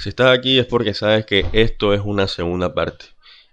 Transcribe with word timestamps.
Si 0.00 0.08
estás 0.08 0.34
aquí 0.34 0.58
es 0.58 0.64
porque 0.64 0.94
sabes 0.94 1.26
que 1.26 1.44
esto 1.52 1.92
es 1.92 2.00
una 2.02 2.26
segunda 2.26 2.72
parte. 2.72 3.04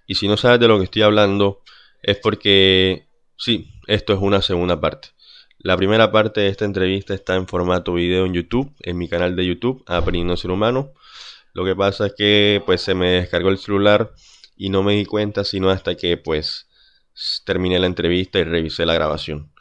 Y 0.07 0.15
si 0.15 0.29
no 0.29 0.38
sabes 0.38 0.62
de 0.62 0.70
lo 0.70 0.77
que 0.77 0.85
estoy 0.85 1.01
hablando, 1.01 1.62
es 2.01 2.20
porque 2.20 3.09
sí, 3.35 3.73
esto 3.85 4.13
es 4.13 4.19
una 4.21 4.42
segunda 4.42 4.79
parte. 4.79 5.09
La 5.57 5.75
primera 5.75 6.09
parte 6.09 6.39
de 6.39 6.47
esta 6.47 6.63
entrevista 6.63 7.13
está 7.13 7.35
en 7.35 7.49
formato 7.49 7.95
video 7.95 8.25
en 8.25 8.33
YouTube, 8.33 8.73
en 8.79 8.97
mi 8.97 9.09
canal 9.09 9.36
de 9.36 9.45
YouTube, 9.45 9.83
Aprendiendo 9.88 10.38
Ser 10.38 10.52
Humano. 10.52 10.93
Lo 11.52 11.66
que 11.66 11.75
pasa 11.75 12.05
es 12.05 12.14
que 12.18 12.64
pues 12.66 12.79
se 12.79 12.95
me 12.95 13.09
descargó 13.09 13.50
el 13.50 13.57
celular 13.57 14.14
y 14.55 14.70
no 14.70 14.84
me 14.84 14.93
di 14.93 15.04
cuenta 15.04 15.43
sino 15.43 15.70
hasta 15.70 15.95
que 15.95 16.16
pues 16.16 16.70
terminé 17.43 17.77
la 17.77 17.88
entrevista 17.88 18.39
y 18.39 18.45
revisé 18.45 18.86
la 18.86 18.93
grabación. 18.93 19.52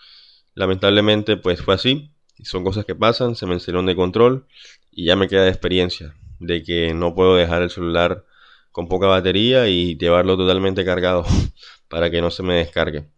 Lamentablemente 0.54 1.36
pues 1.36 1.60
fue 1.60 1.74
así, 1.74 2.12
son 2.44 2.62
cosas 2.62 2.84
que 2.84 2.94
pasan, 2.94 3.34
se 3.34 3.44
me 3.46 3.58
salieron 3.58 3.86
de 3.86 3.96
control 3.96 4.46
y 4.92 5.06
ya 5.06 5.16
me 5.16 5.26
queda 5.26 5.42
de 5.42 5.50
experiencia 5.50 6.14
de 6.38 6.62
que 6.62 6.94
no 6.94 7.14
puedo 7.14 7.36
dejar 7.36 7.62
el 7.62 7.70
celular 7.70 8.24
con 8.72 8.88
poca 8.88 9.06
batería 9.06 9.68
y 9.68 9.96
llevarlo 9.96 10.36
totalmente 10.36 10.84
cargado 10.84 11.24
para 11.88 12.10
que 12.10 12.20
no 12.20 12.30
se 12.30 12.42
me 12.42 12.54
descargue. 12.54 13.08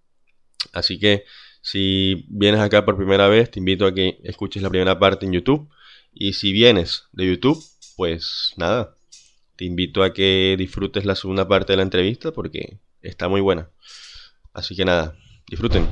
Así 0.73 0.99
que 0.99 1.25
si 1.61 2.27
vienes 2.29 2.61
acá 2.61 2.85
por 2.85 2.97
primera 2.97 3.29
vez, 3.29 3.51
te 3.51 3.59
invito 3.59 3.87
a 3.87 3.95
que 3.95 4.21
escuches 4.25 4.63
la 4.63 4.71
primera 4.71 4.99
parte 4.99 5.27
en 5.27 5.33
YouTube. 5.33 5.69
Y 6.15 6.33
si 6.35 6.53
vienes 6.53 7.05
de 7.13 7.27
YouTube, 7.27 7.63
pues 7.97 8.55
nada, 8.57 8.95
te 9.57 9.65
invito 9.65 10.03
a 10.03 10.13
que 10.13 10.55
disfrutes 10.57 11.05
la 11.05 11.15
segunda 11.15 11.49
parte 11.49 11.73
de 11.73 11.79
la 11.79 11.83
entrevista 11.83 12.33
porque 12.33 12.79
está 13.03 13.29
muy 13.29 13.41
buena. 13.41 13.69
Así 14.53 14.77
que 14.77 14.85
nada, 14.85 15.17
disfruten. 15.49 15.89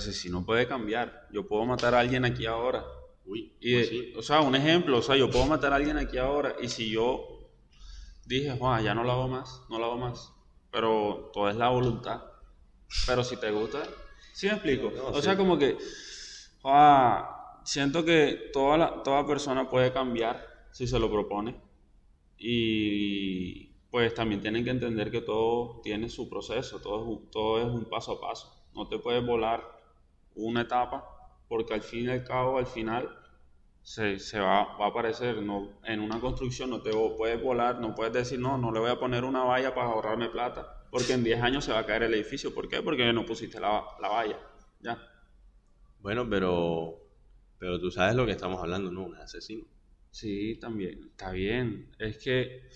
Si 0.00 0.30
no 0.30 0.44
puede 0.44 0.66
cambiar. 0.66 1.28
Yo 1.32 1.46
puedo 1.46 1.64
matar 1.64 1.94
a 1.94 2.00
alguien 2.00 2.24
aquí 2.24 2.46
ahora. 2.46 2.84
Uy, 3.24 3.56
y, 3.60 4.14
o 4.14 4.22
sea, 4.22 4.40
un 4.40 4.54
ejemplo, 4.54 4.98
o 4.98 5.02
sea, 5.02 5.16
yo 5.16 5.30
puedo 5.30 5.46
matar 5.46 5.72
a 5.72 5.76
alguien 5.76 5.96
aquí 5.96 6.18
ahora 6.18 6.56
y 6.60 6.68
si 6.68 6.90
yo 6.90 7.50
dije, 8.26 8.50
Juan, 8.58 8.82
ya 8.82 8.94
no 8.94 9.04
lo 9.04 9.12
hago 9.12 9.28
más, 9.28 9.62
no 9.70 9.78
lo 9.78 9.84
hago 9.86 9.98
más, 9.98 10.32
pero 10.70 11.30
todo 11.32 11.48
es 11.48 11.56
la 11.56 11.68
voluntad. 11.68 12.22
Pero 13.06 13.22
si 13.22 13.36
te 13.36 13.50
gusta, 13.50 13.82
¿sí 14.32 14.46
me 14.46 14.54
explico? 14.54 14.92
o 15.12 15.22
sea, 15.22 15.36
como 15.36 15.56
que, 15.56 15.78
Juan, 16.62 17.24
siento 17.64 18.04
que 18.04 18.50
toda, 18.52 18.76
la, 18.76 19.02
toda 19.02 19.26
persona 19.26 19.68
puede 19.68 19.92
cambiar 19.92 20.44
si 20.72 20.86
se 20.86 20.98
lo 20.98 21.10
propone 21.10 21.60
y 22.38 23.72
pues 23.90 24.14
también 24.14 24.40
tienen 24.40 24.64
que 24.64 24.70
entender 24.70 25.10
que 25.10 25.20
todo 25.20 25.80
tiene 25.82 26.08
su 26.08 26.28
proceso, 26.28 26.80
todo 26.80 27.28
todo 27.30 27.60
es 27.60 27.66
un 27.66 27.84
paso 27.84 28.12
a 28.12 28.20
paso. 28.20 28.66
No 28.74 28.88
te 28.88 28.98
puedes 28.98 29.24
volar 29.24 29.62
una 30.34 30.62
etapa, 30.62 31.04
porque 31.48 31.74
al 31.74 31.82
fin 31.82 32.06
y 32.06 32.08
al 32.08 32.24
cabo, 32.24 32.58
al 32.58 32.66
final, 32.66 33.08
se, 33.82 34.38
va, 34.38 34.76
va, 34.76 34.86
a 34.86 34.88
aparecer. 34.88 35.42
No, 35.42 35.80
en 35.84 36.00
una 36.00 36.20
construcción 36.20 36.70
no 36.70 36.82
te 36.82 36.90
puedes 36.92 37.42
volar, 37.42 37.80
no 37.80 37.94
puedes 37.94 38.12
decir, 38.12 38.38
no, 38.38 38.58
no 38.58 38.72
le 38.72 38.80
voy 38.80 38.90
a 38.90 38.98
poner 38.98 39.24
una 39.24 39.44
valla 39.44 39.74
para 39.74 39.88
ahorrarme 39.88 40.28
plata, 40.28 40.86
porque 40.90 41.12
en 41.12 41.24
10 41.24 41.42
años 41.42 41.64
se 41.64 41.72
va 41.72 41.80
a 41.80 41.86
caer 41.86 42.04
el 42.04 42.14
edificio. 42.14 42.54
¿Por 42.54 42.68
qué? 42.68 42.82
Porque 42.82 43.12
no 43.12 43.26
pusiste 43.26 43.60
la, 43.60 43.84
la 44.00 44.08
valla. 44.08 44.38
Ya. 44.80 44.98
Bueno, 46.00 46.28
pero, 46.28 46.98
pero 47.58 47.80
tú 47.80 47.90
sabes 47.90 48.14
lo 48.14 48.26
que 48.26 48.32
estamos 48.32 48.60
hablando, 48.60 48.90
¿no? 48.90 49.04
Un 49.04 49.16
asesino. 49.16 49.64
Sí, 50.10 50.58
también. 50.60 51.10
Está 51.10 51.30
bien. 51.32 51.90
Es 51.98 52.18
que... 52.18 52.68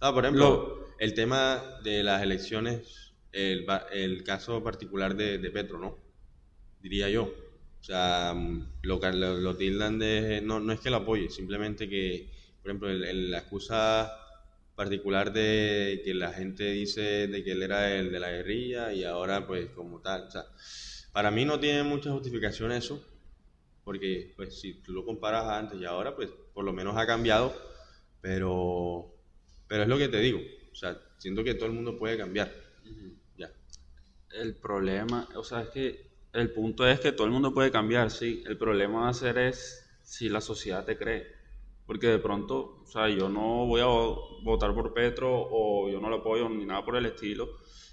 Ah, 0.00 0.12
por 0.12 0.24
ejemplo, 0.24 0.88
el 0.98 1.14
tema 1.14 1.62
de 1.82 2.02
las 2.02 2.22
elecciones, 2.22 3.14
el, 3.32 3.66
el 3.92 4.22
caso 4.22 4.62
particular 4.62 5.16
de, 5.16 5.38
de 5.38 5.50
Petro, 5.50 5.78
¿no? 5.78 6.03
Diría 6.84 7.08
yo. 7.08 7.22
O 7.24 7.82
sea, 7.82 8.32
mm, 8.34 8.82
lo, 8.82 9.00
lo, 9.12 9.38
lo 9.38 9.56
tildan 9.56 9.98
de... 9.98 10.40
No, 10.42 10.60
no 10.60 10.72
es 10.72 10.80
que 10.80 10.90
lo 10.90 10.98
apoye, 10.98 11.30
simplemente 11.30 11.88
que, 11.88 12.30
por 12.62 12.70
ejemplo, 12.70 12.92
la 12.92 13.38
excusa 13.38 14.12
particular 14.76 15.32
de 15.32 16.02
que 16.04 16.14
la 16.14 16.32
gente 16.32 16.72
dice 16.72 17.28
de 17.28 17.44
que 17.44 17.52
él 17.52 17.62
era 17.62 17.94
el 17.94 18.10
de 18.10 18.20
la 18.20 18.30
guerrilla 18.30 18.92
y 18.92 19.04
ahora 19.04 19.46
pues 19.46 19.70
como 19.70 20.00
tal. 20.00 20.24
O 20.24 20.30
sea, 20.30 20.44
para 21.12 21.30
mí 21.30 21.44
no 21.44 21.60
tiene 21.60 21.84
mucha 21.84 22.10
justificación 22.10 22.72
eso, 22.72 23.02
porque 23.84 24.32
pues 24.36 24.60
si 24.60 24.74
tú 24.74 24.92
lo 24.92 25.04
comparas 25.04 25.44
antes 25.46 25.80
y 25.80 25.84
ahora, 25.84 26.14
pues 26.16 26.30
por 26.52 26.64
lo 26.64 26.72
menos 26.72 26.96
ha 26.96 27.06
cambiado, 27.06 27.54
pero, 28.20 29.14
pero 29.68 29.84
es 29.84 29.88
lo 29.88 29.96
que 29.96 30.08
te 30.08 30.18
digo. 30.18 30.40
O 30.72 30.74
sea, 30.74 31.00
siento 31.18 31.44
que 31.44 31.54
todo 31.54 31.66
el 31.66 31.72
mundo 31.72 31.96
puede 31.96 32.18
cambiar. 32.18 32.52
Ya. 33.38 33.50
El 34.32 34.56
problema, 34.56 35.28
o 35.36 35.44
sea, 35.44 35.62
es 35.62 35.68
que 35.68 36.13
el 36.34 36.50
punto 36.50 36.86
es 36.86 36.98
que 36.98 37.12
todo 37.12 37.28
el 37.28 37.32
mundo 37.32 37.54
puede 37.54 37.70
cambiar, 37.70 38.10
sí. 38.10 38.42
El 38.46 38.58
problema 38.58 39.02
va 39.02 39.08
a 39.08 39.14
ser 39.14 39.38
es 39.38 39.88
si 40.02 40.28
la 40.28 40.40
sociedad 40.40 40.84
te 40.84 40.98
cree. 40.98 41.28
Porque 41.86 42.08
de 42.08 42.18
pronto, 42.18 42.80
o 42.82 42.86
sea, 42.86 43.08
yo 43.08 43.28
no 43.28 43.66
voy 43.66 43.80
a 43.80 43.86
votar 44.42 44.74
por 44.74 44.92
Petro 44.92 45.30
o 45.32 45.88
yo 45.88 46.00
no 46.00 46.10
lo 46.10 46.16
apoyo 46.16 46.48
ni 46.48 46.64
nada 46.64 46.84
por 46.84 46.96
el 46.96 47.06
estilo, 47.06 47.50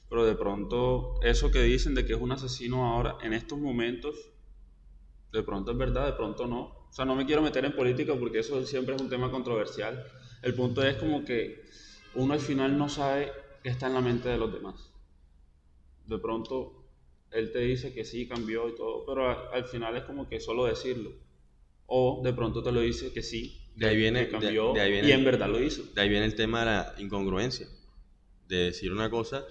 pero 0.09 0.25
de 0.25 0.33
pronto 0.33 1.21
eso 1.21 1.51
que 1.51 1.61
dicen 1.61 1.93
de 1.93 2.03
que 2.05 2.13
es 2.13 2.19
un 2.19 2.31
asesino 2.31 2.87
ahora, 2.87 3.17
en 3.21 3.33
estos 3.33 3.59
momentos, 3.59 4.15
de 5.31 5.43
pronto 5.43 5.71
es 5.71 5.77
verdad, 5.77 6.07
de 6.07 6.13
pronto 6.13 6.47
no. 6.47 6.61
O 6.89 6.93
sea, 6.93 7.05
no 7.05 7.15
me 7.15 7.27
quiero 7.27 7.43
meter 7.43 7.63
en 7.63 7.75
política 7.75 8.15
porque 8.19 8.39
eso 8.39 8.65
siempre 8.65 8.95
es 8.95 9.01
un 9.01 9.09
tema 9.09 9.29
controversial. 9.29 10.03
El 10.41 10.55
punto 10.55 10.81
es 10.83 10.95
como 10.95 11.23
que 11.23 11.63
uno 12.15 12.33
al 12.33 12.39
final 12.39 12.75
no 12.75 12.89
sabe 12.89 13.31
qué 13.61 13.69
está 13.69 13.85
en 13.85 13.93
la 13.93 14.01
mente 14.01 14.29
de 14.29 14.37
los 14.37 14.51
demás. 14.51 14.91
De 16.07 16.17
pronto 16.17 16.80
él 17.31 17.51
te 17.51 17.59
dice 17.59 17.93
que 17.93 18.03
sí, 18.03 18.27
cambió 18.27 18.67
y 18.69 18.75
todo, 18.75 19.05
pero 19.05 19.51
al 19.51 19.65
final 19.65 19.95
es 19.97 20.03
como 20.03 20.27
que 20.27 20.39
solo 20.39 20.65
decirlo. 20.65 21.11
O 21.87 22.21
de 22.23 22.33
pronto 22.33 22.63
te 22.63 22.71
lo 22.71 22.81
dice 22.81 23.11
que 23.11 23.21
sí, 23.21 23.61
de 23.75 23.87
ahí 23.87 23.97
viene, 23.97 24.27
cambió 24.27 24.73
y 24.75 25.11
en 25.11 25.23
verdad 25.23 25.49
lo 25.49 25.61
hizo. 25.61 25.83
De 25.93 26.01
ahí 26.01 26.09
viene 26.09 26.25
el 26.25 26.35
tema 26.35 26.59
de 26.59 26.65
la 26.65 26.95
incongruencia, 26.97 27.67
de 28.47 28.57
decir 28.65 28.91
una 28.91 29.09
cosa 29.09 29.45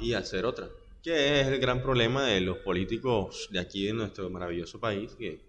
y 0.00 0.12
hacer 0.12 0.44
otra. 0.44 0.68
Que 1.02 1.40
es 1.40 1.46
el 1.46 1.58
gran 1.58 1.82
problema 1.82 2.24
de 2.24 2.40
los 2.40 2.58
políticos 2.58 3.48
de 3.50 3.60
aquí, 3.60 3.86
de 3.86 3.92
nuestro 3.92 4.28
maravilloso 4.28 4.80
país, 4.80 5.14
que 5.14 5.40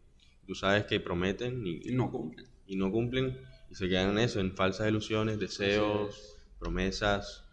tú 0.46 0.56
sabes 0.56 0.86
que 0.86 1.00
prometen 1.00 1.66
y, 1.66 1.92
no 1.92 2.12
cumplen. 2.12 2.46
Y 2.68 2.76
no 2.76 2.92
cumplen 2.92 3.38
y 3.70 3.76
se 3.76 3.90
quedan 3.90 4.12
en 4.12 4.20
eso, 4.20 4.40
en 4.40 4.56
falsas 4.56 4.88
ilusiones, 4.88 5.40
deseos, 5.40 6.38
promesas. 6.60 7.44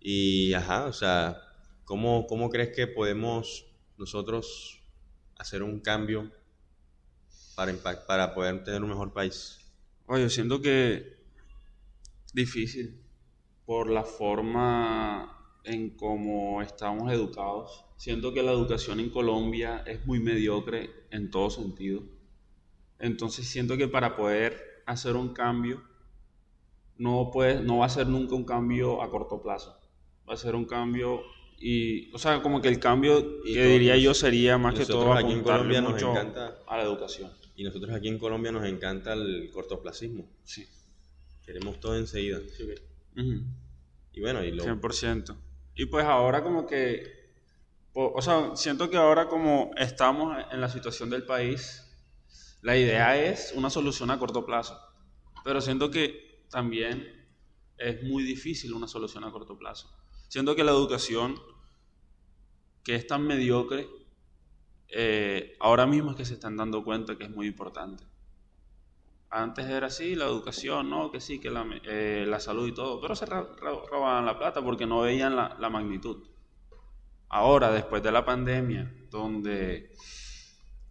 Y 0.00 0.52
ajá, 0.54 0.86
o 0.86 0.92
sea, 0.92 1.49
¿Cómo, 1.90 2.28
¿Cómo 2.28 2.50
crees 2.50 2.68
que 2.68 2.86
podemos 2.86 3.66
nosotros 3.98 4.80
hacer 5.36 5.64
un 5.64 5.80
cambio 5.80 6.30
para, 7.56 7.72
para 8.06 8.32
poder 8.32 8.62
tener 8.62 8.80
un 8.84 8.90
mejor 8.90 9.12
país? 9.12 9.58
Oye, 10.06 10.22
yo 10.22 10.30
siento 10.30 10.62
que 10.62 11.16
difícil 12.32 13.02
por 13.66 13.90
la 13.90 14.04
forma 14.04 15.58
en 15.64 15.90
cómo 15.96 16.62
estamos 16.62 17.10
educados. 17.12 17.84
Siento 17.96 18.32
que 18.32 18.44
la 18.44 18.52
educación 18.52 19.00
en 19.00 19.10
Colombia 19.10 19.82
es 19.84 20.06
muy 20.06 20.20
mediocre 20.20 20.90
en 21.10 21.28
todo 21.28 21.50
sentido. 21.50 22.04
Entonces 23.00 23.48
siento 23.48 23.76
que 23.76 23.88
para 23.88 24.14
poder 24.14 24.84
hacer 24.86 25.16
un 25.16 25.34
cambio 25.34 25.82
no, 26.98 27.32
puede, 27.32 27.64
no 27.64 27.78
va 27.78 27.86
a 27.86 27.88
ser 27.88 28.06
nunca 28.06 28.36
un 28.36 28.44
cambio 28.44 29.02
a 29.02 29.10
corto 29.10 29.42
plazo. 29.42 29.76
Va 30.28 30.34
a 30.34 30.36
ser 30.36 30.54
un 30.54 30.66
cambio 30.66 31.22
y, 31.62 32.10
o 32.14 32.18
sea, 32.18 32.40
como 32.40 32.62
que 32.62 32.68
el 32.68 32.80
cambio 32.80 33.42
que 33.42 33.66
diría 33.66 33.94
yo 33.98 34.14
sería 34.14 34.56
más 34.56 34.74
que 34.74 34.86
todo 34.86 35.12
aquí 35.12 35.30
en 35.30 35.42
Colombia 35.42 35.82
nos 35.82 36.02
encanta 36.02 36.58
a 36.66 36.76
la 36.78 36.82
educación. 36.82 37.30
Y 37.54 37.64
nosotros 37.64 37.94
aquí 37.94 38.08
en 38.08 38.18
Colombia 38.18 38.50
nos 38.50 38.64
encanta 38.64 39.12
el 39.12 39.50
cortoplacismo. 39.52 40.26
Sí. 40.42 40.66
Queremos 41.44 41.78
todo 41.78 41.98
enseguida. 41.98 42.38
Sí, 42.56 42.66
Y 44.14 44.20
bueno, 44.20 44.42
y 44.42 44.52
lo... 44.52 44.64
100%. 44.64 45.36
Y 45.74 45.84
pues 45.84 46.06
ahora 46.06 46.42
como 46.42 46.66
que, 46.66 47.02
o 47.92 48.22
sea, 48.22 48.56
siento 48.56 48.88
que 48.88 48.96
ahora 48.96 49.28
como 49.28 49.70
estamos 49.76 50.38
en 50.50 50.62
la 50.62 50.70
situación 50.70 51.10
del 51.10 51.24
país, 51.24 51.86
la 52.62 52.78
idea 52.78 53.22
es 53.22 53.52
una 53.54 53.68
solución 53.68 54.10
a 54.10 54.18
corto 54.18 54.46
plazo. 54.46 54.80
Pero 55.44 55.60
siento 55.60 55.90
que 55.90 56.46
también 56.50 57.06
es 57.76 58.02
muy 58.02 58.22
difícil 58.22 58.72
una 58.72 58.88
solución 58.88 59.24
a 59.24 59.30
corto 59.30 59.58
plazo. 59.58 59.90
Siento 60.28 60.54
que 60.54 60.62
la 60.62 60.70
educación, 60.70 61.34
que 62.90 62.96
es 62.96 63.06
tan 63.06 63.24
mediocre, 63.24 63.86
eh, 64.88 65.56
ahora 65.60 65.86
mismo 65.86 66.10
es 66.10 66.16
que 66.16 66.24
se 66.24 66.34
están 66.34 66.56
dando 66.56 66.82
cuenta 66.82 67.16
que 67.16 67.22
es 67.22 67.30
muy 67.30 67.46
importante. 67.46 68.02
Antes 69.30 69.66
era 69.66 69.86
así, 69.86 70.16
la 70.16 70.24
educación, 70.24 70.90
no, 70.90 71.12
que 71.12 71.20
sí, 71.20 71.38
que 71.38 71.50
la, 71.50 71.64
eh, 71.84 72.28
salud 72.40 72.66
y 72.66 72.74
todo, 72.74 73.00
pero 73.00 73.14
se 73.14 73.26
robaban 73.26 74.26
la 74.26 74.36
plata 74.36 74.60
porque 74.60 74.86
no 74.86 75.02
veían 75.02 75.36
la, 75.36 75.70
magnitud. 75.70 76.26
Ahora, 77.28 77.70
después 77.70 78.02
de 78.02 78.10
la 78.10 78.24
pandemia, 78.24 78.92
donde 79.08 79.92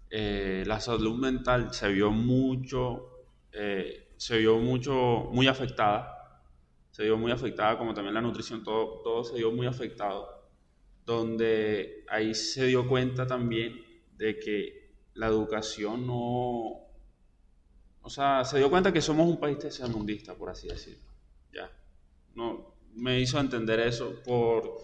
eh, 0.10 0.64
la 0.66 0.80
salud 0.80 1.20
mental 1.20 1.74
se 1.74 1.90
vio 1.90 2.12
mucho, 2.12 3.26
se 3.52 4.38
vio 4.38 4.58
mucho, 4.60 5.28
muy 5.34 5.50
afectada, 5.50 6.46
se 6.92 7.04
vio 7.04 7.18
muy 7.18 7.34
afectada, 7.34 7.78
como 7.78 7.94
también 7.94 8.14
la 8.14 8.22
nutrición, 8.22 8.64
todo, 8.64 9.02
todo 9.04 9.26
se 9.26 9.36
vio 9.36 9.52
muy 9.52 9.68
afectado, 9.68 10.39
donde 11.10 12.06
ahí 12.08 12.36
se 12.36 12.68
dio 12.68 12.88
cuenta 12.88 13.26
también 13.26 13.84
de 14.16 14.38
que 14.38 14.92
la 15.16 15.26
educación 15.26 16.06
no, 16.06 16.86
o 18.02 18.10
sea, 18.10 18.46
se 18.46 18.60
dio 18.60 18.70
cuenta 18.70 18.94
que 18.94 19.02
somos 19.02 19.28
un 19.28 19.40
país 19.40 19.58
tercermundista, 19.58 20.36
por 20.36 20.52
así 20.52 20.68
decirlo, 20.68 21.04
ya, 21.52 21.72
no, 22.36 22.76
me 22.94 23.20
hizo 23.20 23.40
entender 23.40 23.80
eso 23.80 24.22
por 24.24 24.82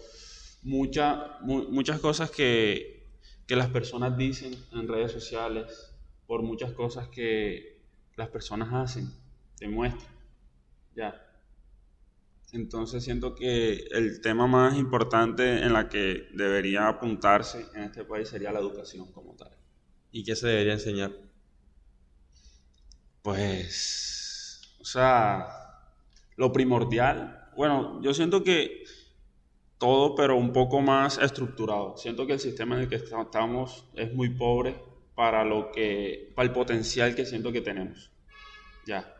mucha, 0.62 1.38
muchas 1.42 2.00
cosas 2.00 2.28
que, 2.28 3.06
que 3.46 3.54
las 3.54 3.68
personas 3.68 4.18
dicen 4.18 4.52
en 4.72 4.88
redes 4.88 5.12
sociales, 5.12 5.94
por 6.26 6.42
muchas 6.42 6.72
cosas 6.72 7.06
que 7.06 7.84
las 8.16 8.30
personas 8.30 8.72
hacen, 8.72 9.12
demuestran. 9.60 10.12
Ya. 10.96 11.22
Entonces 12.52 13.04
siento 13.04 13.34
que 13.34 13.86
el 13.90 14.20
tema 14.20 14.46
más 14.46 14.76
importante 14.76 15.62
en 15.62 15.72
la 15.72 15.88
que 15.88 16.28
debería 16.32 16.88
apuntarse 16.88 17.66
en 17.74 17.84
este 17.84 18.04
país 18.04 18.28
sería 18.28 18.52
la 18.52 18.60
educación 18.60 19.10
como 19.12 19.34
tal. 19.34 19.50
¿Y 20.12 20.24
qué 20.24 20.36
se 20.36 20.48
debería 20.48 20.74
enseñar? 20.74 21.12
Pues, 23.22 24.76
o 24.80 24.84
sea, 24.84 25.48
lo 26.36 26.52
primordial, 26.52 27.50
bueno, 27.56 28.00
yo 28.00 28.14
siento 28.14 28.44
que 28.44 28.84
todo, 29.78 30.14
pero 30.14 30.36
un 30.36 30.52
poco 30.52 30.80
más 30.80 31.18
estructurado. 31.18 31.96
Siento 31.96 32.26
que 32.26 32.34
el 32.34 32.40
sistema 32.40 32.76
en 32.76 32.82
el 32.82 32.88
que 32.88 32.96
estamos 32.96 33.84
es 33.94 34.14
muy 34.14 34.30
pobre 34.30 34.80
para 35.14 35.44
lo 35.44 35.72
que, 35.72 36.32
para 36.34 36.48
el 36.48 36.54
potencial 36.54 37.14
que 37.14 37.26
siento 37.26 37.52
que 37.52 37.60
tenemos. 37.60 38.10
Ya. 38.86 39.15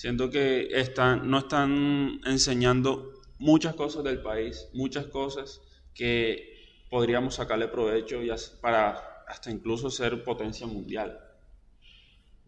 Siento 0.00 0.30
que 0.30 0.68
están, 0.80 1.30
no 1.30 1.40
están 1.40 2.22
enseñando 2.24 3.20
muchas 3.38 3.74
cosas 3.74 4.02
del 4.02 4.22
país, 4.22 4.70
muchas 4.72 5.04
cosas 5.08 5.60
que 5.92 6.86
podríamos 6.88 7.34
sacarle 7.34 7.68
provecho 7.68 8.22
y 8.22 8.30
para 8.62 9.24
hasta 9.28 9.50
incluso 9.50 9.90
ser 9.90 10.24
potencia 10.24 10.66
mundial. 10.66 11.20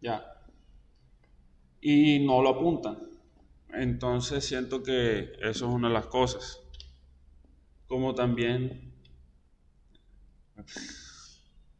Ya. 0.01 0.25
Y 1.79 2.25
no 2.25 2.41
lo 2.41 2.49
apuntan. 2.49 2.97
Entonces 3.71 4.43
siento 4.43 4.81
que 4.81 5.33
eso 5.39 5.67
es 5.67 5.75
una 5.75 5.89
de 5.89 5.93
las 5.93 6.07
cosas 6.07 6.59
como 7.85 8.15
también... 8.15 8.95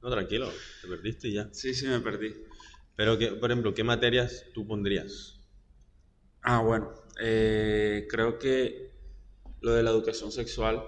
No, 0.04 0.12
tranquilo, 0.12 0.52
te 0.84 0.88
perdiste 0.88 1.32
ya. 1.32 1.50
Sí, 1.52 1.74
sí, 1.74 1.88
me 1.88 2.00
perdí. 2.00 2.32
Pero, 2.96 3.18
que, 3.18 3.30
por 3.30 3.50
ejemplo, 3.50 3.74
¿qué 3.74 3.84
materias 3.84 4.46
tú 4.54 4.68
pondrías? 4.68 5.33
Ah, 6.44 6.62
bueno, 6.62 6.92
eh, 7.20 8.08
creo 8.10 8.38
que 8.38 8.92
lo 9.62 9.72
de 9.72 9.84
la 9.84 9.92
educación 9.92 10.32
sexual. 10.32 10.84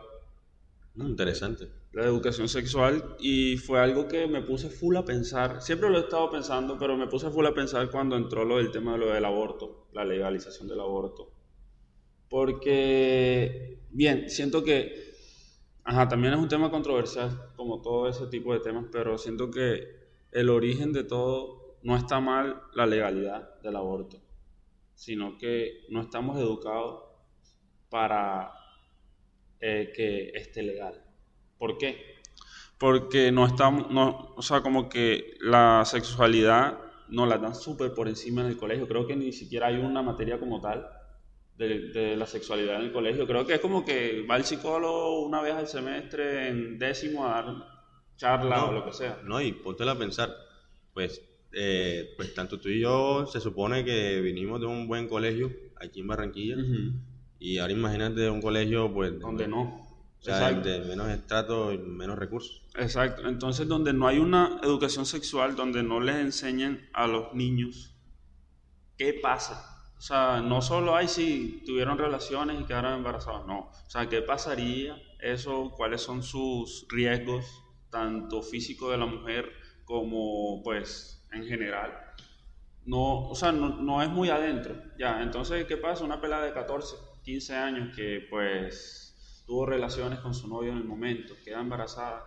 Interesante. 0.95 1.69
La 1.93 2.03
educación 2.05 2.49
sexual 2.49 3.15
y 3.19 3.57
fue 3.57 3.79
algo 3.79 4.07
que 4.07 4.27
me 4.27 4.41
puse 4.41 4.69
full 4.69 4.95
a 4.97 5.05
pensar. 5.05 5.61
Siempre 5.61 5.89
lo 5.89 5.97
he 5.97 6.01
estado 6.01 6.29
pensando, 6.29 6.77
pero 6.77 6.97
me 6.97 7.07
puse 7.07 7.29
full 7.29 7.45
a 7.45 7.53
pensar 7.53 7.89
cuando 7.89 8.17
entró 8.17 8.43
lo 8.43 8.57
del 8.57 8.71
tema 8.71 8.93
de 8.93 8.97
lo 8.99 9.13
del 9.13 9.23
aborto, 9.23 9.87
la 9.93 10.03
legalización 10.03 10.67
del 10.67 10.81
aborto. 10.81 11.31
Porque, 12.29 13.79
bien, 13.91 14.29
siento 14.29 14.63
que 14.63 15.05
Ajá, 15.87 16.07
también 16.07 16.33
es 16.33 16.39
un 16.39 16.47
tema 16.47 16.71
controversial, 16.71 17.51
como 17.55 17.79
todo 17.79 18.09
ese 18.09 18.25
tipo 18.25 18.51
de 18.53 18.59
temas, 18.59 18.87
pero 18.91 19.19
siento 19.19 19.51
que 19.51 19.83
el 20.31 20.49
origen 20.49 20.91
de 20.91 21.03
todo 21.03 21.77
no 21.83 21.95
está 21.95 22.19
mal 22.19 22.63
la 22.73 22.87
legalidad 22.87 23.61
del 23.61 23.75
aborto, 23.75 24.17
sino 24.95 25.37
que 25.37 25.85
no 25.89 26.01
estamos 26.01 26.37
educados 26.37 27.03
para 27.89 28.51
eh, 29.59 29.91
que 29.95 30.29
esté 30.29 30.63
legal. 30.63 31.03
¿Por 31.57 31.77
qué? 31.77 32.15
Porque 32.77 33.31
no 33.31 33.45
estamos, 33.45 33.89
no, 33.91 34.33
o 34.35 34.41
sea, 34.41 34.61
como 34.61 34.89
que 34.89 35.35
la 35.39 35.83
sexualidad 35.85 36.79
nos 37.09 37.27
la 37.27 37.37
dan 37.37 37.55
súper 37.55 37.93
por 37.93 38.07
encima 38.07 38.41
en 38.41 38.47
el 38.47 38.57
colegio. 38.57 38.87
Creo 38.87 39.07
que 39.07 39.15
ni 39.15 39.31
siquiera 39.31 39.67
hay 39.67 39.77
una 39.77 40.01
materia 40.01 40.39
como 40.39 40.59
tal 40.59 40.87
de, 41.57 42.15
la 42.17 42.25
sexualidad 42.25 42.75
en 42.77 42.87
el 42.87 42.91
colegio. 42.91 43.25
Creo 43.27 43.45
que 43.45 43.55
es 43.55 43.59
como 43.59 43.85
que 43.85 44.25
va 44.29 44.37
el 44.37 44.43
psicólogo 44.43 45.25
una 45.25 45.41
vez 45.41 45.53
al 45.53 45.67
semestre 45.67 46.49
en 46.49 46.77
décimo 46.77 47.25
a 47.25 47.29
dar 47.29 47.45
charla 48.17 48.65
o 48.65 48.71
lo 48.71 48.85
que 48.85 48.93
sea. 48.93 49.19
No, 49.23 49.41
y 49.41 49.53
póntela 49.53 49.93
a 49.93 49.97
pensar, 49.97 50.35
pues, 50.93 51.21
eh, 51.55 52.13
pues 52.15 52.33
tanto 52.33 52.59
tú 52.59 52.69
y 52.69 52.81
yo 52.81 53.25
se 53.25 53.39
supone 53.39 53.83
que 53.83 54.21
vinimos 54.21 54.59
de 54.59 54.67
un 54.67 54.87
buen 54.87 55.07
colegio 55.07 55.51
aquí 55.77 56.01
en 56.01 56.07
Barranquilla 56.07 56.57
y 57.39 57.57
ahora 57.57 57.73
imagínate 57.73 58.29
un 58.29 58.41
colegio 58.41 58.93
pues... 58.93 59.19
Donde 59.19 59.47
no. 59.47 59.83
O 60.19 60.23
sea, 60.25 60.51
de 60.51 60.79
menos 60.79 61.07
estrato 61.09 61.71
y 61.71 61.77
menos 61.77 62.17
recursos. 62.17 62.63
Exacto. 62.75 63.27
Entonces, 63.27 63.67
donde 63.67 63.93
no 63.93 64.07
hay 64.07 64.17
una 64.17 64.59
educación 64.63 65.05
sexual, 65.05 65.55
donde 65.55 65.83
no 65.83 65.99
les 65.99 66.15
enseñen 66.15 66.89
a 66.93 67.05
los 67.05 67.33
niños 67.35 67.95
qué 68.97 69.13
pasa 69.13 69.75
o 69.97 70.01
sea, 70.01 70.41
no 70.41 70.61
solo 70.61 70.95
hay 70.95 71.07
si 71.07 71.63
tuvieron 71.65 71.97
relaciones 71.97 72.59
y 72.59 72.65
quedaron 72.65 72.93
embarazados, 72.93 73.47
no. 73.47 73.71
O 73.71 73.89
sea, 73.89 74.07
¿qué 74.09 74.21
pasaría 74.21 75.01
eso? 75.19 75.71
¿Cuáles 75.75 76.01
son 76.01 76.21
sus 76.21 76.85
riesgos, 76.89 77.63
tanto 77.89 78.41
físico 78.41 78.91
de 78.91 78.97
la 78.97 79.05
mujer 79.05 79.51
como, 79.85 80.61
pues, 80.63 81.24
en 81.35 81.45
general? 81.45 81.91
No, 82.85 83.27
o 83.29 83.35
sea, 83.35 83.51
no, 83.51 84.01
es 84.01 84.09
muy 84.09 84.29
adentro, 84.29 84.75
ya. 84.97 85.21
Entonces, 85.21 85.65
¿qué 85.65 85.77
pasa? 85.77 86.03
Una 86.03 86.21
pelada 86.21 86.45
de 86.45 86.53
14, 86.53 86.95
15 87.23 87.55
años 87.55 87.95
que, 87.95 88.27
pues, 88.29 89.43
tuvo 89.45 89.65
relaciones 89.65 90.19
con 90.19 90.33
su 90.33 90.47
novio 90.47 90.71
en 90.71 90.77
el 90.77 90.85
momento, 90.85 91.33
queda 91.43 91.61
embarazada, 91.61 92.23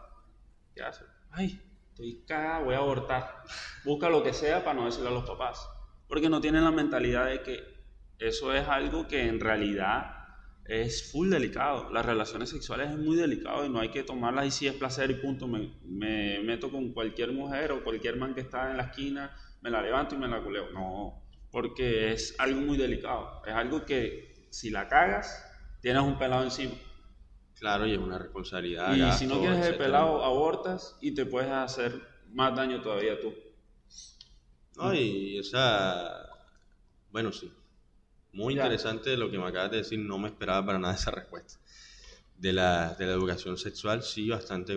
¿qué 0.74 0.82
hace? 0.82 1.04
Ay, 1.30 1.60
estoy 1.90 2.24
cagada, 2.26 2.60
voy 2.60 2.74
a 2.74 2.78
abortar. 2.78 3.42
Busca 3.84 4.08
lo 4.08 4.22
que 4.22 4.32
sea 4.32 4.64
para 4.64 4.78
no 4.78 4.86
decirle 4.86 5.08
a 5.08 5.12
los 5.12 5.24
papás 5.24 5.68
porque 6.08 6.30
no 6.30 6.40
tienen 6.40 6.64
la 6.64 6.70
mentalidad 6.70 7.26
de 7.26 7.42
que 7.42 7.62
eso 8.18 8.52
es 8.52 8.66
algo 8.66 9.06
que 9.06 9.28
en 9.28 9.38
realidad 9.38 10.17
es 10.68 11.10
full 11.10 11.30
delicado. 11.30 11.90
Las 11.90 12.04
relaciones 12.04 12.50
sexuales 12.50 12.90
es 12.90 12.98
muy 12.98 13.16
delicado 13.16 13.64
y 13.64 13.70
no 13.70 13.80
hay 13.80 13.88
que 13.88 14.02
tomarlas 14.02 14.46
y 14.46 14.50
si 14.50 14.66
es 14.66 14.74
placer 14.74 15.10
y 15.10 15.14
punto. 15.14 15.48
Me, 15.48 15.72
me, 15.82 16.40
meto 16.40 16.70
con 16.70 16.92
cualquier 16.92 17.32
mujer 17.32 17.72
o 17.72 17.82
cualquier 17.82 18.16
man 18.16 18.34
que 18.34 18.42
está 18.42 18.70
en 18.70 18.76
la 18.76 18.84
esquina, 18.84 19.34
me 19.62 19.70
la 19.70 19.80
levanto 19.80 20.14
y 20.14 20.18
me 20.18 20.28
la 20.28 20.42
culeo. 20.42 20.70
No, 20.70 21.22
porque 21.50 22.12
es 22.12 22.36
algo 22.38 22.60
muy 22.60 22.76
delicado. 22.76 23.42
Es 23.46 23.54
algo 23.54 23.86
que 23.86 24.46
si 24.50 24.68
la 24.68 24.88
cagas, 24.88 25.42
tienes 25.80 26.02
un 26.02 26.18
pelado 26.18 26.44
encima. 26.44 26.74
Claro, 27.54 27.86
y 27.86 27.94
es 27.94 27.98
una 27.98 28.18
responsabilidad. 28.18 28.94
Y 28.94 29.10
si 29.12 29.26
no 29.26 29.40
quieres 29.40 29.66
el 29.66 29.76
pelado, 29.76 30.22
abortas 30.22 30.98
y 31.00 31.12
te 31.12 31.24
puedes 31.24 31.50
hacer 31.50 32.00
más 32.30 32.54
daño 32.54 32.82
todavía 32.82 33.18
tú. 33.18 33.34
No, 34.76 34.94
y, 34.94 35.40
o 35.40 35.42
sea, 35.42 36.12
bueno, 37.10 37.32
sí. 37.32 37.50
Muy 38.32 38.54
interesante 38.54 39.16
lo 39.16 39.30
que 39.30 39.38
me 39.38 39.46
acabas 39.46 39.70
de 39.70 39.78
decir, 39.78 39.98
no 39.98 40.18
me 40.18 40.28
esperaba 40.28 40.64
para 40.64 40.78
nada 40.78 40.94
esa 40.94 41.10
respuesta. 41.10 41.58
De 42.36 42.52
la, 42.52 42.94
de 42.94 43.06
la 43.06 43.12
educación 43.12 43.58
sexual, 43.58 44.02
sí, 44.02 44.28
bastante 44.28 44.76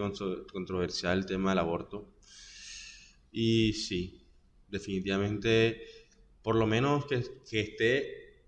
controversial 0.52 1.20
el 1.20 1.26
tema 1.26 1.52
del 1.52 1.60
aborto. 1.60 2.08
Y 3.32 3.74
sí, 3.74 4.26
definitivamente, 4.68 5.86
por 6.42 6.56
lo 6.56 6.66
menos 6.66 7.06
que, 7.06 7.24
que 7.48 7.60
esté 7.60 8.46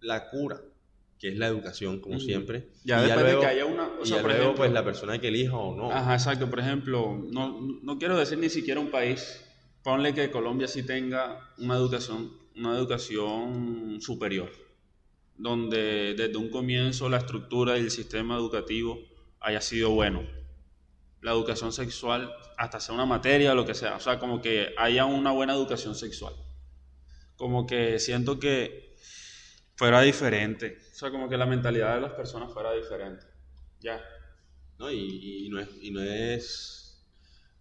la 0.00 0.28
cura, 0.28 0.60
que 1.18 1.28
es 1.28 1.38
la 1.38 1.46
educación, 1.46 2.00
como 2.00 2.18
siempre. 2.18 2.70
Ya 2.84 3.00
y 3.00 3.06
después 3.06 3.26
de 3.26 3.38
que 3.38 3.46
haya 3.46 3.64
una... 3.64 3.88
O 4.00 4.04
sea, 4.04 4.20
y 4.20 4.22
luego, 4.24 4.54
pues, 4.56 4.72
la 4.72 4.84
persona 4.84 5.20
que 5.20 5.28
elija 5.28 5.56
o 5.56 5.76
no. 5.76 5.92
Ajá, 5.92 6.14
exacto. 6.14 6.50
Por 6.50 6.58
ejemplo, 6.58 7.16
no, 7.30 7.60
no 7.82 7.98
quiero 7.98 8.18
decir 8.18 8.38
ni 8.38 8.48
siquiera 8.48 8.80
un 8.80 8.90
país 8.90 9.40
ponle 9.86 10.12
que 10.12 10.32
Colombia 10.32 10.66
sí 10.66 10.82
tenga 10.82 11.38
una 11.58 11.76
educación, 11.76 12.32
una 12.56 12.76
educación 12.76 13.98
superior, 14.00 14.50
donde 15.36 16.14
desde 16.14 16.36
un 16.36 16.50
comienzo 16.50 17.08
la 17.08 17.18
estructura 17.18 17.76
y 17.76 17.82
el 17.82 17.90
sistema 17.90 18.36
educativo 18.36 18.98
haya 19.40 19.60
sido 19.60 19.90
bueno. 19.90 20.22
La 21.20 21.32
educación 21.32 21.72
sexual, 21.72 22.32
hasta 22.56 22.80
sea 22.80 22.94
una 22.94 23.06
materia 23.06 23.52
o 23.52 23.54
lo 23.54 23.66
que 23.66 23.74
sea, 23.74 23.96
o 23.96 24.00
sea, 24.00 24.18
como 24.18 24.40
que 24.40 24.74
haya 24.78 25.04
una 25.04 25.32
buena 25.32 25.54
educación 25.54 25.94
sexual. 25.94 26.34
Como 27.36 27.66
que 27.66 27.98
siento 27.98 28.38
que 28.38 28.96
fuera 29.74 30.00
diferente, 30.00 30.78
o 30.92 30.94
sea, 30.94 31.10
como 31.10 31.28
que 31.28 31.36
la 31.36 31.46
mentalidad 31.46 31.96
de 31.96 32.00
las 32.00 32.12
personas 32.12 32.52
fuera 32.52 32.72
diferente. 32.72 33.26
Ya. 33.80 34.00
No, 34.78 34.90
y, 34.90 35.48
no, 35.50 35.60
y 35.80 35.90
no 35.90 36.02
es, 36.02 37.06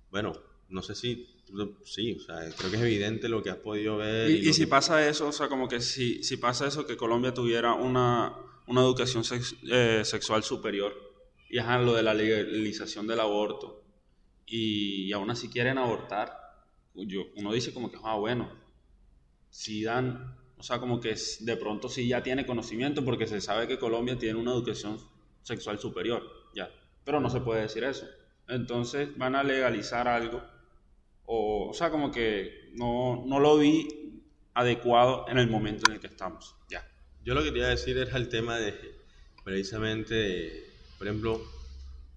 bueno, 0.10 0.34
no 0.70 0.82
sé 0.82 0.96
si 0.96 1.36
sí, 1.84 2.18
o 2.20 2.20
sea, 2.20 2.38
creo 2.58 2.72
que 2.72 2.78
es 2.78 2.84
evidente 2.84 3.30
lo 3.30 3.44
que 3.44 3.50
has 3.50 3.58
podido 3.58 3.98
ver. 3.98 4.30
Y, 4.30 4.54
si 4.54 4.66
pasa 4.66 5.08
eso, 5.08 5.28
o 5.28 5.32
sea, 5.32 5.48
como 5.48 5.68
que 5.68 5.80
si, 5.80 6.24
si 6.24 6.38
pasa 6.38 6.68
eso, 6.68 6.86
que 6.86 6.98
Colombia 6.98 7.34
tuviera 7.34 7.74
una, 7.74 8.36
una 8.68 8.82
educación 8.82 9.24
eh, 9.72 10.02
sexual 10.04 10.44
superior, 10.44 10.94
y 11.50 11.60
ajá, 11.60 11.80
lo 11.80 11.94
de 11.94 12.04
la 12.04 12.14
legalización 12.14 13.08
del 13.08 13.20
aborto, 13.20 13.84
y, 14.46 15.12
aún 15.14 15.30
así 15.30 15.50
quieren 15.50 15.78
abortar, 15.78 16.34
yo, 16.94 17.26
uno 17.36 17.54
dice 17.54 17.74
como 17.74 17.92
que, 17.92 17.98
ah, 18.04 18.16
bueno, 18.16 18.50
sí 19.50 19.84
dan, 19.84 20.38
o 20.58 20.64
sea, 20.64 20.80
como 20.80 21.00
que 21.00 21.16
de 21.40 21.58
pronto 21.58 21.90
sí 21.90 22.08
ya 22.08 22.24
tiene 22.24 22.46
conocimiento 22.46 23.04
porque 23.04 23.28
se 23.28 23.42
sabe 23.42 23.68
que 23.68 23.80
Colombia 23.80 24.18
tiene 24.18 24.40
una 24.40 24.52
educación 24.52 24.98
sexual 25.42 25.80
superior, 25.80 26.24
ya, 26.56 26.70
pero 27.04 27.20
no 27.20 27.30
se 27.30 27.42
puede 27.42 27.62
decir 27.62 27.84
eso. 27.84 28.08
Entonces 28.48 29.18
van 29.18 29.36
a 29.36 29.44
legalizar 29.44 30.08
algo, 30.08 30.42
o, 31.26 31.70
o 31.70 31.74
sea, 31.74 31.90
como 31.90 32.12
que 32.12 32.70
no, 32.74 33.24
no 33.26 33.40
lo 33.40 33.58
vi 33.58 34.22
adecuado 34.54 35.26
en 35.28 35.38
el 35.38 35.50
momento 35.50 35.88
en 35.88 35.96
el 35.96 36.00
que 36.00 36.08
estamos, 36.08 36.56
ya. 36.70 36.88
Yo 37.24 37.34
lo 37.34 37.44
que 37.44 37.52
te 37.52 37.58
iba 37.58 37.68
a 37.68 37.72
decir 37.72 37.98
era 37.98 38.18
el 38.18 38.30
tema 38.30 38.58
de, 38.58 38.74
precisamente, 39.44 40.66
por 40.98 41.08
ejemplo, 41.08 41.42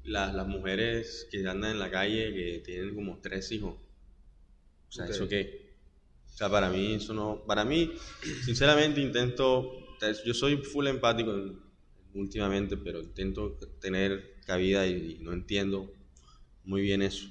las, 0.05 0.35
las 0.35 0.47
mujeres 0.47 1.29
que 1.31 1.47
andan 1.47 1.73
en 1.73 1.79
la 1.79 1.91
calle 1.91 2.33
que 2.35 2.63
tienen 2.65 2.95
como 2.95 3.19
tres 3.19 3.51
hijos. 3.53 3.75
O 4.89 4.93
sea, 4.93 5.07
¿eso 5.07 5.29
qué? 5.29 5.73
O 6.33 6.37
sea, 6.37 6.51
para 6.51 6.71
mí 6.71 6.95
eso 6.95 7.13
no... 7.13 7.43
Para 7.47 7.65
mí, 7.65 7.93
sinceramente, 8.45 9.01
intento... 9.01 9.73
Yo 10.25 10.33
soy 10.33 10.59
full 10.59 10.87
empático 10.87 11.35
últimamente, 12.15 12.77
pero 12.77 13.01
intento 13.01 13.59
tener 13.81 14.37
cabida 14.47 14.87
y, 14.87 15.19
no 15.21 15.33
entiendo 15.33 15.93
muy 16.65 16.83
bien 16.83 17.03
eso. 17.03 17.29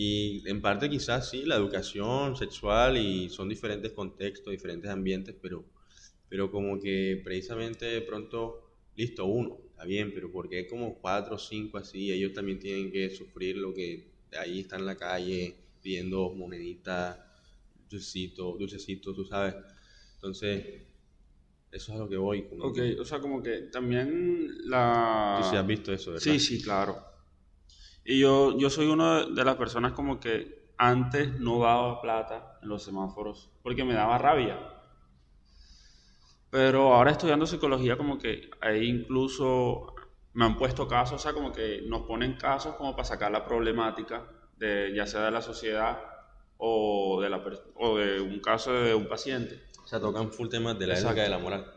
Y 0.00 0.48
en 0.48 0.62
parte 0.62 0.88
quizás 0.88 1.28
sí, 1.28 1.42
la 1.44 1.56
educación 1.56 2.36
sexual 2.36 2.96
y 2.98 3.28
son 3.28 3.48
diferentes 3.48 3.90
contextos, 3.90 4.52
diferentes 4.52 4.88
ambientes, 4.88 5.34
pero, 5.42 5.64
pero 6.28 6.52
como 6.52 6.78
que 6.78 7.20
precisamente 7.24 7.84
de 7.84 8.02
pronto, 8.02 8.76
listo, 8.94 9.24
uno, 9.26 9.58
está 9.70 9.84
bien, 9.84 10.12
pero 10.14 10.30
porque 10.30 10.58
hay 10.58 10.66
como 10.68 10.94
cuatro 11.00 11.34
o 11.34 11.38
cinco 11.38 11.78
así, 11.78 12.12
ellos 12.12 12.32
también 12.32 12.60
tienen 12.60 12.92
que 12.92 13.10
sufrir 13.10 13.56
lo 13.56 13.74
que 13.74 14.06
ahí 14.38 14.60
están 14.60 14.82
en 14.82 14.86
la 14.86 14.96
calle 14.96 15.56
pidiendo 15.82 16.30
moneditas, 16.30 17.18
dulcecitos, 17.90 18.56
dulcecitos, 18.56 19.16
tú 19.16 19.24
sabes. 19.24 19.56
Entonces, 20.14 20.64
eso 21.72 21.92
es 21.92 21.96
a 21.96 21.98
lo 21.98 22.08
que 22.08 22.16
voy. 22.16 22.46
ok, 22.60 22.78
o 23.00 23.04
sea, 23.04 23.18
como 23.18 23.42
que 23.42 23.62
también 23.62 24.48
la... 24.68 25.40
Tú 25.42 25.50
sí 25.50 25.56
has 25.56 25.66
visto 25.66 25.92
eso, 25.92 26.12
¿verdad? 26.12 26.24
Sí, 26.24 26.38
sí, 26.38 26.62
claro. 26.62 27.17
Y 28.10 28.20
yo, 28.20 28.56
yo 28.56 28.70
soy 28.70 28.86
una 28.86 29.26
de 29.26 29.44
las 29.44 29.56
personas 29.56 29.92
como 29.92 30.18
que 30.18 30.70
antes 30.78 31.38
no 31.40 31.58
daba 31.58 32.00
plata 32.00 32.58
en 32.62 32.70
los 32.70 32.82
semáforos 32.82 33.50
porque 33.62 33.84
me 33.84 33.92
daba 33.92 34.16
rabia. 34.16 34.58
Pero 36.48 36.94
ahora 36.94 37.10
estudiando 37.10 37.46
psicología 37.46 37.98
como 37.98 38.16
que 38.16 38.48
ahí 38.62 38.88
incluso 38.88 39.94
me 40.32 40.46
han 40.46 40.56
puesto 40.56 40.88
casos, 40.88 41.16
o 41.16 41.22
sea, 41.22 41.34
como 41.34 41.52
que 41.52 41.82
nos 41.86 42.06
ponen 42.06 42.38
casos 42.38 42.76
como 42.76 42.92
para 42.92 43.04
sacar 43.04 43.30
la 43.30 43.44
problemática, 43.44 44.24
de, 44.56 44.90
ya 44.94 45.06
sea 45.06 45.26
de 45.26 45.30
la 45.30 45.42
sociedad 45.42 45.98
o 46.56 47.20
de, 47.20 47.28
la, 47.28 47.44
o 47.74 47.98
de 47.98 48.22
un 48.22 48.40
caso 48.40 48.72
de 48.72 48.94
un 48.94 49.06
paciente. 49.06 49.64
O 49.84 49.86
sea, 49.86 50.00
tocan 50.00 50.32
full 50.32 50.48
temas 50.48 50.78
de 50.78 50.86
la 50.86 50.98
época 50.98 51.22
de 51.22 51.28
la 51.28 51.38
moral. 51.38 51.74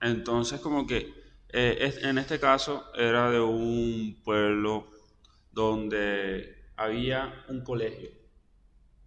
Entonces, 0.00 0.60
como 0.60 0.86
que 0.86 1.12
eh, 1.48 1.92
en 2.02 2.18
este 2.18 2.38
caso 2.38 2.84
era 2.94 3.32
de 3.32 3.40
un 3.40 4.20
pueblo 4.22 4.91
donde 5.52 6.64
había 6.76 7.44
un 7.48 7.62
colegio 7.62 8.10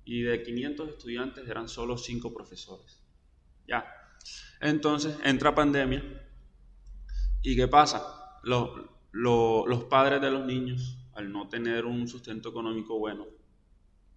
y 0.05 0.21
de 0.21 0.43
500 0.43 0.89
estudiantes 0.89 1.47
eran 1.47 1.67
solo 1.67 1.97
5 1.97 2.33
profesores. 2.33 3.01
Ya, 3.67 3.85
entonces 4.61 5.17
entra 5.23 5.55
pandemia 5.55 6.03
y 7.41 7.55
¿qué 7.55 7.67
pasa? 7.67 8.39
Los, 8.43 9.83
padres 9.89 10.21
de 10.21 10.31
los 10.31 10.45
niños, 10.45 10.97
al 11.13 11.31
no 11.31 11.47
tener 11.47 11.85
un 11.85 12.07
sustento 12.07 12.49
económico 12.49 12.99
bueno, 12.99 13.25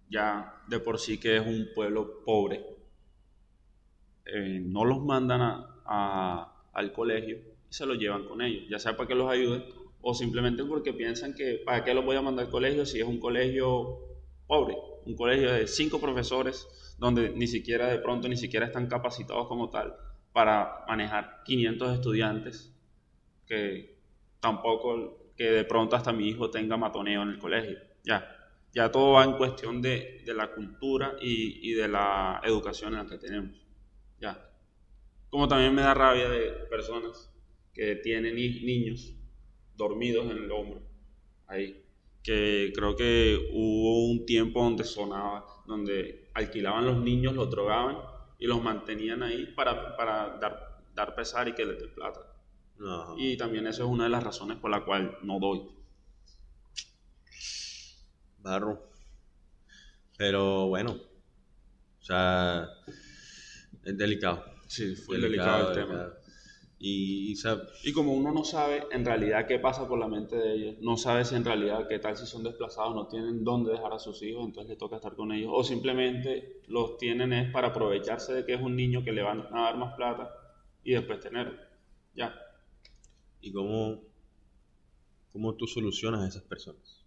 ya 0.09 0.61
de 0.67 0.79
por 0.79 0.99
sí 0.99 1.19
que 1.19 1.37
es 1.37 1.45
un 1.45 1.69
pueblo 1.73 2.23
pobre, 2.23 2.65
eh, 4.25 4.61
no 4.63 4.85
los 4.85 5.03
mandan 5.03 5.41
a, 5.85 6.65
al 6.73 6.93
colegio 6.93 7.37
y 7.69 7.73
se 7.73 7.85
los 7.85 7.97
llevan 7.97 8.27
con 8.27 8.41
ellos, 8.41 8.65
ya 8.69 8.77
sea 8.77 8.95
para 8.95 9.07
que 9.07 9.15
los 9.15 9.29
ayuden 9.29 9.78
o 10.01 10.13
simplemente 10.13 10.63
porque 10.63 10.93
piensan 10.93 11.33
que 11.33 11.61
para 11.65 11.83
qué 11.83 11.93
los 11.93 12.05
voy 12.05 12.15
a 12.15 12.21
mandar 12.21 12.45
al 12.45 12.51
colegio 12.51 12.85
si 12.85 12.99
es 12.99 13.05
un 13.05 13.19
colegio 13.19 13.99
pobre, 14.47 14.75
un 15.05 15.15
colegio 15.15 15.51
de 15.51 15.67
cinco 15.67 15.99
profesores 15.99 16.67
donde 16.97 17.29
ni 17.29 17.47
siquiera 17.47 17.87
de 17.87 17.99
pronto 17.99 18.27
ni 18.27 18.37
siquiera 18.37 18.65
están 18.65 18.87
capacitados 18.87 19.47
como 19.47 19.69
tal 19.69 19.95
para 20.31 20.85
manejar 20.87 21.41
500 21.45 21.95
estudiantes, 21.95 22.73
que 23.45 23.97
tampoco, 24.39 25.33
que 25.35 25.51
de 25.51 25.63
pronto 25.63 25.95
hasta 25.95 26.13
mi 26.13 26.29
hijo 26.29 26.49
tenga 26.49 26.77
matoneo 26.77 27.23
en 27.23 27.29
el 27.29 27.39
colegio. 27.39 27.77
Ya, 28.03 28.35
ya 28.73 28.91
todo 28.91 29.13
va 29.13 29.23
en 29.23 29.33
cuestión 29.33 29.81
de, 29.81 30.21
de 30.25 30.33
la 30.33 30.51
cultura 30.53 31.15
y, 31.21 31.69
y, 31.69 31.73
de 31.73 31.87
la 31.87 32.41
educación 32.43 32.93
en 32.93 32.99
la 32.99 33.05
que 33.05 33.17
tenemos. 33.17 33.65
Ya. 34.19 34.49
Como 35.29 35.47
también 35.47 35.73
me 35.73 35.81
da 35.81 35.93
rabia 35.93 36.29
de 36.29 36.51
personas 36.69 37.31
que 37.73 37.95
tienen 37.97 38.35
niños 38.35 39.15
dormidos 39.79 40.29
en 40.29 40.43
el 40.43 40.51
hombro, 40.51 40.81
ahí. 41.47 41.83
Que 42.21 42.71
creo 42.75 42.95
que 42.95 43.49
hubo 43.53 44.11
un 44.11 44.25
tiempo 44.25 44.61
donde 44.61 44.83
sonaba, 44.83 45.45
donde 45.65 46.29
alquilaban 46.33 46.85
los 46.85 46.99
niños, 46.99 47.33
los 47.33 47.49
drogaban 47.49 47.97
y 48.37 48.45
los 48.45 48.61
mantenían 48.61 49.23
ahí 49.23 49.47
para, 49.55 49.95
para 49.95 50.37
dar, 50.37 50.83
dar 50.93 51.15
pesar 51.15 51.47
y 51.47 51.53
que 51.53 51.65
les 51.65 51.79
dé 51.79 51.87
plata. 51.87 52.19
Y 53.17 53.35
también 53.37 53.67
eso 53.67 53.83
es 53.83 53.89
una 53.89 54.03
de 54.05 54.09
las 54.09 54.23
razones 54.23 54.57
por 54.57 54.69
la 54.69 54.85
cual 54.85 55.17
no 55.23 55.39
doy. 55.39 55.61
Barro. 58.39 58.89
Pero 60.17 60.67
bueno, 60.67 60.91
o 60.91 62.03
sea, 62.03 62.67
es 63.85 63.97
delicado. 63.97 64.43
Sí, 64.67 64.95
fue 64.95 65.17
delicado, 65.17 65.69
el 65.69 65.75
tema. 65.75 66.13
Y, 66.81 67.35
y 67.83 67.91
como 67.91 68.13
uno 68.13 68.31
no 68.31 68.45
sabe 68.45 68.87
en 68.91 69.03
realidad 69.03 69.45
qué 69.47 69.59
pasa 69.59 69.85
por 69.85 69.99
la 69.99 70.07
mente 70.07 70.37
de 70.37 70.53
ellos, 70.53 70.75
no 70.79 70.95
sabe 70.95 71.25
si 71.25 71.35
en 71.35 71.43
realidad 71.43 71.89
qué 71.89 71.99
tal 71.99 72.15
si 72.15 72.25
son 72.25 72.41
desplazados, 72.41 72.95
no 72.95 73.07
tienen 73.07 73.43
dónde 73.43 73.73
dejar 73.73 73.91
a 73.91 73.99
sus 73.99 74.23
hijos, 74.23 74.45
entonces 74.45 74.69
les 74.69 74.77
toca 74.77 74.95
estar 74.95 75.13
con 75.13 75.33
ellos, 75.33 75.51
o 75.53 75.61
simplemente 75.61 76.61
los 76.67 76.97
tienen 76.97 77.33
es 77.33 77.51
para 77.51 77.67
aprovecharse 77.67 78.33
de 78.33 78.45
que 78.45 78.53
es 78.53 78.61
un 78.61 78.77
niño 78.77 79.03
que 79.03 79.11
le 79.11 79.21
van 79.21 79.41
a 79.53 79.63
dar 79.63 79.77
más 79.77 79.93
plata 79.95 80.31
y 80.81 80.93
después 80.93 81.19
tenerlo. 81.19 81.59
Ya. 82.15 82.33
¿Y 83.41 83.51
cómo, 83.51 84.01
cómo 85.33 85.55
tú 85.55 85.67
solucionas 85.67 86.21
a 86.21 86.27
esas 86.29 86.43
personas? 86.43 87.05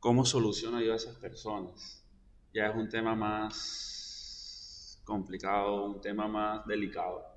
¿Cómo 0.00 0.24
soluciono 0.24 0.80
yo 0.80 0.94
a 0.94 0.96
esas 0.96 1.14
personas? 1.18 2.04
Ya 2.52 2.66
es 2.66 2.74
un 2.74 2.88
tema 2.88 3.14
más 3.14 5.00
complicado, 5.04 5.84
un 5.84 6.00
tema 6.00 6.26
más 6.26 6.66
delicado 6.66 7.33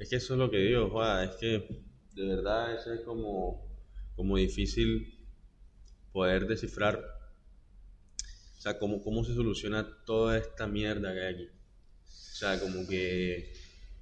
es 0.00 0.08
que 0.08 0.16
eso 0.16 0.32
es 0.32 0.38
lo 0.38 0.50
que 0.50 0.56
digo, 0.56 0.88
Juan, 0.88 1.28
es 1.28 1.36
que 1.36 1.68
de 2.14 2.26
verdad 2.26 2.74
eso 2.74 2.92
es 2.92 3.02
como, 3.02 3.70
como 4.16 4.38
difícil 4.38 5.14
poder 6.10 6.46
descifrar, 6.46 6.98
o 8.56 8.60
sea, 8.60 8.78
cómo, 8.78 9.02
cómo 9.02 9.24
se 9.24 9.34
soluciona 9.34 9.86
toda 10.06 10.38
esta 10.38 10.66
mierda 10.66 11.12
que 11.12 11.20
hay 11.20 11.34
aquí. 11.34 11.48
O 12.06 12.34
sea, 12.34 12.58
como 12.58 12.88
que, 12.88 13.52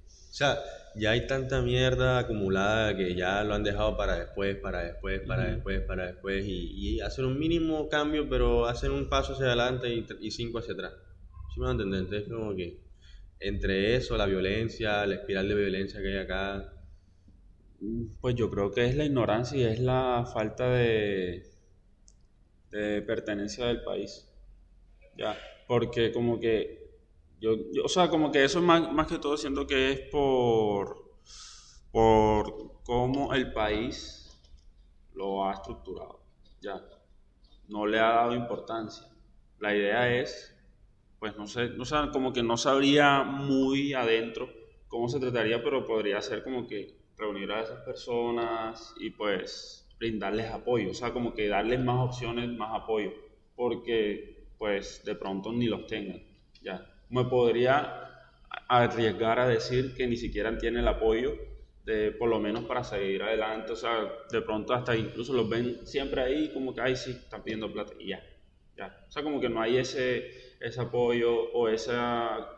o 0.07 0.33
sea, 0.33 0.57
ya 0.95 1.11
hay 1.11 1.27
tanta 1.27 1.61
mierda 1.61 2.17
acumulada 2.19 2.95
que 2.95 3.13
ya 3.13 3.43
lo 3.43 3.53
han 3.53 3.63
dejado 3.63 3.97
para 3.97 4.19
después, 4.19 4.55
para 4.55 4.83
después, 4.85 5.19
para 5.27 5.51
después, 5.51 5.81
para 5.81 6.07
después, 6.07 6.45
y, 6.45 6.95
y, 6.95 7.01
hacen 7.01 7.25
un 7.25 7.37
mínimo 7.37 7.89
cambio, 7.89 8.29
pero 8.29 8.67
hacen 8.67 8.91
un 8.91 9.09
paso 9.09 9.33
hacia 9.33 9.47
adelante 9.47 9.93
y, 9.93 10.07
y 10.21 10.31
cinco 10.31 10.59
hacia 10.59 10.75
atrás. 10.75 10.93
¿Sí 11.53 11.59
me 11.59 11.67
van 11.67 11.77
a 11.77 11.83
entender? 11.83 12.03
Entonces, 12.03 12.29
como 12.29 12.55
que 12.55 12.88
entre 13.39 13.95
eso, 13.95 14.17
la 14.17 14.25
violencia, 14.25 15.05
la 15.05 15.15
espiral 15.15 15.47
de 15.47 15.55
violencia 15.55 16.01
que 16.01 16.07
hay 16.09 16.17
acá? 16.17 16.73
Pues 18.19 18.35
yo 18.35 18.49
creo 18.49 18.71
que 18.71 18.85
es 18.85 18.95
la 18.95 19.05
ignorancia 19.05 19.57
y 19.57 19.63
es 19.63 19.79
la 19.79 20.29
falta 20.33 20.69
de, 20.69 21.49
de 22.71 23.01
pertenencia 23.01 23.65
del 23.65 23.83
país. 23.83 24.29
Ya, 25.15 25.37
porque 25.67 26.11
como 26.11 26.39
que 26.39 26.79
yo, 27.39 27.55
o 27.83 27.87
sea, 27.87 28.09
como 28.09 28.31
que 28.31 28.43
eso 28.43 28.59
es 28.59 28.65
más, 28.65 28.91
más, 28.91 29.07
que 29.07 29.17
todo 29.17 29.37
siento 29.37 29.65
que 29.65 29.91
es 29.91 29.99
por, 30.11 31.13
por 31.91 32.81
cómo 32.83 33.33
el 33.33 33.53
país 33.53 34.41
lo 35.13 35.45
ha 35.45 35.53
estructurado. 35.53 36.21
Ya, 36.61 36.81
no 37.69 37.85
le 37.85 37.99
ha 37.99 38.09
dado 38.09 38.35
importancia. 38.35 39.05
La 39.59 39.73
idea 39.73 40.13
es 40.13 40.53
pues 41.19 41.35
no 41.37 41.47
sé, 41.47 41.69
no 41.69 41.85
sé, 41.85 41.95
como 42.11 42.31
que 42.33 42.43
no 42.43 42.57
sabría 42.57 43.23
muy 43.23 43.93
adentro 43.93 44.49
cómo 44.87 45.07
se 45.09 45.19
trataría, 45.19 45.63
pero 45.63 45.85
podría 45.85 46.21
ser 46.21 46.43
como 46.43 46.67
que 46.67 46.97
reunir 47.17 47.51
a 47.51 47.61
esas 47.61 47.83
personas 47.83 48.93
y 48.99 49.11
pues 49.11 49.87
brindarles 49.99 50.49
apoyo, 50.49 50.91
o 50.91 50.93
sea, 50.93 51.11
como 51.11 51.33
que 51.33 51.47
darles 51.47 51.81
más 51.81 51.97
opciones, 52.07 52.49
más 52.49 52.81
apoyo, 52.81 53.11
porque 53.55 54.47
pues 54.57 55.03
de 55.05 55.15
pronto 55.15 55.51
ni 55.51 55.67
los 55.67 55.85
tengan, 55.87 56.21
ya. 56.61 56.85
Me 57.09 57.25
podría 57.25 58.05
arriesgar 58.67 59.39
a 59.39 59.47
decir 59.47 59.95
que 59.95 60.07
ni 60.07 60.15
siquiera 60.15 60.57
tienen 60.57 60.81
el 60.81 60.87
apoyo 60.87 61.33
de 61.83 62.11
por 62.11 62.29
lo 62.29 62.39
menos 62.39 62.65
para 62.65 62.83
seguir 62.83 63.23
adelante, 63.23 63.73
o 63.73 63.75
sea, 63.75 64.07
de 64.31 64.41
pronto 64.41 64.73
hasta 64.73 64.95
incluso 64.95 65.33
los 65.33 65.49
ven 65.49 65.85
siempre 65.85 66.21
ahí 66.21 66.53
como 66.53 66.73
que, 66.73 66.81
ay, 66.81 66.95
sí, 66.95 67.11
están 67.11 67.43
pidiendo 67.43 67.71
plata 67.71 67.93
y 67.99 68.09
ya, 68.09 68.23
ya. 68.79 69.05
O 69.07 69.11
sea, 69.11 69.21
como 69.21 69.39
que 69.39 69.49
no 69.49 69.61
hay 69.61 69.77
ese 69.77 70.49
ese 70.59 70.81
apoyo 70.81 71.51
o 71.53 71.69
esa 71.69 72.49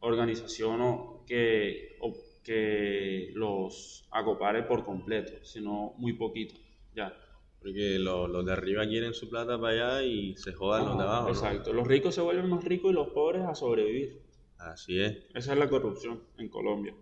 organización 0.00 0.80
o 0.80 1.24
que, 1.26 1.96
o 2.00 2.12
que 2.42 3.30
los 3.34 4.06
acopare 4.10 4.64
por 4.64 4.84
completo, 4.84 5.44
sino 5.44 5.94
muy 5.96 6.14
poquito, 6.14 6.54
ya. 6.94 7.16
Porque 7.60 7.98
los, 7.98 8.28
los 8.28 8.44
de 8.44 8.52
arriba 8.52 8.86
quieren 8.86 9.14
su 9.14 9.30
plata 9.30 9.58
para 9.60 9.96
allá 9.96 10.02
y 10.02 10.36
se 10.36 10.52
jodan 10.52 10.84
los 10.84 10.98
de 10.98 11.04
abajo. 11.04 11.28
¿no? 11.28 11.34
Exacto, 11.34 11.72
los 11.72 11.86
ricos 11.86 12.14
se 12.14 12.20
vuelven 12.20 12.48
más 12.48 12.64
ricos 12.64 12.90
y 12.90 12.94
los 12.94 13.08
pobres 13.08 13.42
a 13.42 13.54
sobrevivir. 13.54 14.20
Así 14.58 15.00
es. 15.00 15.18
Esa 15.34 15.52
es 15.52 15.58
la 15.58 15.68
corrupción 15.68 16.22
en 16.38 16.48
Colombia, 16.48 16.94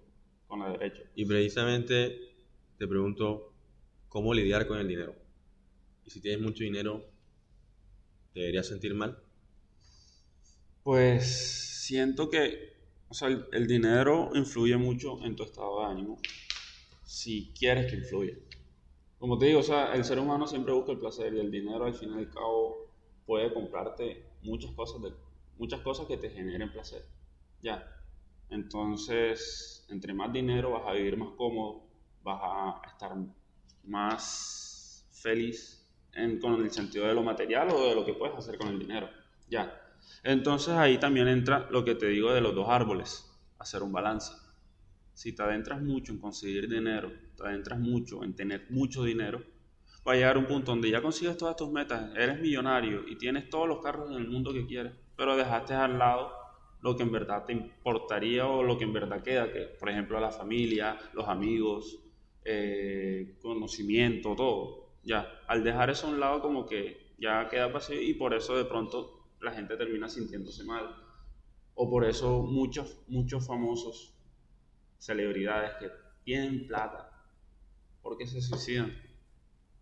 con 0.46 0.60
la 0.60 0.70
derecha. 0.70 1.02
Y 1.14 1.24
precisamente 1.24 2.18
te 2.76 2.86
pregunto, 2.86 3.54
¿cómo 4.08 4.34
lidiar 4.34 4.66
con 4.66 4.78
el 4.78 4.88
dinero? 4.88 5.14
Y 6.04 6.10
si 6.10 6.20
tienes 6.20 6.42
mucho 6.42 6.62
dinero, 6.62 7.06
¿deberías 8.34 8.68
sentir 8.68 8.94
mal? 8.94 9.18
Pues 10.82 11.84
siento 11.84 12.30
que, 12.30 12.74
o 13.08 13.14
sea, 13.14 13.28
el, 13.28 13.46
el 13.52 13.66
dinero 13.66 14.30
influye 14.34 14.76
mucho 14.76 15.24
en 15.24 15.36
tu 15.36 15.42
estado 15.42 15.80
de 15.80 15.86
ánimo, 15.86 16.18
si 17.04 17.52
quieres 17.58 17.90
que 17.90 17.98
influya. 17.98 18.34
Como 19.18 19.36
te 19.36 19.46
digo, 19.46 19.60
o 19.60 19.62
sea, 19.62 19.92
el 19.94 20.04
ser 20.04 20.18
humano 20.18 20.46
siempre 20.46 20.72
busca 20.72 20.92
el 20.92 20.98
placer 20.98 21.34
y 21.34 21.40
el 21.40 21.50
dinero 21.50 21.84
al 21.84 21.94
fin 21.94 22.10
y 22.14 22.18
al 22.18 22.30
cabo 22.30 22.90
puede 23.26 23.52
comprarte 23.52 24.24
muchas 24.42 24.72
cosas, 24.72 25.02
de, 25.02 25.12
muchas 25.58 25.80
cosas 25.80 26.06
que 26.06 26.16
te 26.16 26.30
generen 26.30 26.72
placer. 26.72 27.04
Ya. 27.60 27.86
Entonces, 28.48 29.86
entre 29.90 30.14
más 30.14 30.32
dinero 30.32 30.72
vas 30.72 30.88
a 30.88 30.92
vivir 30.92 31.16
más 31.16 31.30
cómodo, 31.36 31.84
vas 32.22 32.40
a 32.42 32.80
estar 32.88 33.14
más 33.84 35.06
feliz 35.12 35.79
en, 36.14 36.38
con 36.38 36.54
el 36.54 36.70
sentido 36.70 37.06
de 37.06 37.14
lo 37.14 37.22
material 37.22 37.70
o 37.70 37.88
de 37.88 37.94
lo 37.94 38.04
que 38.04 38.14
puedes 38.14 38.36
hacer 38.36 38.58
con 38.58 38.68
el 38.68 38.78
dinero. 38.78 39.08
Ya. 39.48 39.80
Entonces 40.22 40.74
ahí 40.74 40.98
también 40.98 41.28
entra 41.28 41.68
lo 41.70 41.84
que 41.84 41.94
te 41.94 42.06
digo 42.06 42.32
de 42.32 42.40
los 42.40 42.54
dos 42.54 42.68
árboles, 42.68 43.30
hacer 43.58 43.82
un 43.82 43.92
balance. 43.92 44.32
Si 45.14 45.34
te 45.34 45.42
adentras 45.42 45.82
mucho 45.82 46.12
en 46.12 46.18
conseguir 46.18 46.68
dinero, 46.68 47.12
te 47.36 47.44
adentras 47.44 47.78
mucho 47.78 48.24
en 48.24 48.34
tener 48.34 48.66
mucho 48.70 49.04
dinero, 49.04 49.42
va 50.06 50.12
a 50.12 50.16
llegar 50.16 50.38
un 50.38 50.46
punto 50.46 50.72
donde 50.72 50.90
ya 50.90 51.02
consigues 51.02 51.36
todas 51.36 51.56
tus 51.56 51.70
metas, 51.70 52.14
eres 52.16 52.40
millonario 52.40 53.06
y 53.06 53.16
tienes 53.16 53.50
todos 53.50 53.68
los 53.68 53.80
carros 53.80 54.10
en 54.10 54.16
el 54.16 54.28
mundo 54.28 54.52
que 54.52 54.66
quieres, 54.66 54.92
pero 55.16 55.36
dejaste 55.36 55.74
al 55.74 55.98
lado 55.98 56.32
lo 56.80 56.96
que 56.96 57.02
en 57.02 57.12
verdad 57.12 57.44
te 57.44 57.52
importaría 57.52 58.46
o 58.46 58.62
lo 58.62 58.78
que 58.78 58.84
en 58.84 58.92
verdad 58.92 59.22
queda, 59.22 59.52
que 59.52 59.60
por 59.78 59.90
ejemplo 59.90 60.18
la 60.18 60.30
familia, 60.30 60.98
los 61.12 61.28
amigos, 61.28 61.98
eh, 62.44 63.36
conocimiento, 63.42 64.34
todo. 64.34 64.89
Ya, 65.02 65.40
al 65.46 65.64
dejar 65.64 65.90
eso 65.90 66.06
a 66.06 66.10
un 66.10 66.20
lado 66.20 66.42
como 66.42 66.66
que 66.66 67.14
ya 67.18 67.48
queda 67.48 67.68
vacío 67.68 68.00
y 68.00 68.14
por 68.14 68.34
eso 68.34 68.56
de 68.56 68.64
pronto 68.64 69.28
la 69.40 69.52
gente 69.52 69.76
termina 69.76 70.08
sintiéndose 70.08 70.64
mal. 70.64 70.94
O 71.74 71.88
por 71.88 72.04
eso 72.04 72.42
muchos, 72.42 72.98
muchos 73.08 73.46
famosos, 73.46 74.14
celebridades 74.98 75.72
que 75.78 75.90
tienen 76.24 76.66
plata, 76.66 77.10
porque 78.02 78.26
se 78.26 78.42
suicidan. 78.42 78.94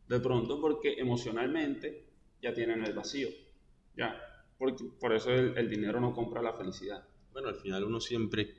De 0.09 0.21
pronto 0.21 0.61
porque 0.61 0.95
emocionalmente 0.95 2.09
ya 2.41 2.55
tienen 2.55 2.85
el 2.85 2.95
vacío. 2.95 3.29
Ya, 3.97 4.17
porque 4.57 4.85
por 5.01 5.13
eso 5.13 5.31
el, 5.31 5.57
el 5.59 5.69
dinero 5.69 6.01
no 6.01 6.15
compra 6.15 6.41
la 6.41 6.53
felicidad. 6.53 7.07
Bueno, 7.33 7.49
al 7.49 7.57
final 7.57 7.85
uno 7.85 8.01
siempre 8.01 8.55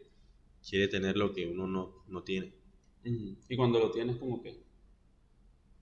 quiere 0.67 0.87
tener 0.87 1.17
lo 1.17 1.33
que 1.33 1.47
uno 1.47 1.67
no, 1.67 2.03
no 2.07 2.23
tiene. 2.23 2.53
Y 3.03 3.55
cuando 3.55 3.79
lo 3.79 3.91
tienes 3.91 4.17
como 4.17 4.41
que... 4.41 4.68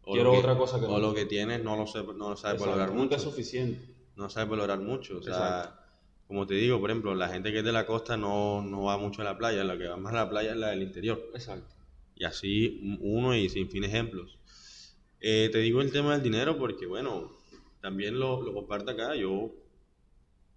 O 0.09 0.13
Quiero 0.13 0.29
lo 0.29 0.31
que- 0.33 0.39
otra 0.39 0.57
cosa 0.57 0.79
que 0.79 0.85
O 0.85 0.89
no. 0.91 0.99
lo 0.99 1.13
que 1.13 1.25
tienes 1.25 1.61
no 1.61 1.75
lo, 1.75 1.85
sé, 1.85 1.99
no 2.01 2.13
lo 2.29 2.37
sabes 2.37 2.61
Exacto, 2.61 2.65
valorar 2.65 2.89
nunca 2.89 3.01
mucho. 3.03 3.15
es 3.17 3.21
suficiente. 3.23 3.79
No 4.15 4.29
sabes 4.29 4.47
valorar 4.49 4.79
mucho. 4.79 5.17
O 5.17 5.21
sea, 5.21 5.33
Exacto. 5.33 5.81
como 6.27 6.47
te 6.47 6.53
digo, 6.53 6.79
por 6.79 6.89
ejemplo, 6.89 7.13
la 7.13 7.27
gente 7.27 7.51
que 7.51 7.57
es 7.59 7.63
de 7.65 7.73
la 7.73 7.85
costa 7.85 8.15
no, 8.15 8.61
no 8.61 8.83
va 8.83 8.97
mucho 8.97 9.21
a 9.21 9.25
la 9.25 9.37
playa. 9.37 9.65
La 9.65 9.77
que 9.77 9.85
va 9.87 9.97
más 9.97 10.13
a 10.13 10.17
la 10.23 10.29
playa 10.29 10.51
es 10.51 10.57
la 10.57 10.69
del 10.69 10.83
interior. 10.83 11.21
Exacto. 11.33 11.73
Y 12.15 12.23
así 12.23 12.97
uno 13.01 13.35
y 13.35 13.49
sin 13.49 13.69
fin 13.69 13.83
ejemplos. 13.83 14.39
Eh, 15.19 15.49
te 15.51 15.57
digo 15.59 15.81
el 15.81 15.91
tema 15.91 16.13
del 16.13 16.23
dinero 16.23 16.57
porque, 16.57 16.85
bueno, 16.85 17.33
también 17.81 18.17
lo, 18.17 18.41
lo 18.41 18.53
comparto 18.53 18.91
acá. 18.91 19.13
Yo, 19.15 19.51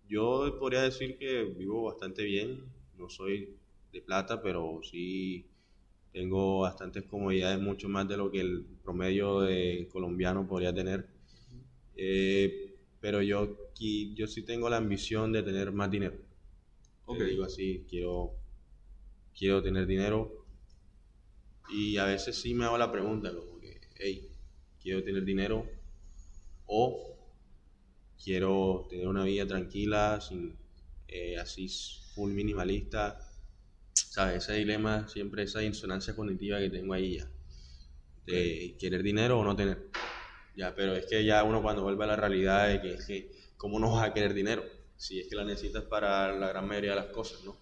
yo 0.09 0.57
podría 0.59 0.83
decir 0.83 1.19
que 1.19 1.43
vivo 1.45 1.85
bastante 1.85 2.23
bien. 2.25 2.65
No 2.97 3.09
soy 3.09 3.57
de 3.93 4.01
plata, 4.01 4.41
pero 4.43 4.81
sí 4.83 5.47
tengo 6.13 6.61
bastantes 6.61 7.05
comodidades, 7.05 7.61
mucho 7.61 7.89
más 7.89 8.09
de 8.09 8.17
lo 8.17 8.31
que 8.31 8.41
el 8.41 8.65
promedio 8.83 9.41
de 9.41 9.89
colombiano 9.93 10.47
podría 10.47 10.75
tener. 10.75 11.09
Eh, 11.97 12.77
pero 13.01 13.23
yo, 13.23 13.57
sí 13.75 14.43
tengo 14.45 14.69
la 14.69 14.77
ambición 14.77 15.33
de 15.33 15.43
tener 15.43 15.73
más 15.73 15.91
dinero. 15.91 16.17
Ok. 17.07 17.19
Te 17.19 17.25
digo 17.25 17.45
así, 17.45 17.85
quiero, 17.89 18.33
quiero 19.37 19.63
tener 19.63 19.87
dinero. 19.87 20.45
Y 21.71 21.97
a 21.99 22.05
veces 22.05 22.41
sí 22.41 22.55
me 22.55 22.65
hago 22.65 22.77
la 22.77 22.91
pregunta, 22.91 23.33
como 23.35 23.61
que, 23.61 23.81
hey, 23.97 24.29
quiero 24.83 25.05
tener 25.05 25.25
dinero 25.25 25.67
o 26.67 27.17
quiero 28.23 28.87
tener 28.91 29.07
una 29.07 29.25
vida 29.25 29.47
tranquila, 29.47 30.21
sin, 30.21 30.57
eh, 31.09 31.39
así 31.39 31.69
full 32.15 32.33
minimalista. 32.33 33.30
¿Sabes? 34.09 34.45
Ese 34.45 34.55
dilema, 34.55 35.09
siempre 35.09 35.43
esa 35.43 35.63
insonancia 35.63 36.15
cognitiva 36.15 36.59
que 36.59 36.71
tengo 36.71 36.95
ahí 36.95 37.19
ya. 37.19 37.29
De 38.27 38.77
querer 38.79 39.03
dinero 39.03 39.39
o 39.39 39.45
no 39.45 39.55
tener. 39.57 39.89
Ya, 40.57 40.75
pero 40.75 40.95
es 40.95 41.07
que 41.07 41.25
ya 41.25 41.43
uno 41.45 41.63
cuando 41.63 41.83
vuelve 41.83 42.05
a 42.05 42.09
la 42.09 42.17
realidad 42.17 42.69
de 42.69 42.81
que 42.81 42.95
es 42.95 43.07
que, 43.07 43.31
¿cómo 43.57 43.79
no 43.79 43.93
vas 43.93 44.09
a 44.09 44.13
querer 44.15 44.35
dinero? 44.35 44.65
Si 44.97 45.21
es 45.21 45.29
que 45.29 45.37
la 45.37 45.45
necesitas 45.45 45.85
para 45.85 46.33
la 46.37 46.49
gran 46.49 46.67
mayoría 46.67 46.91
de 46.91 46.97
las 46.97 47.07
cosas, 47.07 47.43
¿no? 47.45 47.57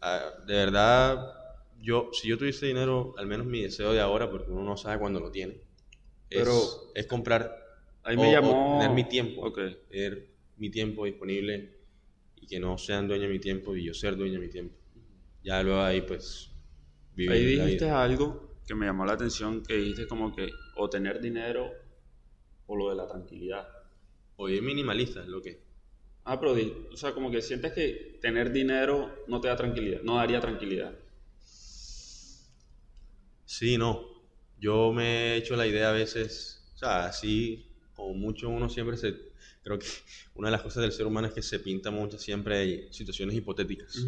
Ah, 0.00 0.32
de 0.46 0.54
verdad, 0.54 1.32
yo, 1.80 2.10
si 2.12 2.28
yo 2.28 2.36
tuviese 2.38 2.66
dinero, 2.66 3.14
al 3.18 3.26
menos 3.26 3.46
mi 3.46 3.62
deseo 3.62 3.92
de 3.92 4.00
ahora, 4.00 4.30
porque 4.30 4.50
uno 4.50 4.64
no 4.64 4.76
sabe 4.76 4.98
cuándo 4.98 5.20
lo 5.20 5.30
tiene, 5.30 5.60
es, 6.30 6.38
Pero- 6.38 6.92
es 6.94 7.06
comprar 7.06 7.56
Ahí 8.04 8.16
me 8.16 8.28
o 8.28 8.32
llamó... 8.32 8.78
tener 8.80 8.90
mi 8.90 9.04
tiempo, 9.04 9.42
Ok. 9.42 9.58
tener 9.88 10.26
mi 10.56 10.70
tiempo 10.70 11.04
disponible 11.04 11.78
y 12.36 12.46
que 12.48 12.58
no 12.58 12.76
sean 12.78 13.06
dueños 13.06 13.28
de 13.28 13.32
mi 13.34 13.38
tiempo 13.38 13.76
y 13.76 13.84
yo 13.84 13.94
ser 13.94 14.16
dueño 14.16 14.34
de 14.40 14.46
mi 14.46 14.48
tiempo. 14.52 14.74
Ya 15.42 15.62
luego 15.62 15.82
ahí 15.82 16.02
pues 16.02 16.50
vivir 17.14 17.32
Ahí 17.32 17.44
dijiste 17.44 17.90
algo 17.90 18.56
que 18.66 18.74
me 18.74 18.86
llamó 18.86 19.04
la 19.04 19.14
atención, 19.14 19.62
que 19.62 19.74
dijiste 19.74 20.06
como 20.06 20.34
que 20.34 20.50
o 20.76 20.88
tener 20.88 21.20
dinero 21.20 21.70
o 22.66 22.76
lo 22.76 22.90
de 22.90 22.96
la 22.96 23.06
tranquilidad. 23.06 23.68
O 24.36 24.48
ir 24.48 24.62
minimalista 24.62 25.20
es 25.20 25.28
lo 25.28 25.42
que 25.42 25.60
Ah, 26.24 26.38
pero 26.38 26.54
o 26.92 26.96
sea, 26.96 27.12
como 27.12 27.30
que 27.30 27.42
sientes 27.42 27.72
que 27.72 28.18
tener 28.20 28.52
dinero 28.52 29.24
no 29.26 29.40
te 29.40 29.48
da 29.48 29.56
tranquilidad, 29.56 30.02
no 30.02 30.16
daría 30.16 30.40
tranquilidad. 30.40 30.94
Sí, 33.44 33.76
no. 33.76 34.06
Yo 34.58 34.92
me 34.92 35.34
he 35.34 35.36
hecho 35.36 35.56
la 35.56 35.66
idea 35.66 35.90
a 35.90 35.92
veces, 35.92 36.70
o 36.74 36.78
sea, 36.78 37.06
así 37.06 37.66
como 37.94 38.14
mucho 38.14 38.48
uno 38.48 38.68
siempre 38.68 38.96
se, 38.96 39.14
creo 39.64 39.80
que 39.80 39.86
una 40.34 40.48
de 40.48 40.52
las 40.52 40.62
cosas 40.62 40.82
del 40.82 40.92
ser 40.92 41.06
humano 41.06 41.26
es 41.26 41.34
que 41.34 41.42
se 41.42 41.58
pinta 41.58 41.90
mucho 41.90 42.18
siempre 42.18 42.92
situaciones 42.92 43.34
hipotéticas. 43.34 44.06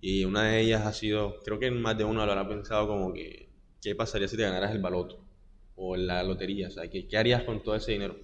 Y 0.00 0.24
una 0.24 0.44
de 0.44 0.60
ellas 0.60 0.86
ha 0.86 0.92
sido, 0.92 1.40
creo 1.44 1.58
que 1.58 1.70
más 1.70 1.96
de 1.98 2.04
uno 2.04 2.24
lo 2.24 2.32
habrá 2.32 2.48
pensado 2.48 2.86
como 2.86 3.12
que, 3.12 3.48
¿qué 3.82 3.94
pasaría 3.94 4.28
si 4.28 4.36
te 4.36 4.42
ganaras 4.42 4.72
el 4.72 4.80
baloto? 4.80 5.24
O 5.76 5.96
la 5.96 6.22
lotería, 6.22 6.68
o 6.68 6.70
sea, 6.70 6.88
¿qué, 6.90 7.06
qué 7.08 7.16
harías 7.16 7.42
con 7.44 7.62
todo 7.62 7.74
ese 7.76 7.92
dinero? 7.92 8.16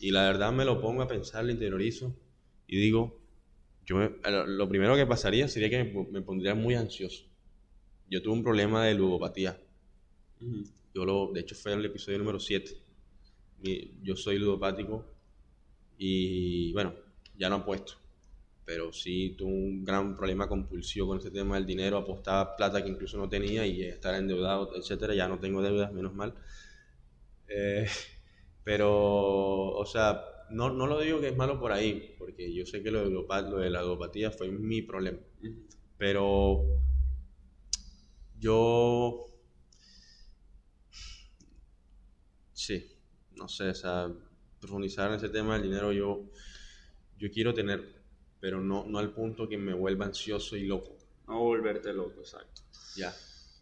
Y 0.00 0.10
la 0.10 0.24
verdad 0.24 0.52
me 0.52 0.64
lo 0.64 0.80
pongo 0.80 1.02
a 1.02 1.08
pensar, 1.08 1.44
lo 1.44 1.52
interiorizo 1.52 2.14
y 2.66 2.78
digo, 2.78 3.20
yo 3.86 3.96
me- 3.96 4.10
lo 4.46 4.68
primero 4.68 4.96
que 4.96 5.06
pasaría 5.06 5.48
sería 5.48 5.70
que 5.70 5.84
me, 5.84 5.90
po- 5.90 6.08
me 6.10 6.22
pondría 6.22 6.54
muy 6.54 6.74
ansioso. 6.74 7.24
Yo 8.10 8.22
tuve 8.22 8.34
un 8.34 8.44
problema 8.44 8.84
de 8.86 8.94
ludopatía. 8.94 9.60
Yo 10.94 11.04
lo, 11.04 11.30
de 11.32 11.40
hecho 11.40 11.54
fue 11.54 11.72
el 11.72 11.84
episodio 11.84 12.18
número 12.18 12.38
7. 12.40 12.72
Yo 14.02 14.16
soy 14.16 14.38
ludopático 14.38 15.04
y 15.98 16.72
bueno, 16.74 16.94
ya 17.36 17.48
no 17.50 17.56
apuesto. 17.56 17.94
Pero 18.68 18.92
sí 18.92 19.34
tuve 19.38 19.50
un 19.50 19.82
gran 19.82 20.14
problema 20.14 20.46
compulsivo 20.46 21.08
con 21.08 21.18
ese 21.18 21.30
tema 21.30 21.54
del 21.56 21.64
dinero, 21.64 21.96
apostaba 21.96 22.54
plata 22.54 22.82
que 22.82 22.90
incluso 22.90 23.16
no 23.16 23.26
tenía 23.26 23.66
y 23.66 23.82
estar 23.82 24.14
endeudado, 24.14 24.76
etcétera. 24.76 25.14
Ya 25.14 25.26
no 25.26 25.38
tengo 25.38 25.62
deudas, 25.62 25.90
menos 25.92 26.14
mal. 26.14 26.34
Eh, 27.48 27.86
pero, 28.64 29.70
o 29.72 29.86
sea, 29.86 30.22
no, 30.50 30.68
no 30.70 30.86
lo 30.86 31.00
digo 31.00 31.18
que 31.20 31.28
es 31.28 31.36
malo 31.36 31.58
por 31.58 31.72
ahí, 31.72 32.14
porque 32.18 32.52
yo 32.52 32.66
sé 32.66 32.82
que 32.82 32.90
lo 32.90 33.08
de, 33.08 33.10
lo 33.50 33.58
de 33.58 33.70
la 33.70 33.80
ludopatía 33.82 34.30
fue 34.30 34.50
mi 34.50 34.82
problema. 34.82 35.18
Pero 35.96 36.64
yo 38.38 39.24
sí, 42.52 42.84
no 43.36 43.48
sé, 43.48 43.70
o 43.70 43.74
sea, 43.74 44.12
profundizar 44.60 45.08
en 45.08 45.16
ese 45.16 45.30
tema 45.30 45.54
del 45.54 45.62
dinero, 45.62 45.90
yo, 45.92 46.24
yo 47.18 47.30
quiero 47.30 47.54
tener, 47.54 47.97
pero 48.40 48.60
no, 48.60 48.84
no 48.86 48.98
al 48.98 49.12
punto 49.12 49.48
que 49.48 49.58
me 49.58 49.74
vuelva 49.74 50.06
ansioso 50.06 50.56
y 50.56 50.64
loco, 50.66 50.96
No 51.26 51.40
volverte 51.40 51.92
loco, 51.92 52.20
exacto. 52.20 52.62
ya. 52.96 53.14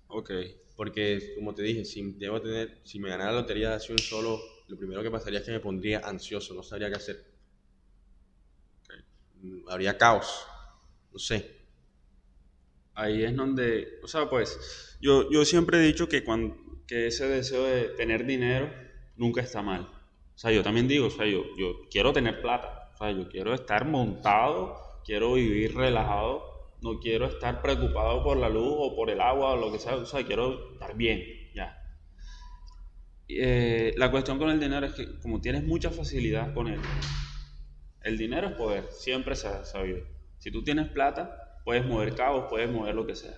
Ok. 0.08 0.30
Porque, 0.76 1.32
como 1.34 1.54
te 1.54 1.62
dije, 1.62 1.84
si, 1.84 2.02
debo 2.12 2.40
tener, 2.42 2.80
si 2.84 2.98
me 3.00 3.08
ganara 3.08 3.32
la 3.32 3.40
lotería 3.40 3.70
de 3.78 3.92
un 3.92 3.98
solo, 3.98 4.38
lo 4.68 4.76
primero 4.76 5.02
que 5.02 5.10
pasaría 5.10 5.38
es 5.38 5.44
que 5.44 5.52
me 5.52 5.60
pondría 5.60 6.00
ansioso, 6.00 6.54
no 6.54 6.62
sabría 6.62 6.90
qué 6.90 6.96
hacer. 6.96 7.24
Habría 9.68 9.96
caos, 9.96 10.44
no 11.12 11.18
sé. 11.18 11.56
ahí 12.94 13.22
es 13.22 13.34
donde, 13.36 14.00
o 14.02 14.08
sea, 14.08 14.28
pues 14.28 14.96
yo, 15.00 15.30
yo 15.30 15.44
siempre 15.44 15.78
he 15.78 15.86
dicho 15.86 16.08
que, 16.08 16.24
cuando, 16.24 16.56
que 16.86 17.06
ese 17.06 17.26
deseo 17.28 17.64
de 17.64 17.84
tener 17.90 18.26
dinero 18.26 18.70
nunca 19.16 19.40
está 19.40 19.62
mal. 19.62 19.82
O 19.82 20.38
sea, 20.38 20.50
yo 20.50 20.62
también 20.62 20.88
digo, 20.88 21.06
o 21.06 21.10
sea, 21.10 21.26
yo, 21.26 21.44
yo 21.56 21.88
quiero 21.90 22.12
tener 22.12 22.42
plata, 22.42 22.85
o 22.96 22.98
sea, 22.98 23.10
yo 23.10 23.28
quiero 23.28 23.52
estar 23.52 23.84
montado, 23.84 25.02
quiero 25.04 25.34
vivir 25.34 25.76
relajado, 25.76 26.72
no 26.80 26.98
quiero 26.98 27.26
estar 27.26 27.60
preocupado 27.60 28.24
por 28.24 28.38
la 28.38 28.48
luz 28.48 28.74
o 28.74 28.96
por 28.96 29.10
el 29.10 29.20
agua 29.20 29.52
o 29.52 29.56
lo 29.56 29.70
que 29.70 29.78
sea, 29.78 29.96
o 29.96 30.06
sea, 30.06 30.24
quiero 30.24 30.72
estar 30.72 30.96
bien, 30.96 31.22
ya. 31.54 31.78
Eh, 33.28 33.92
la 33.98 34.10
cuestión 34.10 34.38
con 34.38 34.48
el 34.48 34.58
dinero 34.58 34.86
es 34.86 34.94
que 34.94 35.18
como 35.18 35.42
tienes 35.42 35.64
mucha 35.64 35.90
facilidad 35.90 36.54
con 36.54 36.68
él, 36.68 36.80
el 38.00 38.16
dinero 38.16 38.48
es 38.48 38.54
poder, 38.54 38.90
siempre 38.90 39.36
se 39.36 39.48
ha 39.48 39.64
sabido. 39.66 40.06
Si 40.38 40.50
tú 40.50 40.64
tienes 40.64 40.88
plata, 40.88 41.60
puedes 41.66 41.84
mover 41.84 42.14
cabos, 42.14 42.46
puedes 42.48 42.70
mover 42.70 42.94
lo 42.94 43.06
que 43.06 43.14
sea. 43.14 43.36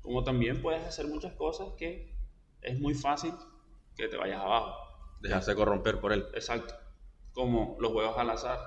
Como 0.00 0.24
también 0.24 0.60
puedes 0.60 0.82
hacer 0.82 1.06
muchas 1.06 1.34
cosas 1.34 1.68
que 1.78 2.16
es 2.62 2.80
muy 2.80 2.94
fácil 2.94 3.32
que 3.96 4.08
te 4.08 4.16
vayas 4.16 4.40
abajo. 4.40 4.74
Dejarse 5.20 5.54
corromper 5.54 6.00
por 6.00 6.12
él. 6.12 6.26
Exacto. 6.34 6.74
Como 7.40 7.78
los 7.80 7.92
juegos 7.92 8.18
al 8.18 8.28
azar. 8.28 8.58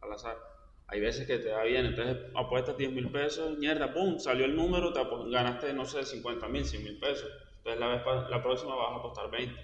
Al 0.00 0.12
azar. 0.12 0.38
Hay 0.86 1.00
veces 1.00 1.26
que 1.26 1.38
te 1.38 1.50
va 1.50 1.64
bien, 1.64 1.86
entonces 1.86 2.18
apuestas 2.36 2.76
10 2.76 2.92
mil 2.92 3.10
pesos, 3.10 3.58
mierda, 3.58 3.92
pum, 3.92 4.20
salió 4.20 4.44
el 4.44 4.54
número, 4.54 4.92
te 4.92 5.00
ganaste, 5.28 5.72
no 5.72 5.84
sé, 5.84 6.04
50 6.04 6.46
mil, 6.46 6.64
100 6.64 6.84
mil 6.84 7.00
pesos. 7.00 7.28
Entonces 7.56 7.80
la, 7.80 7.88
vez, 7.88 8.30
la 8.30 8.40
próxima 8.40 8.76
vas 8.76 8.92
a 8.92 8.96
apostar 8.98 9.28
20. 9.28 9.60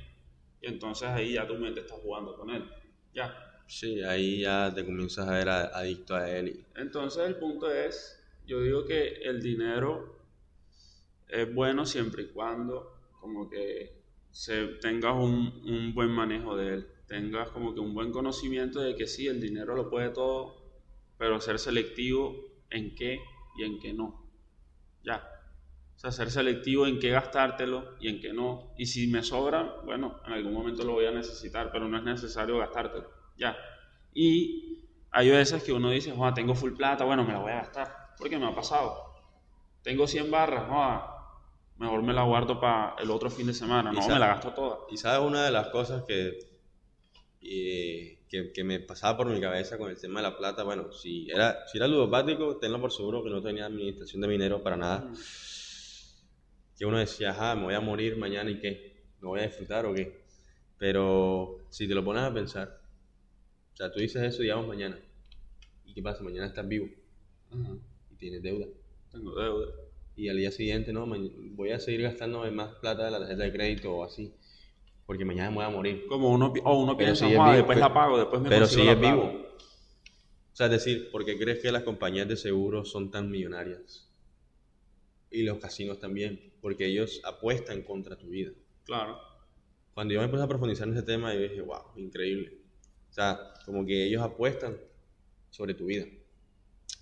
Y 0.61 0.67
entonces 0.67 1.09
ahí 1.09 1.35
ya 1.35 1.47
tu 1.47 1.55
mente 1.55 1.83
está 1.83 1.95
jugando 1.95 2.35
con 2.35 2.51
él. 2.51 2.69
Ya. 3.15 3.63
Sí, 3.69 4.03
ahí 4.03 4.41
ya 4.41 4.73
te 4.75 4.85
comienzas 4.85 5.29
a 5.29 5.35
ver 5.35 5.49
adicto 5.49 6.17
a 6.17 6.29
él. 6.29 6.67
Entonces 6.75 7.29
el 7.29 7.37
punto 7.37 7.71
es, 7.71 8.21
yo 8.45 8.61
digo 8.61 8.85
que 8.85 9.23
el 9.23 9.41
dinero 9.41 10.19
es 11.29 11.55
bueno 11.55 11.87
siempre 11.87 12.25
y 12.25 12.29
cuando 12.31 12.99
como 13.21 13.49
que 13.49 14.03
se, 14.33 14.67
tengas 14.81 15.15
un, 15.15 15.63
un, 15.65 15.95
buen 15.95 16.11
manejo 16.11 16.57
de 16.57 16.75
él, 16.75 16.89
tengas 17.09 17.49
como 17.51 17.75
que 17.75 17.81
un 17.81 17.95
buen 17.95 18.13
conocimiento 18.13 18.81
de 18.81 18.95
que 18.95 19.07
sí, 19.07 19.27
el 19.27 19.41
dinero 19.41 19.75
lo 19.75 19.91
puede 19.91 20.11
todo, 20.11 20.57
pero 21.17 21.41
ser 21.41 21.59
selectivo 21.59 22.37
en 22.71 22.95
qué 22.95 23.21
y 23.57 23.65
en 23.65 23.81
qué 23.81 23.93
no. 23.93 24.25
Ya. 25.03 25.23
O 25.97 25.99
sea, 25.99 26.13
ser 26.13 26.31
selectivo 26.31 26.87
en 26.87 27.01
qué 27.01 27.11
gastártelo 27.11 27.97
y 27.99 28.09
en 28.09 28.21
qué 28.21 28.33
no. 28.33 28.73
Y 28.77 28.87
si 28.87 29.09
me 29.09 29.23
sobra, 29.23 29.81
bueno, 29.85 30.21
en 30.27 30.35
algún 30.35 30.53
momento 30.53 30.85
lo 30.85 30.93
voy 30.93 31.07
a 31.07 31.11
necesitar, 31.11 31.73
pero 31.73 31.89
no 31.89 31.97
es 31.97 32.05
necesario 32.05 32.59
gastártelo. 32.59 33.11
Ya. 33.37 33.57
Y 34.15 34.85
hay 35.11 35.31
veces 35.31 35.63
que 35.65 35.73
uno 35.73 35.91
dice, 35.91 36.13
Juan, 36.13 36.35
tengo 36.35 36.55
full 36.55 36.75
plata, 36.75 37.05
bueno, 37.05 37.25
me 37.25 37.33
la 37.33 37.39
voy 37.41 37.53
a 37.53 37.57
gastar. 37.57 38.15
Porque 38.19 38.39
me 38.39 38.47
ha 38.47 38.55
pasado. 38.55 38.97
Tengo 39.83 40.07
100 40.07 40.31
barras, 40.31 40.69
Juan, 40.69 41.01
mejor 41.79 42.03
me 42.03 42.13
la 42.13 42.23
guardo 42.23 42.61
para 42.61 42.95
el 42.99 43.11
otro 43.11 43.31
fin 43.31 43.47
de 43.47 43.55
semana. 43.55 43.91
No, 43.91 44.07
me 44.07 44.19
la 44.19 44.27
gasto 44.29 44.53
toda. 44.53 44.79
Y 44.91 44.99
sabes, 44.99 45.27
una 45.27 45.45
de 45.45 45.51
las 45.51 45.69
cosas 45.69 46.05
que, 46.07 46.39
que, 47.41 48.53
que, 48.53 48.65
me 48.65 48.81
pasaba 48.81 49.17
por 49.17 49.27
mi 49.29 49.41
cabeza 49.41 49.79
con 49.79 49.91
el 49.91 49.99
tema 49.99 50.21
de 50.21 50.29
la 50.29 50.37
plata, 50.37 50.65
bueno, 50.65 50.93
si 50.93 51.31
era, 51.31 51.67
si 51.67 51.79
era 51.79 51.87
ludopático, 51.87 52.57
tenlo 52.57 52.81
por 52.81 52.93
seguro 52.93 53.23
que 53.23 53.31
no 53.31 53.43
tenía 53.43 53.67
administración 53.67 54.23
de 54.23 54.29
dinero 54.29 54.63
para 54.63 54.77
nada 54.77 55.11
que 56.79 56.87
uno 56.87 56.99
decía, 56.99 57.35
ah, 57.37 57.57
me 57.57 57.65
voy 57.65 57.75
a 57.75 57.81
morir 57.81 58.17
mañana 58.17 58.51
y 58.51 58.61
qué, 58.61 59.03
¿me 59.21 59.27
voy 59.27 59.41
a 59.41 59.47
disfrutar 59.47 59.85
o 59.85 59.93
qué? 59.93 60.21
Pero 60.79 61.67
si 61.71 61.89
te 61.89 61.95
lo 61.95 62.05
pones 62.05 62.23
a 62.23 62.33
pensar, 62.33 62.81
o 63.73 63.77
sea, 63.77 63.91
tú 63.91 63.99
dices 63.99 64.23
eso, 64.23 64.43
digamos, 64.43 64.69
mañana, 64.69 64.97
¿y 65.85 65.93
qué 65.93 66.01
pasa? 66.01 66.23
Mañana 66.23 66.47
estás 66.47 66.69
vivo 66.69 66.89
y 68.11 68.15
tienes 68.15 68.43
deuda. 68.43 68.67
Tengo 69.11 69.35
deuda. 69.35 69.73
Y 70.15 70.29
al 70.29 70.37
día 70.37 70.53
siguiente, 70.53 70.93
no, 70.93 71.05
voy 71.07 71.73
a 71.73 71.81
seguir 71.81 72.03
gastando 72.03 72.49
más 72.53 72.75
plata 72.77 73.07
de 73.07 73.11
la 73.11 73.19
tarjeta 73.19 73.43
de 73.43 73.53
crédito 73.53 73.97
o 73.97 74.05
así, 74.05 74.33
porque 75.09 75.25
mañana 75.25 75.49
me 75.49 75.57
voy 75.57 75.65
a 75.65 75.71
morir. 75.71 76.05
Como 76.07 76.31
uno, 76.31 76.53
o 76.65 76.83
uno 76.83 76.95
piensa, 76.95 77.27
ah, 77.41 77.57
después 77.57 77.79
la 77.79 77.95
pago, 77.95 78.19
después 78.19 78.43
me 78.43 78.51
Pero 78.51 78.67
sigues 78.67 79.01
vivo. 79.01 79.23
O 79.23 80.55
sea, 80.55 80.67
es 80.67 80.73
decir, 80.73 81.11
¿por 81.11 81.25
qué 81.25 81.39
crees 81.39 81.61
que 81.61 81.73
las 81.73 81.83
compañías 81.83 82.29
de 82.29 82.37
seguros 82.37 82.91
son 82.91 83.11
tan 83.11 83.31
millonarias? 83.31 84.07
Y 85.31 85.45
los 85.45 85.57
casinos 85.61 85.99
también 85.99 86.53
porque 86.61 86.85
ellos 86.85 87.23
apuestan 87.25 87.81
contra 87.85 88.19
tu 88.19 88.29
vida. 88.29 88.53
Claro. 88.85 89.19
Cuando 89.95 90.13
yo 90.13 90.21
me 90.21 90.29
puse 90.29 90.43
a 90.43 90.47
profundizar 90.47 90.87
en 90.87 90.93
ese 90.93 91.05
tema, 91.05 91.33
yo 91.33 91.41
dije, 91.41 91.63
wow, 91.63 91.85
increíble. 91.97 92.59
O 93.09 93.13
sea, 93.15 93.55
como 93.65 93.87
que 93.87 94.05
ellos 94.05 94.21
apuestan 94.21 94.77
sobre 95.49 95.73
tu 95.73 95.87
vida. 95.87 96.05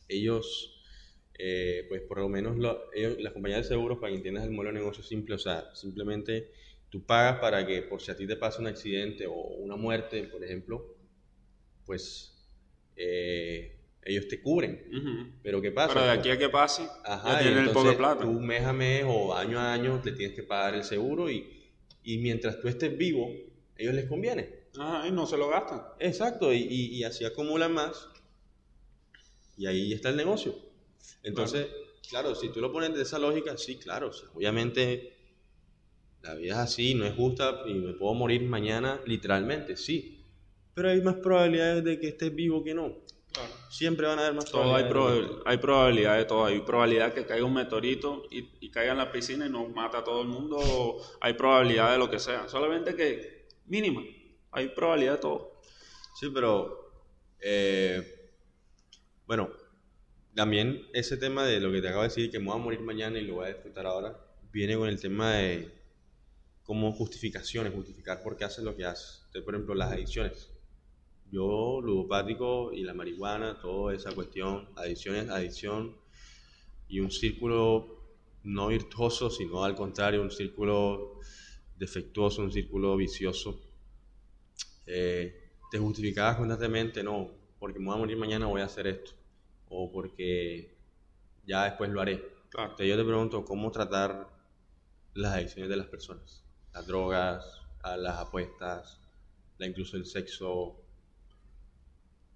Ellos, 0.06 0.80
eh, 1.40 1.86
pues 1.88 2.02
por 2.02 2.20
lo 2.20 2.28
menos 2.28 2.56
ellos, 2.94 3.16
las 3.18 3.32
compañías 3.32 3.62
de 3.62 3.68
seguros, 3.68 3.98
para 3.98 4.12
que 4.12 4.18
entiendas 4.18 4.44
el 4.44 4.52
modelo 4.52 4.74
de 4.74 4.78
negocio 4.78 5.02
simple, 5.02 5.34
o 5.34 5.38
sea, 5.38 5.74
simplemente 5.74 6.52
tú 6.90 7.04
pagas 7.04 7.38
para 7.40 7.66
que 7.66 7.82
por 7.82 8.00
si 8.00 8.10
a 8.10 8.16
ti 8.16 8.26
te 8.26 8.36
pasa 8.36 8.60
un 8.60 8.66
accidente 8.66 9.26
o 9.26 9.34
una 9.34 9.76
muerte, 9.76 10.24
por 10.24 10.44
ejemplo, 10.44 10.96
pues 11.84 12.36
eh, 12.96 13.76
ellos 14.02 14.28
te 14.28 14.40
cubren. 14.40 15.38
Pero 15.42 15.60
¿qué 15.60 15.72
pasa? 15.72 15.92
Pero 15.94 16.06
de 16.06 16.12
aquí 16.12 16.30
a 16.30 16.38
que 16.38 16.48
pase, 16.48 16.88
ya 17.04 17.38
tienen 17.40 17.64
el 17.64 17.70
poco 17.70 17.90
de 17.90 17.96
plata. 17.96 18.22
Tú 18.22 18.32
mes 18.40 18.64
a 18.64 18.72
mes 18.72 19.04
o 19.06 19.34
año 19.34 19.58
a 19.58 19.72
año 19.72 20.00
le 20.04 20.12
tienes 20.12 20.34
que 20.34 20.42
pagar 20.42 20.74
el 20.74 20.84
seguro 20.84 21.30
y, 21.30 21.64
y 22.04 22.18
mientras 22.18 22.60
tú 22.60 22.68
estés 22.68 22.96
vivo, 22.96 23.30
ellos 23.76 23.94
les 23.94 24.06
conviene. 24.06 24.66
Ajá, 24.78 25.08
y 25.08 25.10
no 25.10 25.26
se 25.26 25.36
lo 25.36 25.48
gastan. 25.48 25.82
Exacto, 25.98 26.52
y, 26.52 26.58
y, 26.58 27.04
así 27.04 27.24
acumulan 27.24 27.72
más 27.72 28.08
y 29.56 29.66
ahí 29.66 29.92
está 29.92 30.10
el 30.10 30.16
negocio. 30.16 30.54
Entonces, 31.22 31.66
claro. 32.08 32.34
si 32.34 32.50
tú 32.50 32.60
lo 32.60 32.72
pones 32.72 32.94
de 32.94 33.02
esa 33.02 33.18
lógica, 33.18 33.56
sí, 33.56 33.76
claro, 33.76 34.10
obviamente 34.34 35.15
la 36.26 36.34
vida 36.34 36.52
es 36.54 36.58
así, 36.58 36.94
no 36.94 37.04
es 37.04 37.14
justa 37.14 37.62
y 37.66 37.74
me 37.74 37.92
puedo 37.94 38.14
morir 38.14 38.42
mañana, 38.42 39.00
literalmente, 39.06 39.76
sí. 39.76 40.24
Pero 40.74 40.90
hay 40.90 41.00
más 41.00 41.14
probabilidades 41.14 41.84
de 41.84 41.98
que 41.98 42.08
estés 42.08 42.34
vivo 42.34 42.62
que 42.62 42.74
no. 42.74 42.92
Siempre 43.68 44.06
van 44.06 44.18
a 44.18 44.22
haber 44.22 44.34
más 44.34 44.50
todo 44.50 44.74
Hay, 44.74 44.84
hay 45.44 45.58
probabilidad 45.58 46.16
de 46.16 46.24
todo. 46.24 46.46
Hay 46.46 46.60
probabilidad 46.60 47.12
que 47.12 47.26
caiga 47.26 47.44
un 47.44 47.54
meteorito 47.54 48.24
y, 48.30 48.70
caiga 48.70 48.92
en 48.92 48.98
la 48.98 49.12
piscina 49.12 49.46
y 49.46 49.50
nos 49.50 49.68
mata 49.70 49.98
a 49.98 50.04
todo 50.04 50.22
el 50.22 50.28
mundo. 50.28 50.58
hay 51.20 51.34
probabilidad 51.34 51.92
de 51.92 51.98
lo 51.98 52.10
que 52.10 52.18
sea. 52.18 52.48
Solamente 52.48 52.94
que 52.94 53.46
mínima. 53.66 54.02
Hay 54.52 54.68
probabilidad 54.68 55.14
de 55.14 55.18
todo. 55.18 55.60
Sí, 56.18 56.30
pero 56.32 56.90
eh, 57.40 58.30
bueno, 59.26 59.50
también 60.34 60.86
ese 60.92 61.16
tema 61.16 61.44
de 61.44 61.60
lo 61.60 61.70
que 61.72 61.82
te 61.82 61.88
acabo 61.88 62.02
de 62.02 62.08
decir, 62.08 62.30
que 62.30 62.38
me 62.38 62.46
voy 62.46 62.54
a 62.54 62.62
morir 62.62 62.80
mañana 62.80 63.18
y 63.18 63.26
lo 63.26 63.34
voy 63.34 63.46
a 63.46 63.54
disfrutar 63.54 63.86
ahora, 63.86 64.18
viene 64.52 64.76
con 64.76 64.88
el 64.88 65.00
tema 65.00 65.34
de 65.34 65.70
como 66.66 66.92
justificaciones, 66.92 67.72
justificar 67.72 68.22
por 68.22 68.36
qué 68.36 68.44
haces 68.44 68.64
lo 68.64 68.76
que 68.76 68.84
haces. 68.84 69.24
por 69.44 69.54
ejemplo, 69.54 69.74
las 69.74 69.92
adicciones 69.92 70.50
yo, 71.30 71.80
ludopático 71.82 72.72
y 72.72 72.82
la 72.82 72.94
marihuana, 72.94 73.58
toda 73.60 73.94
esa 73.94 74.12
cuestión, 74.12 74.68
adicciones, 74.76 75.28
adicción 75.28 75.96
y 76.88 77.00
un 77.00 77.10
círculo 77.10 77.96
no 78.44 78.68
virtuoso, 78.68 79.28
sino 79.28 79.64
al 79.64 79.74
contrario, 79.74 80.22
un 80.22 80.30
círculo 80.30 81.20
defectuoso, 81.76 82.42
un 82.42 82.52
círculo 82.52 82.96
vicioso. 82.96 83.60
Eh, 84.86 85.50
te 85.70 85.78
justificabas 85.78 86.36
constantemente, 86.36 87.02
no, 87.02 87.30
porque 87.58 87.80
me 87.80 87.86
voy 87.86 87.96
a 87.96 87.98
morir 87.98 88.16
mañana 88.16 88.46
voy 88.46 88.60
a 88.60 88.66
hacer 88.66 88.86
esto, 88.86 89.12
o 89.68 89.90
porque 89.90 90.76
ya 91.44 91.64
después 91.64 91.90
lo 91.90 92.00
haré. 92.00 92.24
Entonces 92.44 92.86
yo 92.86 92.96
te 92.96 93.04
pregunto, 93.04 93.44
¿cómo 93.44 93.72
tratar 93.72 94.28
las 95.14 95.34
adicciones 95.34 95.68
de 95.68 95.76
las 95.76 95.86
personas? 95.88 96.45
Las 96.76 96.86
drogas, 96.86 97.62
las 97.96 98.18
apuestas, 98.18 99.00
la 99.56 99.66
incluso 99.66 99.96
el 99.96 100.04
sexo, 100.04 100.76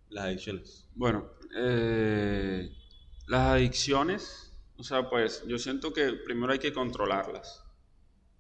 las 0.08 0.24
adicciones? 0.24 0.88
Bueno, 0.94 1.28
eh, 1.54 2.70
las 3.26 3.50
adicciones, 3.50 4.56
o 4.78 4.82
sea, 4.82 5.10
pues 5.10 5.44
yo 5.46 5.58
siento 5.58 5.92
que 5.92 6.14
primero 6.24 6.54
hay 6.54 6.58
que 6.58 6.72
controlarlas. 6.72 7.62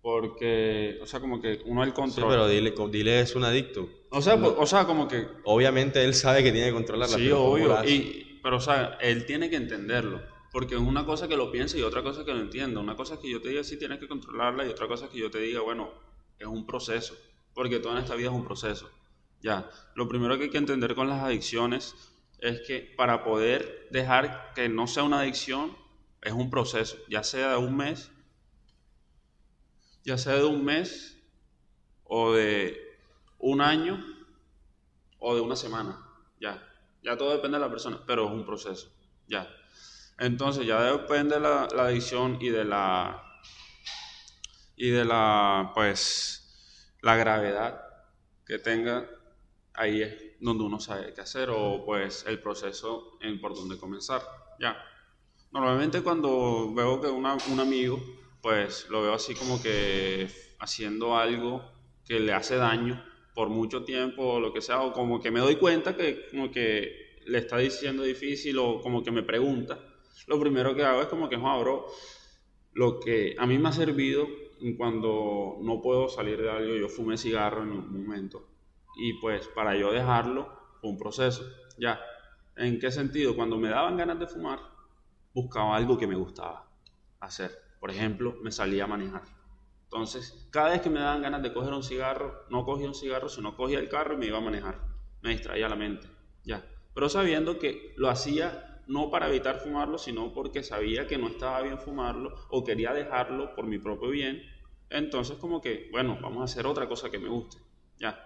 Porque, 0.00 0.98
o 1.02 1.06
sea, 1.06 1.20
como 1.20 1.38
que 1.38 1.60
uno 1.66 1.84
el 1.84 1.92
control. 1.92 2.24
Sí, 2.24 2.30
pero 2.30 2.48
dile, 2.48 2.74
dile 2.90 3.20
es 3.20 3.36
un 3.36 3.44
adicto. 3.44 3.86
O 4.10 4.22
sea, 4.22 4.36
o 4.36 4.64
sea, 4.64 4.86
como 4.86 5.06
que. 5.06 5.28
Obviamente 5.44 6.02
él 6.02 6.14
sabe 6.14 6.42
que 6.42 6.50
tiene 6.50 6.68
que 6.68 6.72
controlarla. 6.72 7.18
Sí, 7.18 7.30
obvio. 7.30 7.84
Y, 7.84 8.40
pero, 8.42 8.56
o 8.56 8.60
sea, 8.60 8.96
él 9.02 9.26
tiene 9.26 9.50
que 9.50 9.56
entenderlo. 9.56 10.22
Porque 10.52 10.74
es 10.74 10.80
una 10.80 11.06
cosa 11.06 11.28
que 11.28 11.36
lo 11.36 11.52
piensa 11.52 11.78
y 11.78 11.82
otra 11.82 12.02
cosa 12.02 12.24
que 12.24 12.32
lo 12.32 12.40
entienda. 12.40 12.80
Una 12.80 12.96
cosa 12.96 13.14
es 13.14 13.20
que 13.20 13.30
yo 13.30 13.40
te 13.40 13.50
diga 13.50 13.62
sí 13.62 13.78
tienes 13.78 13.98
que 13.98 14.08
controlarla 14.08 14.66
y 14.66 14.68
otra 14.68 14.88
cosa 14.88 15.04
es 15.04 15.10
que 15.10 15.18
yo 15.18 15.30
te 15.30 15.38
diga, 15.38 15.60
bueno, 15.60 15.90
es 16.38 16.46
un 16.46 16.66
proceso. 16.66 17.16
Porque 17.54 17.78
toda 17.78 18.00
esta 18.00 18.14
vida 18.14 18.28
es 18.28 18.34
un 18.34 18.44
proceso. 18.44 18.90
Ya, 19.42 19.70
lo 19.94 20.08
primero 20.08 20.36
que 20.36 20.44
hay 20.44 20.50
que 20.50 20.58
entender 20.58 20.94
con 20.94 21.08
las 21.08 21.22
adicciones 21.22 21.94
es 22.40 22.60
que 22.62 22.80
para 22.96 23.24
poder 23.24 23.88
dejar 23.90 24.52
que 24.54 24.68
no 24.68 24.86
sea 24.86 25.04
una 25.04 25.20
adicción 25.20 25.76
es 26.22 26.32
un 26.32 26.50
proceso, 26.50 26.98
ya 27.08 27.22
sea 27.22 27.52
de 27.52 27.56
un 27.56 27.76
mes, 27.76 28.10
ya 30.04 30.18
sea 30.18 30.34
de 30.34 30.44
un 30.44 30.64
mes 30.64 31.18
o 32.04 32.32
de 32.32 32.78
un 33.38 33.60
año 33.60 34.04
o 35.18 35.34
de 35.34 35.40
una 35.40 35.56
semana, 35.56 35.98
ya, 36.40 36.62
ya 37.02 37.16
todo 37.16 37.32
depende 37.32 37.58
de 37.58 37.64
la 37.64 37.70
persona, 37.70 38.02
pero 38.06 38.26
es 38.26 38.32
un 38.32 38.44
proceso, 38.44 38.90
ya. 39.26 39.48
Entonces 40.20 40.66
ya 40.66 40.82
depende 40.82 41.36
de 41.36 41.40
la, 41.40 41.66
la 41.74 41.84
adicción 41.86 42.36
y 42.42 42.50
de 42.50 42.66
la 42.66 43.24
y 44.76 44.90
de 44.90 45.06
la 45.06 45.72
pues 45.74 46.94
la 47.00 47.16
gravedad 47.16 47.80
que 48.46 48.58
tenga 48.58 49.08
ahí 49.72 50.02
es 50.02 50.14
donde 50.38 50.64
uno 50.64 50.78
sabe 50.78 51.14
qué 51.14 51.22
hacer 51.22 51.48
o 51.48 51.86
pues 51.86 52.26
el 52.28 52.38
proceso 52.38 53.16
en 53.22 53.40
por 53.40 53.54
dónde 53.54 53.78
comenzar. 53.78 54.20
Ya. 54.58 54.76
Normalmente 55.52 56.02
cuando 56.02 56.70
veo 56.74 57.00
que 57.00 57.08
una, 57.08 57.38
un 57.50 57.58
amigo 57.58 57.98
pues 58.42 58.90
lo 58.90 59.00
veo 59.00 59.14
así 59.14 59.34
como 59.34 59.62
que 59.62 60.28
haciendo 60.58 61.16
algo 61.16 61.64
que 62.04 62.20
le 62.20 62.34
hace 62.34 62.56
daño 62.56 63.02
por 63.34 63.48
mucho 63.48 63.84
tiempo 63.84 64.34
o 64.34 64.40
lo 64.40 64.52
que 64.52 64.60
sea 64.60 64.82
o 64.82 64.92
como 64.92 65.18
que 65.18 65.30
me 65.30 65.40
doy 65.40 65.56
cuenta 65.56 65.96
que 65.96 66.28
como 66.30 66.50
que 66.50 67.16
le 67.24 67.38
está 67.38 67.56
diciendo 67.56 68.02
difícil 68.02 68.58
o 68.58 68.82
como 68.82 69.02
que 69.02 69.10
me 69.10 69.22
pregunta 69.22 69.78
lo 70.26 70.40
primero 70.40 70.74
que 70.74 70.84
hago 70.84 71.02
es 71.02 71.08
como 71.08 71.28
que, 71.28 71.36
joder, 71.36 71.62
bro, 71.62 71.86
lo 72.72 73.00
que 73.00 73.34
a 73.38 73.46
mí 73.46 73.58
me 73.58 73.68
ha 73.68 73.72
servido 73.72 74.26
cuando 74.76 75.56
no 75.60 75.80
puedo 75.80 76.08
salir 76.08 76.40
de 76.40 76.50
algo, 76.50 76.74
yo 76.76 76.88
fumé 76.88 77.16
cigarro 77.16 77.62
en 77.62 77.70
un 77.70 78.04
momento. 78.04 78.46
Y 78.96 79.14
pues 79.14 79.48
para 79.48 79.76
yo 79.76 79.92
dejarlo 79.92 80.48
fue 80.80 80.90
un 80.90 80.98
proceso. 80.98 81.44
Ya. 81.78 82.00
¿En 82.56 82.78
qué 82.78 82.90
sentido? 82.90 83.34
Cuando 83.34 83.56
me 83.56 83.68
daban 83.68 83.96
ganas 83.96 84.18
de 84.18 84.26
fumar, 84.26 84.60
buscaba 85.32 85.76
algo 85.76 85.96
que 85.96 86.06
me 86.06 86.16
gustaba 86.16 86.68
hacer. 87.20 87.52
Por 87.78 87.90
ejemplo, 87.90 88.36
me 88.42 88.52
salía 88.52 88.84
a 88.84 88.86
manejar. 88.86 89.22
Entonces, 89.84 90.46
cada 90.50 90.70
vez 90.70 90.82
que 90.82 90.90
me 90.90 91.00
daban 91.00 91.22
ganas 91.22 91.42
de 91.42 91.52
coger 91.52 91.72
un 91.72 91.82
cigarro, 91.82 92.44
no 92.50 92.64
cogía 92.64 92.86
un 92.86 92.94
cigarro, 92.94 93.28
sino 93.28 93.56
cogía 93.56 93.78
el 93.78 93.88
carro 93.88 94.14
y 94.14 94.18
me 94.18 94.26
iba 94.26 94.38
a 94.38 94.42
manejar. 94.42 94.80
Me 95.22 95.30
distraía 95.30 95.68
la 95.68 95.76
mente. 95.76 96.06
Ya. 96.44 96.64
Pero 96.94 97.08
sabiendo 97.08 97.58
que 97.58 97.94
lo 97.96 98.10
hacía 98.10 98.69
no 98.90 99.08
para 99.08 99.28
evitar 99.28 99.60
fumarlo, 99.60 99.98
sino 99.98 100.32
porque 100.34 100.64
sabía 100.64 101.06
que 101.06 101.16
no 101.16 101.28
estaba 101.28 101.62
bien 101.62 101.78
fumarlo 101.78 102.34
o 102.50 102.64
quería 102.64 102.92
dejarlo 102.92 103.54
por 103.54 103.64
mi 103.64 103.78
propio 103.78 104.10
bien. 104.10 104.42
Entonces 104.90 105.38
como 105.38 105.60
que, 105.60 105.88
bueno, 105.92 106.18
vamos 106.20 106.40
a 106.40 106.44
hacer 106.44 106.66
otra 106.66 106.88
cosa 106.88 107.08
que 107.08 107.20
me 107.20 107.28
guste. 107.28 107.58
Ya. 108.00 108.18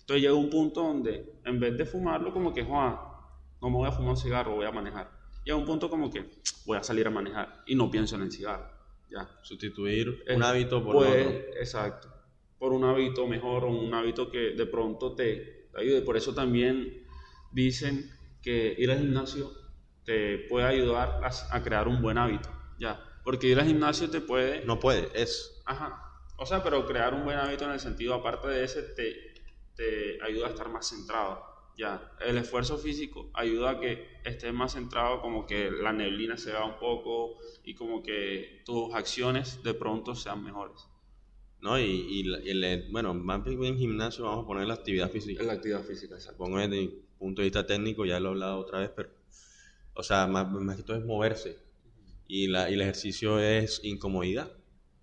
Entonces 0.00 0.22
llega 0.22 0.32
un 0.32 0.48
punto 0.48 0.82
donde 0.82 1.34
en 1.44 1.60
vez 1.60 1.76
de 1.76 1.84
fumarlo 1.84 2.32
como 2.32 2.54
que, 2.54 2.64
Juan, 2.64 2.96
no 3.60 3.68
me 3.68 3.76
voy 3.76 3.88
a 3.88 3.92
fumar 3.92 4.12
un 4.12 4.16
cigarro, 4.16 4.54
voy 4.54 4.64
a 4.64 4.72
manejar. 4.72 5.10
Llega 5.44 5.58
un 5.58 5.66
punto 5.66 5.90
como 5.90 6.10
que 6.10 6.30
voy 6.64 6.78
a 6.78 6.82
salir 6.82 7.06
a 7.06 7.10
manejar 7.10 7.62
y 7.66 7.74
no 7.74 7.90
pienso 7.90 8.16
en 8.16 8.22
el 8.22 8.32
cigarro. 8.32 8.70
Ya. 9.10 9.28
Sustituir 9.42 10.24
un 10.34 10.42
hábito 10.42 10.82
por 10.82 10.96
pues, 10.96 11.26
otro. 11.26 11.38
Exacto. 11.58 12.08
Por 12.58 12.72
un 12.72 12.84
hábito 12.84 13.26
mejor 13.26 13.64
o 13.64 13.68
un 13.68 13.92
hábito 13.92 14.30
que 14.30 14.52
de 14.52 14.64
pronto 14.64 15.14
te 15.14 15.68
ayude. 15.74 16.00
Por 16.00 16.16
eso 16.16 16.32
también 16.32 17.04
dicen 17.52 18.10
que 18.40 18.74
ir 18.78 18.90
al 18.90 19.00
gimnasio 19.00 19.59
te 20.10 20.38
puede 20.38 20.66
ayudar 20.66 21.20
a, 21.22 21.62
crear 21.62 21.86
un 21.86 22.02
buen 22.02 22.18
hábito, 22.18 22.48
ya. 22.80 23.00
Porque 23.22 23.46
ir 23.46 23.60
al 23.60 23.66
gimnasio 23.66 24.10
te 24.10 24.20
puede... 24.20 24.64
No 24.64 24.80
puede, 24.80 25.08
es. 25.14 25.62
Ajá. 25.64 26.02
O 26.36 26.44
sea, 26.44 26.64
pero 26.64 26.84
crear 26.84 27.14
un 27.14 27.22
buen 27.22 27.38
hábito 27.38 27.64
en 27.64 27.70
el 27.70 27.78
sentido, 27.78 28.14
aparte 28.14 28.48
de 28.48 28.64
ese, 28.64 28.82
te, 28.82 29.34
te 29.76 30.18
ayuda 30.20 30.48
a 30.48 30.50
estar 30.50 30.68
más 30.68 30.88
centrado, 30.88 31.44
ya. 31.78 32.10
El 32.18 32.38
esfuerzo 32.38 32.76
físico 32.76 33.30
ayuda 33.34 33.70
a 33.70 33.78
que 33.78 34.04
estés 34.24 34.52
más 34.52 34.72
centrado, 34.72 35.20
como 35.20 35.46
que 35.46 35.70
la 35.70 35.92
neblina 35.92 36.36
se 36.36 36.54
va 36.54 36.64
un 36.64 36.80
poco 36.80 37.38
y 37.62 37.76
como 37.76 38.02
que 38.02 38.62
tus 38.64 38.92
acciones 38.92 39.62
de 39.62 39.74
pronto 39.74 40.16
sean 40.16 40.42
mejores. 40.42 40.88
¿no? 41.60 41.78
Y, 41.78 41.84
y, 41.84 42.90
bueno, 42.90 43.14
más 43.14 43.44
bien 43.44 43.62
en 43.62 43.78
gimnasio 43.78 44.24
vamos 44.24 44.42
a 44.42 44.48
poner 44.48 44.66
la 44.66 44.74
actividad 44.74 45.08
física. 45.08 45.44
La 45.44 45.52
actividad 45.52 45.84
física, 45.84 46.16
exacto. 46.16 46.38
Pongo 46.38 46.58
desde 46.58 46.80
mi 46.80 46.88
punto 47.16 47.42
de 47.42 47.46
vista 47.46 47.64
técnico, 47.64 48.04
ya 48.04 48.18
lo 48.18 48.30
he 48.30 48.32
hablado 48.32 48.58
otra 48.58 48.80
vez, 48.80 48.90
pero 48.96 49.19
o 49.94 50.02
sea, 50.02 50.26
más, 50.26 50.76
que 50.76 50.82
todo 50.82 50.96
es 50.96 51.04
moverse. 51.04 51.58
Y, 52.26 52.46
la, 52.46 52.70
y 52.70 52.74
el 52.74 52.80
ejercicio 52.82 53.40
es 53.40 53.80
incomodidad. 53.84 54.52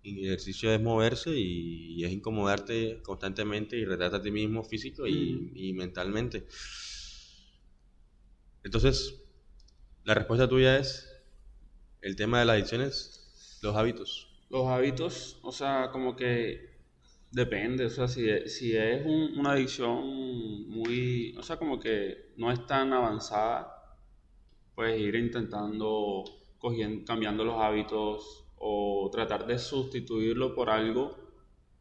Y 0.03 0.19
el 0.19 0.25
ejercicio 0.27 0.71
es 0.71 0.81
moverse 0.81 1.31
y, 1.37 2.03
es 2.03 2.11
incomodarte 2.11 3.01
constantemente 3.03 3.77
y 3.77 3.85
retarte 3.85 4.17
a 4.17 4.21
ti 4.21 4.31
mismo 4.31 4.63
físico 4.63 5.07
y, 5.07 5.51
y 5.55 5.73
mentalmente. 5.73 6.47
Entonces, 8.63 9.23
la 10.03 10.13
respuesta 10.13 10.47
tuya 10.47 10.77
es 10.77 11.09
el 12.01 12.15
tema 12.15 12.39
de 12.39 12.45
las 12.45 12.53
adicciones, 12.55 13.59
los 13.61 13.75
hábitos. 13.75 14.29
Los 14.49 14.67
hábitos, 14.67 15.39
o 15.41 15.51
sea, 15.51 15.89
como 15.91 16.15
que 16.15 16.77
depende, 17.31 17.85
o 17.85 17.89
sea, 17.89 18.07
si, 18.07 18.25
si 18.47 18.75
es 18.75 19.05
una 19.05 19.51
adicción 19.51 20.69
muy, 20.69 21.35
o 21.37 21.43
sea, 21.43 21.57
como 21.57 21.79
que 21.79 22.33
no 22.37 22.51
es 22.51 22.65
tan 22.65 22.93
avanzada, 22.93 23.76
pues 24.77 25.01
ir 25.01 25.15
intentando, 25.15 26.23
cogiendo, 26.59 27.03
cambiando 27.03 27.43
los 27.43 27.59
hábitos 27.59 28.45
o 28.59 29.09
tratar 29.11 29.47
de 29.47 29.57
sustituirlo 29.57 30.53
por 30.53 30.69
algo 30.69 31.17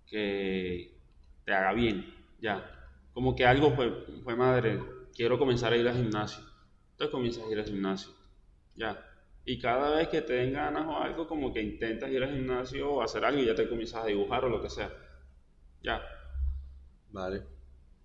que 0.07 0.99
te 1.45 1.53
haga 1.53 1.75
bien, 1.75 2.07
ya. 2.41 2.65
Como 3.13 3.37
que 3.37 3.45
algo 3.45 3.73
fue, 3.73 4.07
fue 4.25 4.35
madre, 4.35 4.81
quiero 5.15 5.39
comenzar 5.39 5.75
a 5.75 5.77
ir 5.77 5.87
al 5.87 5.95
gimnasio. 5.95 6.43
Entonces 6.93 7.13
comienzas 7.13 7.45
a 7.45 7.53
ir 7.53 7.59
al 7.59 7.67
gimnasio, 7.67 8.13
ya. 8.75 8.99
Y 9.45 9.59
cada 9.59 9.95
vez 9.95 10.09
que 10.09 10.23
te 10.23 10.33
den 10.33 10.55
ganas 10.55 10.87
o 10.87 10.97
algo, 10.97 11.27
como 11.27 11.53
que 11.53 11.61
intentas 11.61 12.11
ir 12.11 12.23
al 12.23 12.33
gimnasio 12.33 12.91
o 12.91 13.03
hacer 13.03 13.27
algo 13.27 13.43
y 13.43 13.45
ya 13.45 13.55
te 13.55 13.69
comienzas 13.69 14.05
a 14.05 14.07
dibujar 14.07 14.43
o 14.47 14.49
lo 14.49 14.63
que 14.63 14.71
sea. 14.71 14.91
Ya. 15.83 16.01
Vale. 17.11 17.43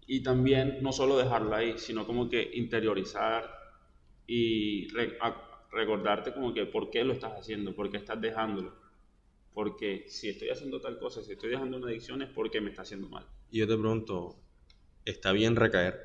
Y 0.05 0.21
también 0.21 0.79
no 0.81 0.91
solo 0.91 1.17
dejarlo 1.17 1.55
ahí, 1.55 1.77
sino 1.77 2.05
como 2.05 2.27
que 2.27 2.51
interiorizar 2.55 3.60
y 4.33 4.87
recordarte 5.71 6.33
como 6.33 6.53
que 6.53 6.65
por 6.65 6.89
qué 6.89 7.03
lo 7.03 7.11
estás 7.11 7.33
haciendo, 7.33 7.75
por 7.75 7.91
qué 7.91 7.97
estás 7.97 8.21
dejándolo. 8.21 8.73
Porque 9.53 10.05
si 10.07 10.29
estoy 10.29 10.49
haciendo 10.49 10.79
tal 10.79 10.97
cosa, 10.99 11.21
si 11.21 11.33
estoy 11.33 11.49
dejando 11.49 11.75
una 11.75 11.87
adicción 11.87 12.21
es 12.21 12.29
porque 12.29 12.61
me 12.61 12.69
está 12.69 12.83
haciendo 12.83 13.09
mal. 13.09 13.27
Y 13.49 13.59
yo 13.59 13.67
te 13.67 13.75
pregunto, 13.75 14.37
¿está 15.03 15.33
bien 15.33 15.57
recaer? 15.57 15.99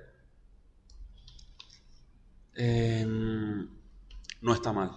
Em, 2.56 3.68
no 4.40 4.52
está 4.52 4.72
mal. 4.72 4.90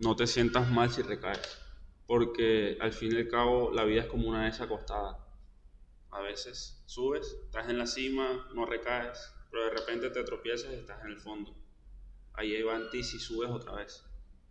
No 0.00 0.16
te 0.16 0.26
sientas 0.26 0.68
mal 0.68 0.90
si 0.90 1.02
recaes. 1.02 1.60
Porque 2.08 2.76
al 2.80 2.92
fin 2.92 3.12
y 3.12 3.18
al 3.18 3.28
cabo 3.28 3.70
la 3.70 3.84
vida 3.84 4.00
es 4.00 4.06
como 4.08 4.28
una 4.28 4.46
vez 4.46 4.60
acostada. 4.60 5.24
A 6.10 6.22
veces 6.22 6.82
subes, 6.86 7.36
estás 7.44 7.68
en 7.68 7.78
la 7.78 7.86
cima, 7.86 8.48
no 8.52 8.66
recaes, 8.66 9.32
pero 9.50 9.64
de 9.64 9.70
repente 9.70 10.10
te 10.10 10.22
tropiezas 10.24 10.72
y 10.72 10.76
estás 10.76 11.02
en 11.04 11.10
el 11.10 11.18
fondo. 11.18 11.54
Ahí 12.34 12.62
va 12.62 12.76
en 12.76 12.90
ti 12.90 13.02
si 13.02 13.18
subes 13.18 13.50
otra 13.50 13.74
vez. 13.74 14.04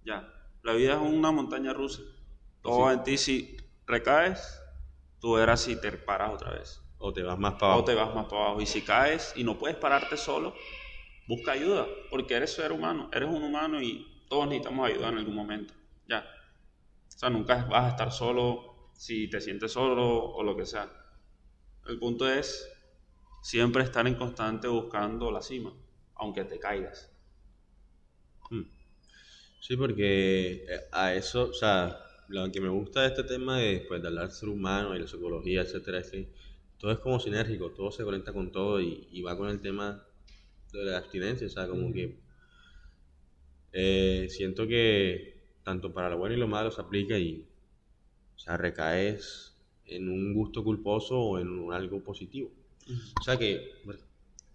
Ya. 0.04 0.34
La 0.64 0.74
vida 0.74 0.94
es 0.94 1.00
una 1.00 1.32
montaña 1.32 1.74
rusa. 1.74 2.02
Todo 2.62 2.82
va 2.82 2.94
en 2.94 3.04
ti 3.04 3.18
si 3.18 3.58
recaes, 3.88 4.62
tú 5.20 5.34
verás 5.34 5.62
si 5.62 5.80
te 5.80 5.92
paras 5.94 6.34
otra 6.34 6.52
vez. 6.52 6.82
O 6.98 7.14
te 7.14 7.24
vas 7.24 7.40
más 7.40 7.54
para 7.54 7.68
abajo. 7.68 7.82
O 7.82 7.86
te 7.86 7.96
vas 7.96 8.14
más 8.14 8.26
para 8.26 8.44
abajo. 8.44 8.62
Y 8.62 8.66
si 8.66 8.82
caes 8.82 9.34
y 9.36 9.44
no 9.44 9.58
puedes 9.58 9.78
pararte 9.78 10.18
solo, 10.18 10.54
busca 11.28 11.54
ayuda, 11.54 11.88
porque 12.10 12.34
eres 12.34 12.54
ser 12.54 12.72
humano, 12.72 13.10
eres 13.14 13.30
un 13.30 13.44
humano 13.44 13.82
y 13.82 14.26
todos 14.28 14.48
necesitamos 14.48 14.90
ayuda 14.90 15.10
en 15.10 15.18
algún 15.20 15.36
momento. 15.36 15.74
Ya. 16.08 16.26
O 17.08 17.18
sea, 17.20 17.30
nunca 17.30 17.66
vas 17.66 17.86
a 17.86 17.90
estar 17.90 18.12
solo 18.12 18.92
si 18.94 19.30
te 19.30 19.40
sientes 19.40 19.72
solo 19.72 20.06
o 20.08 20.44
lo 20.44 20.58
que 20.58 20.66
sea. 20.66 20.90
El 21.88 22.00
punto 22.00 22.28
es 22.30 22.70
siempre 23.42 23.84
estar 23.84 24.08
en 24.08 24.16
constante 24.16 24.68
buscando 24.68 25.32
la 25.32 25.42
cima, 25.42 25.74
aunque 26.16 26.44
te 26.46 26.60
caigas. 26.60 27.12
Hmm. 28.50 28.64
Sí, 29.60 29.76
porque 29.78 30.66
eh, 30.66 30.80
a 30.92 31.14
eso, 31.14 31.50
o 31.50 31.54
sea, 31.54 32.00
lo 32.28 32.52
que 32.52 32.62
me 32.62 32.70
gusta 32.70 33.02
de 33.02 33.08
este 33.08 33.24
tema 33.24 33.60
de, 33.60 33.86
pues, 33.88 34.02
de 34.02 34.08
hablar 34.08 34.28
del 34.28 34.36
ser 34.36 34.50
humano 34.50 34.96
y 34.96 35.00
la 35.00 35.08
psicología, 35.08 35.62
etcétera, 35.62 36.00
es 36.00 36.12
que 36.12 36.30
todo 36.78 36.92
es 36.92 37.00
como 37.00 37.20
sinérgico, 37.20 37.72
todo 37.72 37.92
se 37.92 38.04
conecta 38.04 38.32
con 38.32 38.52
todo 38.52 38.80
y, 38.80 39.22
va 39.22 39.38
con 39.38 39.50
el 39.50 39.62
tema 39.62 40.04
de 40.72 40.86
la 40.86 40.98
abstinencia, 40.98 41.48
o 41.48 41.50
sea, 41.50 41.68
como 41.68 41.92
que 41.92 42.20
eh, 43.74 44.28
siento 44.30 44.68
que 44.68 45.40
tanto 45.64 45.94
para 45.94 46.10
lo 46.10 46.18
bueno 46.18 46.36
y 46.36 46.40
lo 46.40 46.48
malo 46.48 46.72
se 46.72 46.82
aplica 46.82 47.18
y, 47.18 47.46
o 48.36 48.40
sea, 48.40 48.58
recaes 48.58 49.58
en 49.86 50.10
un 50.10 50.34
gusto 50.34 50.64
culposo 50.64 51.20
o 51.20 51.40
en 51.40 51.74
algo 51.74 52.04
positivo. 52.04 52.52
O 53.20 53.24
sea 53.24 53.38
que, 53.38 53.74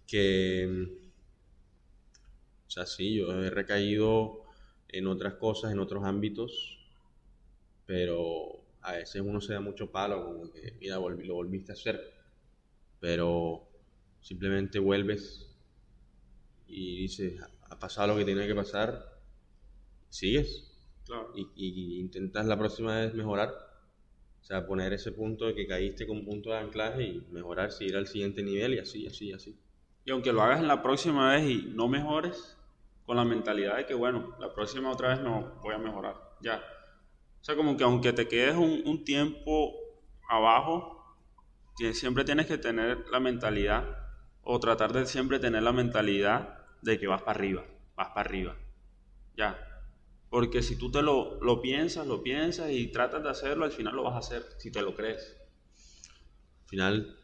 que, 0.07 0.87
o 2.67 2.69
sea, 2.69 2.85
sí, 2.85 3.15
yo 3.15 3.31
he 3.43 3.49
recaído 3.49 4.43
en 4.89 5.07
otras 5.07 5.35
cosas, 5.35 5.71
en 5.71 5.79
otros 5.79 6.03
ámbitos, 6.03 6.79
pero 7.85 8.63
a 8.81 8.93
veces 8.93 9.21
uno 9.21 9.41
se 9.41 9.53
da 9.53 9.61
mucho 9.61 9.91
palo, 9.91 10.25
como 10.25 10.51
que, 10.51 10.75
mira, 10.79 10.95
lo 10.97 11.33
volviste 11.33 11.71
a 11.71 11.75
hacer, 11.75 12.13
pero 12.99 13.67
simplemente 14.21 14.79
vuelves 14.79 15.47
y 16.67 16.97
dices, 16.97 17.39
ha 17.69 17.79
pasado 17.79 18.09
lo 18.09 18.17
que 18.17 18.25
tiene 18.25 18.47
que 18.47 18.55
pasar, 18.55 19.19
sigues. 20.09 20.71
Y, 21.35 21.47
y, 21.55 21.99
intentas 21.99 22.47
la 22.47 22.57
próxima 22.57 22.99
vez 22.99 23.13
mejorar 23.13 23.64
o 24.45 24.47
sea, 24.47 24.67
poner 24.67 24.93
ese 24.93 25.11
punto 25.11 25.47
de 25.47 25.55
que 25.55 25.65
caíste 25.65 26.05
con 26.05 26.23
punto 26.23 26.51
de 26.51 26.59
anclaje 26.59 27.01
y 27.01 27.27
mejorar, 27.31 27.71
seguir 27.71 27.97
al 27.97 28.05
siguiente 28.05 28.43
nivel 28.43 28.75
y 28.75 28.77
así, 28.77 29.07
así, 29.07 29.33
así. 29.33 29.59
Y 30.05 30.11
aunque 30.11 30.31
lo 30.31 30.43
hagas 30.43 30.59
en 30.59 30.67
la 30.67 30.83
próxima 30.83 31.33
vez 31.33 31.49
y 31.49 31.71
no 31.73 31.87
mejores, 31.87 32.55
con 33.07 33.17
la 33.17 33.25
mentalidad 33.25 33.77
de 33.77 33.87
que, 33.87 33.95
bueno, 33.95 34.35
la 34.39 34.53
próxima 34.53 34.91
otra 34.91 35.09
vez 35.09 35.21
no 35.21 35.59
voy 35.63 35.73
a 35.73 35.79
mejorar, 35.79 36.37
ya. 36.41 36.61
O 37.41 37.43
sea, 37.43 37.55
como 37.55 37.75
que 37.75 37.85
aunque 37.85 38.13
te 38.13 38.27
quedes 38.27 38.55
un, 38.55 38.83
un 38.85 39.03
tiempo 39.03 39.73
abajo, 40.29 41.17
siempre 41.93 42.23
tienes 42.23 42.45
que 42.45 42.59
tener 42.59 43.03
la 43.09 43.19
mentalidad, 43.19 43.83
o 44.43 44.59
tratar 44.59 44.93
de 44.93 45.07
siempre 45.07 45.39
tener 45.39 45.63
la 45.63 45.71
mentalidad 45.71 46.59
de 46.83 46.99
que 46.99 47.07
vas 47.07 47.23
para 47.23 47.39
arriba, 47.39 47.65
vas 47.95 48.09
para 48.09 48.29
arriba, 48.29 48.55
ya. 49.35 49.74
Porque 50.29 50.61
si 50.61 50.77
tú 50.77 50.91
te 50.91 51.01
lo, 51.01 51.39
lo 51.41 51.61
piensas, 51.61 52.07
lo 52.07 52.21
piensas 52.21 52.71
y 52.71 52.87
tratas 52.87 53.23
de 53.23 53.29
hacerlo, 53.29 53.65
al 53.65 53.71
final 53.71 53.95
lo 53.95 54.03
vas 54.03 54.15
a 54.15 54.19
hacer, 54.19 54.45
si 54.57 54.71
te 54.71 54.81
lo 54.81 54.95
crees. 54.95 55.37
Al 56.63 56.69
final, 56.69 57.17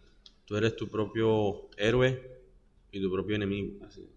tú 0.45 0.55
eres 0.55 0.75
tu 0.75 0.87
propio 0.87 1.69
héroe 1.77 2.39
y 2.91 3.01
tu 3.01 3.11
propio 3.11 3.35
enemigo. 3.35 3.85
Así. 3.85 4.07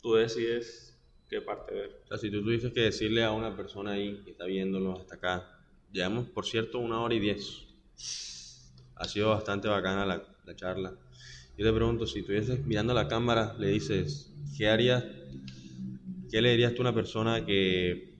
Tú 0.00 0.14
decides 0.14 0.98
qué 1.28 1.40
parte 1.40 1.74
ver. 1.74 2.00
O 2.04 2.08
sea, 2.08 2.18
si 2.18 2.30
tú 2.30 2.42
tuvieses 2.42 2.72
que 2.72 2.80
decirle 2.80 3.24
a 3.24 3.32
una 3.32 3.56
persona 3.56 3.92
ahí 3.92 4.20
que 4.24 4.32
está 4.32 4.46
viéndolo 4.46 4.98
hasta 4.98 5.16
acá, 5.16 5.60
llevamos, 5.92 6.28
por 6.28 6.46
cierto, 6.46 6.78
una 6.78 7.00
hora 7.00 7.14
y 7.14 7.20
diez. 7.20 7.66
Ha 8.96 9.06
sido 9.06 9.30
bastante 9.30 9.68
bacana 9.68 10.06
la, 10.06 10.24
la 10.44 10.56
charla. 10.56 10.94
Yo 11.56 11.66
te 11.66 11.72
pregunto, 11.72 12.06
si 12.06 12.20
estuvieses 12.20 12.64
mirando 12.66 12.94
la 12.94 13.08
cámara, 13.08 13.54
le 13.58 13.68
dices, 13.68 14.32
¿qué 14.56 14.68
harías? 14.68 15.04
¿Qué 16.32 16.40
le 16.40 16.52
dirías 16.52 16.72
tú 16.72 16.80
a 16.80 16.88
una 16.88 16.94
persona 16.94 17.44
que, 17.44 18.14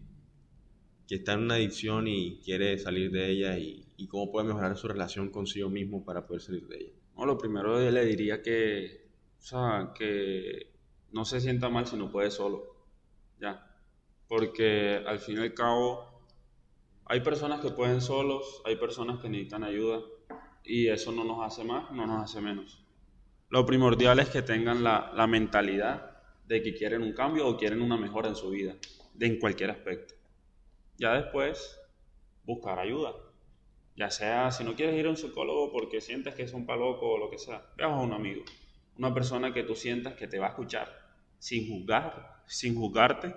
que 1.09 1.15
está 1.15 1.33
en 1.33 1.45
una 1.45 1.55
adicción 1.55 2.07
y 2.07 2.41
quiere 2.45 2.79
salir 2.79 3.11
de 3.11 3.31
ella 3.31 3.57
y, 3.57 3.87
y 3.97 4.07
cómo 4.07 4.31
puede 4.31 4.49
mejorar 4.49 4.77
su 4.77 4.87
relación 4.87 5.31
consigo 5.31 5.71
mismo 5.71 6.05
para 6.05 6.27
poder 6.27 6.43
salir 6.43 6.69
de 6.69 6.77
ella? 6.77 6.93
No, 7.17 7.25
lo 7.25 7.39
primero 7.39 7.81
le 7.81 8.05
diría 8.05 8.43
que, 8.43 9.09
o 9.39 9.43
sea, 9.43 9.95
que 9.97 10.75
no 11.13 11.25
se 11.25 11.41
sienta 11.41 11.71
mal 11.71 11.87
si 11.87 11.97
no 11.97 12.13
puede 12.13 12.31
solo. 12.31 12.85
Ya. 13.41 13.67
Porque 14.29 15.03
al 15.07 15.19
fin 15.19 15.39
y 15.39 15.41
al 15.41 15.55
cabo, 15.55 16.27
hay 17.07 17.21
personas 17.21 17.61
que 17.61 17.71
pueden 17.71 18.03
solos, 18.03 18.61
hay 18.67 18.77
personas 18.77 19.21
que 19.21 19.31
necesitan 19.31 19.65
ayuda 19.65 20.03
y 20.63 20.89
eso 20.89 21.13
no 21.13 21.25
nos 21.25 21.47
hace 21.47 21.65
más, 21.65 21.91
no 21.93 22.07
nos 22.07 22.25
hace 22.25 22.43
menos. 22.43 22.85
Lo 23.49 23.65
primordial 23.65 24.19
es 24.19 24.29
que 24.29 24.43
tengan 24.43 24.85
la, 24.85 25.15
la 25.17 25.27
mentalidad 25.27 26.12
de 26.53 26.63
que 26.63 26.75
quieren 26.75 27.01
un 27.01 27.15
cambio 27.15 27.49
o 27.49 27.57
quieren 27.57 27.81
una 27.81 27.97
mejora 27.97 28.29
en 28.29 28.37
su 28.37 28.51
vida, 28.51 28.75
de 29.15 29.27
en 29.27 29.39
cualquier 29.39 29.71
aspecto. 29.71 30.13
Ya 30.99 31.15
después, 31.15 31.81
buscar 32.45 32.79
ayuda. 32.79 33.15
Ya 33.97 34.11
sea, 34.11 34.51
si 34.51 34.63
no 34.63 34.75
quieres 34.75 34.99
ir 34.99 35.07
a 35.07 35.09
un 35.09 35.17
psicólogo 35.17 35.73
porque 35.73 36.03
sientes 36.03 36.35
que 36.35 36.43
es 36.43 36.53
un 36.53 36.67
paloco 36.67 37.13
o 37.13 37.19
lo 37.19 37.31
que 37.31 37.39
sea, 37.39 37.65
ve 37.79 37.85
a 37.85 37.89
un 37.89 38.13
amigo. 38.13 38.45
Una 38.99 39.15
persona 39.15 39.55
que 39.55 39.63
tú 39.63 39.75
sientas 39.75 40.13
que 40.13 40.29
te 40.29 40.39
va 40.39 40.49
a 40.49 40.51
escuchar 40.51 40.89
sin 41.39 41.67
juzgar, 41.71 42.43
sin 42.47 42.75
juzgarte 42.75 43.35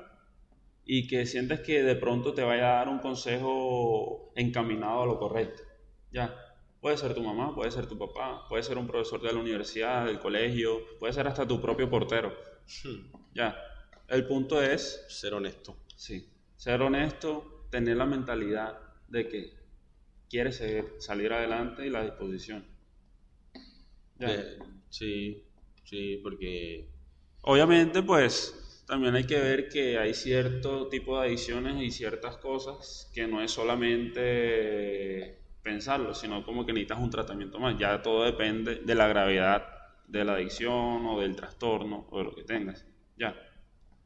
y 0.83 1.07
que 1.07 1.25
sientes 1.25 1.61
que 1.61 1.83
de 1.83 1.95
pronto 1.95 2.33
te 2.33 2.43
vaya 2.43 2.73
a 2.73 2.75
dar 2.79 2.89
un 2.89 2.99
consejo 2.99 4.33
encaminado 4.35 5.03
a 5.03 5.05
lo 5.05 5.17
correcto. 5.17 5.63
Ya, 6.11 6.35
puede 6.81 6.97
ser 6.97 7.13
tu 7.13 7.23
mamá, 7.23 7.55
puede 7.55 7.71
ser 7.71 7.87
tu 7.87 7.97
papá, 7.97 8.45
puede 8.49 8.61
ser 8.61 8.77
un 8.77 8.87
profesor 8.87 9.21
de 9.21 9.31
la 9.31 9.39
universidad, 9.39 10.05
del 10.05 10.19
colegio, 10.19 10.81
puede 10.99 11.13
ser 11.13 11.27
hasta 11.27 11.47
tu 11.47 11.61
propio 11.61 11.89
portero. 11.89 12.54
Hmm. 12.83 13.11
Ya, 13.33 13.55
el 14.07 14.25
punto 14.27 14.61
es... 14.61 15.05
Ser 15.09 15.33
honesto. 15.33 15.77
Sí, 15.95 16.27
ser 16.55 16.81
honesto, 16.81 17.67
tener 17.69 17.97
la 17.97 18.05
mentalidad 18.05 18.79
de 19.07 19.27
que 19.27 19.53
quieres 20.29 20.61
salir 20.99 21.31
adelante 21.33 21.85
y 21.85 21.89
la 21.89 22.03
disposición. 22.03 22.65
Ya. 24.17 24.33
Eh, 24.33 24.59
sí, 24.89 25.43
sí, 25.83 26.19
porque 26.23 26.89
Obviamente, 27.47 28.01
pues 28.01 28.83
también 28.87 29.13
hay 29.13 29.25
que 29.25 29.39
ver 29.39 29.69
que 29.69 29.99
hay 29.99 30.15
cierto 30.15 30.87
tipo 30.87 31.19
de 31.19 31.27
adicciones 31.27 31.79
y 31.79 31.91
ciertas 31.91 32.37
cosas 32.37 33.11
que 33.13 33.27
no 33.27 33.39
es 33.43 33.51
solamente 33.51 35.37
pensarlo, 35.61 36.15
sino 36.15 36.43
como 36.43 36.65
que 36.65 36.73
necesitas 36.73 36.99
un 36.99 37.11
tratamiento 37.11 37.59
más. 37.59 37.77
Ya 37.77 38.01
todo 38.01 38.23
depende 38.23 38.77
de 38.77 38.95
la 38.95 39.07
gravedad 39.07 39.74
de 40.07 40.23
la 40.23 40.33
adicción 40.33 41.05
o 41.05 41.19
del 41.19 41.35
trastorno 41.35 42.07
o 42.09 42.17
de 42.19 42.23
lo 42.23 42.35
que 42.35 42.43
tengas. 42.43 42.85
Ya. 43.17 43.35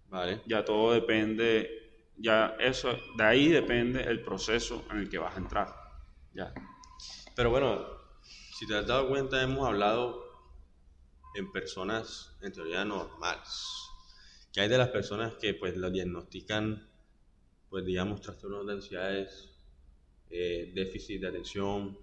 Vale. 0.09 0.41
Ya 0.45 0.65
todo 0.65 0.93
depende, 0.93 2.11
ya 2.17 2.55
eso, 2.59 2.97
de 3.15 3.23
ahí 3.23 3.49
depende 3.49 4.03
el 4.03 4.21
proceso 4.21 4.83
en 4.91 4.97
el 4.97 5.09
que 5.09 5.17
vas 5.17 5.35
a 5.35 5.39
entrar. 5.39 5.75
Ya. 6.33 6.53
Pero 7.35 7.51
bueno, 7.51 7.85
si 8.23 8.67
te 8.67 8.75
has 8.75 8.87
dado 8.87 9.07
cuenta, 9.07 9.41
hemos 9.41 9.67
hablado 9.67 10.25
en 11.35 11.51
personas 11.51 12.35
en 12.41 12.51
teoría 12.51 12.83
normales. 12.85 13.49
Que 14.51 14.61
hay 14.61 14.67
de 14.67 14.77
las 14.77 14.89
personas 14.89 15.35
que 15.35 15.53
pues 15.53 15.77
lo 15.77 15.91
diagnostican, 15.91 16.89
pues 17.69 17.85
digamos, 17.85 18.21
trastornos 18.21 18.65
de 18.65 18.73
ansiedades, 18.73 19.49
eh, 20.31 20.71
déficit 20.73 21.21
de 21.21 21.27
atención, 21.27 21.97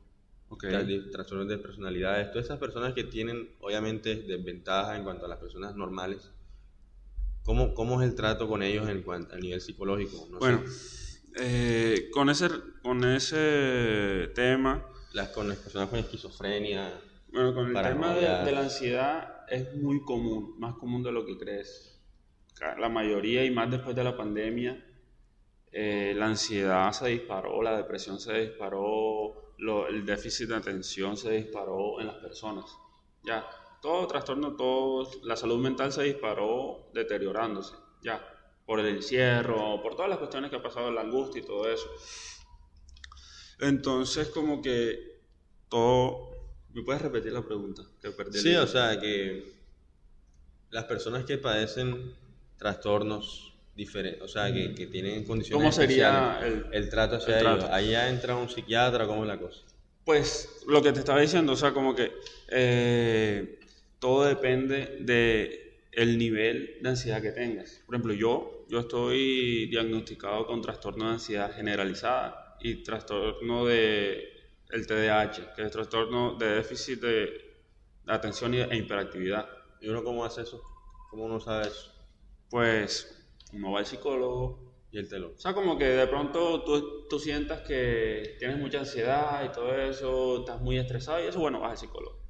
trastornos 1.12 1.48
de 1.48 1.58
personalidades, 1.58 2.30
todas 2.30 2.46
esas 2.46 2.58
personas 2.58 2.94
que 2.94 3.04
tienen 3.04 3.50
obviamente 3.60 4.14
desventajas 4.14 4.96
en 4.96 5.04
cuanto 5.04 5.26
a 5.26 5.28
las 5.28 5.38
personas 5.38 5.74
normales. 5.74 6.30
¿Cómo, 7.44 7.74
cómo 7.74 8.00
es 8.00 8.08
el 8.08 8.14
trato 8.16 8.48
con 8.48 8.62
ellos 8.62 8.88
en 8.88 9.02
cuanto, 9.02 9.34
a 9.34 9.38
nivel 9.38 9.60
psicológico? 9.60 10.26
bueno, 10.40 10.62
eh, 11.38 12.08
con, 12.12 12.28
ese, 12.28 12.48
con 12.82 13.04
ese 13.04 14.30
tema... 14.34 14.84
Las, 15.12 15.28
con 15.30 15.48
las 15.48 15.56
personas 15.58 15.88
con 15.88 15.98
esquizofrenia, 15.98 16.92
bueno, 17.36 17.54
con 17.54 17.76
el 17.76 17.82
tema 17.82 18.14
de, 18.14 18.52
la 18.52 18.60
ansiedad 18.60 19.44
es 19.48 19.74
muy 19.76 20.02
común, 20.02 20.58
más 20.58 20.74
común 20.76 21.02
de 21.02 21.12
lo 21.12 21.26
que 21.26 21.36
crees. 21.36 22.00
La 22.78 22.88
mayoría 22.88 23.44
y 23.44 23.50
más 23.50 23.70
después 23.70 23.94
de 23.94 24.04
la 24.04 24.16
pandemia, 24.16 24.82
eh, 25.70 26.14
la 26.16 26.26
ansiedad 26.26 26.90
se 26.92 27.08
disparó, 27.08 27.62
la 27.62 27.76
depresión 27.76 28.18
se 28.18 28.32
disparó, 28.40 29.45
el 29.58 30.04
déficit 30.04 30.48
de 30.48 30.56
atención 30.56 31.16
se 31.16 31.32
disparó 31.32 32.00
en 32.00 32.08
las 32.08 32.16
personas. 32.16 32.64
Ya, 33.22 33.48
todo 33.82 34.06
trastorno, 34.06 34.56
todo, 34.56 35.08
la 35.22 35.36
salud 35.36 35.58
mental 35.58 35.92
se 35.92 36.04
disparó 36.04 36.90
deteriorándose, 36.92 37.74
ya, 38.02 38.22
por 38.64 38.80
el 38.80 38.86
encierro, 38.86 39.82
por 39.82 39.94
todas 39.94 40.08
las 40.08 40.18
cuestiones 40.18 40.50
que 40.50 40.56
ha 40.56 40.62
pasado, 40.62 40.90
la 40.90 41.02
angustia 41.02 41.40
y 41.40 41.44
todo 41.44 41.68
eso. 41.68 41.88
Entonces, 43.60 44.28
como 44.28 44.60
que 44.60 45.22
todo 45.68 46.36
¿Me 46.76 46.82
puedes 46.82 47.00
repetir 47.00 47.32
la 47.32 47.40
pregunta? 47.40 47.82
Que 48.02 48.12
sí, 48.32 48.54
o 48.54 48.66
sea, 48.66 49.00
que 49.00 49.50
las 50.68 50.84
personas 50.84 51.24
que 51.24 51.38
padecen 51.38 52.14
trastornos 52.58 53.55
diferentes, 53.76 54.22
o 54.22 54.28
sea, 54.28 54.52
que, 54.52 54.74
que 54.74 54.86
tienen 54.86 55.24
condiciones 55.24 55.62
¿Cómo 55.62 55.70
sería 55.70 56.40
el, 56.72 56.88
trato 56.88 57.16
hacia 57.16 57.40
ellos? 57.40 57.64
Ahí 57.70 57.90
ya 57.90 58.08
entra 58.08 58.34
un 58.34 58.48
psiquiatra, 58.48 59.06
¿cómo 59.06 59.22
es 59.22 59.28
la 59.28 59.38
cosa? 59.38 59.60
Pues 60.04 60.62
lo 60.66 60.82
que 60.82 60.92
te 60.92 61.00
estaba 61.00 61.20
diciendo, 61.20 61.52
o 61.52 61.56
sea, 61.56 61.72
como 61.72 61.94
que 61.94 62.12
eh, 62.48 63.60
todo 63.98 64.24
depende 64.24 64.98
de 65.00 65.80
el 65.92 66.18
nivel 66.18 66.78
de 66.80 66.88
ansiedad 66.88 67.20
que 67.20 67.32
tengas. 67.32 67.82
Por 67.86 67.94
ejemplo, 67.94 68.14
yo, 68.14 68.64
yo 68.68 68.80
estoy 68.80 69.66
diagnosticado 69.66 70.46
con 70.46 70.62
trastorno 70.62 71.06
de 71.06 71.12
ansiedad 71.12 71.54
generalizada 71.54 72.56
y 72.60 72.82
trastorno 72.82 73.66
de 73.66 74.36
el 74.70 74.86
TDAH, 74.86 75.54
que 75.54 75.62
es 75.62 75.66
el 75.66 75.70
trastorno 75.70 76.34
de 76.34 76.46
déficit 76.46 77.00
de 77.00 77.56
atención 78.06 78.54
e 78.54 78.76
hiperactividad. 78.76 79.48
¿Y 79.80 79.88
uno 79.88 80.02
cómo 80.02 80.24
hace 80.24 80.42
eso? 80.42 80.62
¿Cómo 81.10 81.24
uno 81.24 81.40
sabe 81.40 81.68
eso? 81.68 81.92
Pues 82.50 83.25
uno 83.52 83.72
va 83.72 83.80
al 83.80 83.86
psicólogo. 83.86 84.64
Y 84.92 84.98
el 84.98 85.08
telo. 85.08 85.32
O 85.36 85.38
sea, 85.38 85.52
como 85.52 85.76
que 85.76 85.84
de 85.84 86.06
pronto 86.06 86.62
tú, 86.62 87.08
tú 87.08 87.18
sientas 87.18 87.62
que 87.62 88.36
tienes 88.38 88.58
mucha 88.58 88.78
ansiedad 88.78 89.44
y 89.44 89.52
todo 89.52 89.74
eso, 89.74 90.38
estás 90.40 90.60
muy 90.60 90.78
estresado 90.78 91.22
y 91.22 91.26
eso, 91.26 91.40
bueno, 91.40 91.60
vas 91.60 91.72
al 91.72 91.78
psicólogo. 91.78 92.20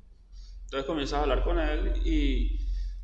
Entonces 0.64 0.86
comienzas 0.86 1.18
a 1.18 1.22
hablar 1.22 1.44
con 1.44 1.58
él 1.60 1.92
y 2.04 2.58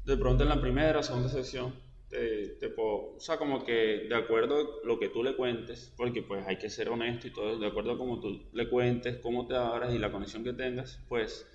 de 0.04 0.16
pronto 0.16 0.42
en 0.42 0.48
la 0.48 0.60
primera 0.60 1.02
segunda 1.02 1.28
sesión 1.28 1.74
te, 2.12 2.74
o 2.76 3.16
sea, 3.18 3.38
como 3.38 3.64
que 3.64 4.06
de 4.08 4.14
acuerdo 4.14 4.56
a 4.82 4.86
lo 4.86 4.98
que 4.98 5.08
tú 5.08 5.22
le 5.22 5.34
cuentes, 5.34 5.92
porque 5.96 6.22
pues 6.22 6.46
hay 6.46 6.58
que 6.58 6.68
ser 6.68 6.90
honesto 6.90 7.26
y 7.26 7.32
todo, 7.32 7.58
de 7.58 7.66
acuerdo 7.66 7.92
a 7.92 7.98
cómo 7.98 8.20
tú 8.20 8.48
le 8.52 8.68
cuentes, 8.68 9.18
cómo 9.22 9.46
te 9.46 9.56
abras 9.56 9.94
y 9.94 9.98
la 9.98 10.12
conexión 10.12 10.44
que 10.44 10.52
tengas, 10.52 11.00
pues, 11.08 11.46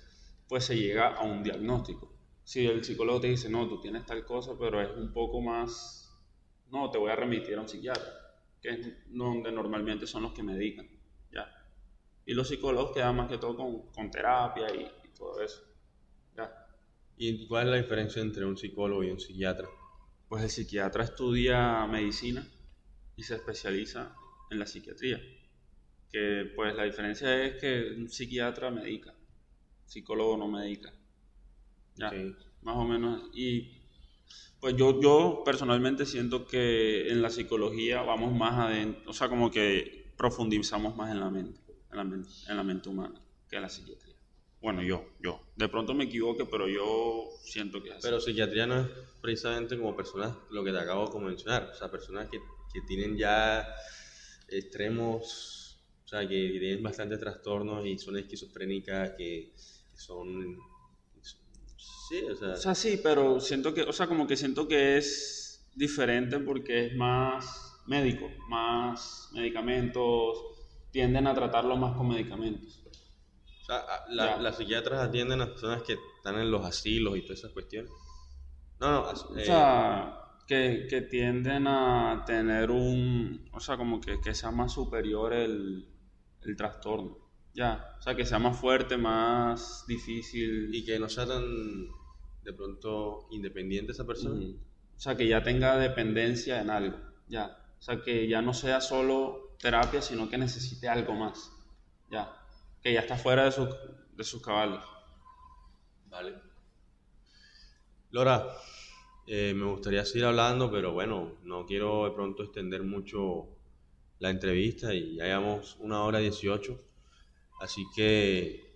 pues 0.48 0.64
se 0.64 0.76
llega 0.76 1.14
a 1.14 1.24
un 1.24 1.42
diagnóstico. 1.44 2.12
Si 2.42 2.66
el 2.66 2.82
psicólogo 2.82 3.20
te 3.20 3.28
dice, 3.28 3.48
no, 3.48 3.68
tú 3.68 3.80
tienes 3.80 4.04
tal 4.06 4.24
cosa, 4.24 4.52
pero 4.58 4.80
es 4.80 4.90
un 4.96 5.12
poco 5.12 5.40
más, 5.40 6.07
no, 6.70 6.90
te 6.90 6.98
voy 6.98 7.10
a 7.10 7.16
remitir 7.16 7.56
a 7.56 7.60
un 7.60 7.68
psiquiatra, 7.68 8.12
que 8.60 8.70
es 8.70 8.88
donde 9.08 9.52
normalmente 9.52 10.06
son 10.06 10.22
los 10.22 10.32
que 10.32 10.42
medican, 10.42 10.88
¿ya? 11.32 11.48
Y 12.26 12.34
los 12.34 12.48
psicólogos 12.48 12.92
quedan 12.92 13.16
más 13.16 13.28
que 13.28 13.38
todo 13.38 13.56
con, 13.56 13.90
con 13.92 14.10
terapia 14.10 14.74
y, 14.74 14.82
y 14.82 15.08
todo 15.16 15.42
eso, 15.42 15.62
¿ya? 16.36 16.66
¿Y 17.16 17.46
cuál 17.46 17.66
es 17.66 17.70
la 17.70 17.76
diferencia 17.78 18.22
entre 18.22 18.44
un 18.44 18.56
psicólogo 18.56 19.02
y 19.02 19.10
un 19.10 19.20
psiquiatra? 19.20 19.68
pues 20.28 20.42
el 20.42 20.50
psiquiatra 20.50 21.04
estudia 21.04 21.86
medicina 21.86 22.46
y 23.16 23.22
se 23.22 23.36
especializa 23.36 24.14
en 24.50 24.58
la 24.58 24.66
psiquiatría. 24.66 25.20
Que 26.10 26.52
pues 26.54 26.74
la 26.74 26.84
diferencia 26.84 27.44
es 27.44 27.60
que 27.60 27.94
un 27.96 28.08
psiquiatra 28.08 28.70
medica, 28.70 29.14
psicólogo 29.86 30.36
no 30.36 30.48
medica. 30.48 30.92
Ya, 31.96 32.12
más 32.62 32.76
o 32.76 32.84
menos. 32.84 33.30
Y 33.34 33.77
Pues 34.60 34.74
yo, 34.76 35.00
yo 35.00 35.42
personalmente 35.44 36.04
siento 36.04 36.46
que 36.46 37.10
en 37.10 37.22
la 37.22 37.30
psicología 37.30 38.02
vamos 38.02 38.34
más 38.34 38.58
adentro, 38.58 39.10
o 39.10 39.12
sea, 39.12 39.28
como 39.28 39.50
que 39.50 40.12
profundizamos 40.16 40.96
más 40.96 41.12
en 41.12 41.20
la 41.20 41.30
mente, 41.30 41.60
en 41.90 41.96
la 41.96 42.04
mente, 42.04 42.28
en 42.48 42.56
la 42.56 42.62
mente 42.64 42.88
humana 42.88 43.20
que 43.48 43.56
en 43.56 43.62
la 43.62 43.68
psiquiatría. 43.68 44.14
Bueno, 44.60 44.82
yo, 44.82 45.04
yo. 45.20 45.40
De 45.56 45.68
pronto 45.68 45.94
me 45.94 46.04
equivoque, 46.04 46.44
pero 46.44 46.68
yo 46.68 47.28
siento 47.42 47.80
que 47.82 47.90
es 47.90 47.94
así. 47.96 48.02
Pero 48.02 48.20
psiquiatría 48.20 48.66
no 48.66 48.80
es 48.80 48.88
precisamente 49.20 49.76
como 49.78 49.96
personas, 49.96 50.36
lo 50.50 50.64
que 50.64 50.72
te 50.72 50.78
acabo 50.78 51.08
de 51.08 51.24
mencionar, 51.24 51.70
o 51.72 51.74
sea, 51.74 51.90
personas 51.90 52.28
que, 52.28 52.40
que 52.72 52.80
tienen 52.82 53.16
ya 53.16 53.66
extremos, 54.48 55.78
o 56.04 56.08
sea, 56.08 56.20
que 56.22 56.58
tienen 56.58 56.82
bastantes 56.82 57.20
trastornos 57.20 57.86
y 57.86 57.98
son 57.98 58.16
esquizofrénicas, 58.16 59.10
que, 59.10 59.52
que 59.54 59.96
son... 59.96 60.58
Sí, 62.08 62.22
o 62.24 62.34
sea... 62.36 62.52
O 62.52 62.56
sea, 62.56 62.74
sí, 62.74 63.00
pero 63.02 63.40
siento 63.40 63.74
que, 63.74 63.82
o 63.82 63.92
sea, 63.92 64.06
como 64.06 64.26
que 64.26 64.36
siento 64.36 64.66
que 64.66 64.96
es 64.96 65.68
diferente 65.74 66.38
porque 66.40 66.86
es 66.86 66.96
más 66.96 67.82
médico, 67.86 68.28
más 68.48 69.28
medicamentos, 69.32 70.38
tienden 70.90 71.26
a 71.26 71.34
tratarlo 71.34 71.76
más 71.76 71.96
con 71.96 72.08
medicamentos. 72.08 72.82
O 73.62 73.64
sea, 73.64 73.84
la- 74.08 74.38
las 74.40 74.56
psiquiatras 74.56 75.00
atienden 75.08 75.40
a 75.40 75.44
las 75.44 75.50
personas 75.50 75.82
que 75.82 75.98
están 76.16 76.36
en 76.38 76.50
los 76.50 76.64
asilos 76.64 77.16
y 77.18 77.22
todas 77.22 77.40
esas 77.40 77.52
cuestiones. 77.52 77.90
No, 78.80 78.90
no, 78.90 79.00
O 79.02 79.36
eh, 79.36 79.44
sea, 79.44 80.18
que, 80.46 80.86
que 80.88 81.02
tienden 81.02 81.66
a 81.66 82.22
tener 82.26 82.70
un, 82.70 83.48
o 83.52 83.60
sea, 83.60 83.76
como 83.76 84.00
que, 84.00 84.20
que 84.20 84.34
sea 84.34 84.50
más 84.50 84.72
superior 84.72 85.32
el, 85.34 85.86
el 86.42 86.56
trastorno. 86.56 87.18
Ya, 87.54 87.96
o 87.98 88.02
sea, 88.02 88.14
que 88.14 88.24
sea 88.24 88.38
más 88.38 88.58
fuerte, 88.58 88.96
más 88.96 89.84
difícil. 89.88 90.70
y 90.74 90.84
que 90.84 90.98
no 90.98 91.08
sea 91.08 91.26
tan 91.26 91.42
de 92.48 92.54
pronto 92.54 93.28
independiente 93.30 93.92
esa 93.92 94.06
persona. 94.06 94.42
O 94.96 94.98
sea, 94.98 95.14
que 95.14 95.28
ya 95.28 95.42
tenga 95.42 95.76
dependencia 95.76 96.62
en 96.62 96.70
algo. 96.70 96.96
Ya. 97.28 97.58
O 97.78 97.82
sea, 97.82 98.00
que 98.00 98.26
ya 98.26 98.40
no 98.40 98.54
sea 98.54 98.80
solo 98.80 99.54
terapia, 99.60 100.00
sino 100.00 100.30
que 100.30 100.38
necesite 100.38 100.88
algo 100.88 101.12
más. 101.12 101.52
Ya. 102.10 102.34
Que 102.82 102.94
ya 102.94 103.00
está 103.00 103.18
fuera 103.18 103.44
de, 103.44 103.52
sus 103.52 103.68
de 104.16 104.24
sus 104.24 104.40
cabales. 104.40 104.80
Vale. 106.06 106.36
Lora, 108.12 108.46
eh, 109.26 109.52
me 109.54 109.66
gustaría 109.66 110.06
seguir 110.06 110.24
hablando, 110.24 110.70
pero 110.70 110.94
bueno, 110.94 111.34
no 111.42 111.66
quiero 111.66 112.06
de 112.06 112.12
pronto 112.12 112.44
extender 112.44 112.82
mucho 112.82 113.46
la 114.20 114.30
entrevista 114.30 114.94
y 114.94 115.16
ya 115.16 115.24
llevamos 115.24 115.76
una 115.80 116.02
hora 116.02 116.18
dieciocho, 116.18 116.80
así 117.60 117.84
que 117.94 118.74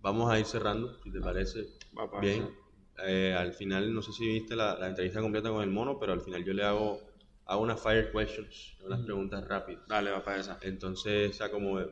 vamos 0.00 0.30
a 0.32 0.40
ir 0.40 0.46
cerrando, 0.46 1.00
si 1.04 1.12
te 1.12 1.20
parece. 1.20 1.68
Va 1.96 2.20
Bien. 2.20 2.63
Eh, 3.02 3.34
al 3.36 3.52
final, 3.52 3.92
no 3.92 4.02
sé 4.02 4.12
si 4.12 4.26
viste 4.26 4.54
la, 4.54 4.78
la 4.78 4.88
entrevista 4.88 5.20
completa 5.20 5.50
con 5.50 5.62
el 5.62 5.70
mono, 5.70 5.98
pero 5.98 6.12
al 6.12 6.20
final 6.20 6.44
yo 6.44 6.52
le 6.52 6.62
hago, 6.62 7.00
hago 7.46 7.62
unas 7.62 7.80
fire 7.80 8.12
questions, 8.12 8.76
unas 8.84 9.00
preguntas 9.00 9.46
rápidas. 9.46 9.82
Dale, 9.88 10.10
va 10.10 10.22
para 10.22 10.38
esa. 10.38 10.58
Entonces, 10.62 11.30
o 11.30 11.34
sea, 11.34 11.50
como, 11.50 11.80
eh, 11.80 11.90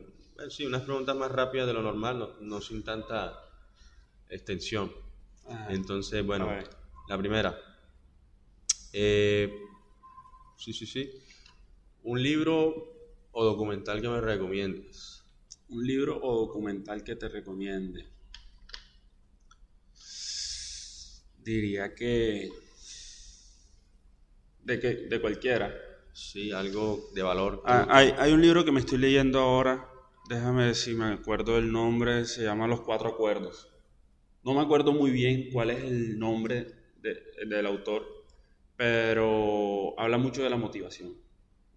sí, 0.49 0.65
unas 0.65 0.83
preguntas 0.83 1.15
más 1.15 1.31
rápidas 1.31 1.67
de 1.67 1.73
lo 1.73 1.81
normal, 1.81 2.19
no, 2.19 2.29
no 2.39 2.61
sin 2.61 2.83
tanta 2.83 3.33
extensión. 4.29 4.91
Entonces, 5.69 6.25
bueno, 6.25 6.49
la 7.09 7.17
primera. 7.17 7.59
Eh, 8.93 9.53
sí, 10.57 10.71
sí, 10.71 10.85
sí. 10.85 11.11
Un 12.03 12.21
libro 12.21 12.93
o 13.31 13.43
documental 13.43 14.01
que 14.01 14.07
me 14.07 14.21
recomiendes. 14.21 15.23
Un 15.69 15.85
libro 15.85 16.19
o 16.21 16.45
documental 16.45 17.03
que 17.03 17.15
te 17.15 17.27
recomiende. 17.27 18.12
Diría 21.43 21.93
que. 21.93 22.49
De, 24.63 24.79
que, 24.79 24.87
de 25.09 25.21
cualquiera. 25.21 25.73
Sí, 26.13 26.51
algo 26.51 27.09
de 27.13 27.23
valor. 27.23 27.61
Ah, 27.65 27.85
hay, 27.89 28.13
hay 28.17 28.31
un 28.33 28.41
libro 28.41 28.63
que 28.63 28.71
me 28.71 28.79
estoy 28.79 28.97
leyendo 28.99 29.39
ahora. 29.39 29.89
Déjame 30.29 30.65
ver 30.67 30.75
si 30.75 30.93
me 30.93 31.05
acuerdo 31.05 31.55
del 31.55 31.71
nombre. 31.71 32.25
Se 32.25 32.43
llama 32.43 32.67
Los 32.67 32.81
Cuatro 32.81 33.09
Acuerdos. 33.09 33.67
No 34.43 34.53
me 34.53 34.61
acuerdo 34.61 34.93
muy 34.93 35.11
bien 35.11 35.49
cuál 35.51 35.71
es 35.71 35.83
el 35.83 36.19
nombre 36.19 36.67
de- 37.01 37.21
del 37.47 37.65
autor, 37.65 38.05
pero 38.77 39.97
habla 39.99 40.17
mucho 40.17 40.43
de 40.43 40.49
la 40.49 40.57
motivación. 40.57 41.15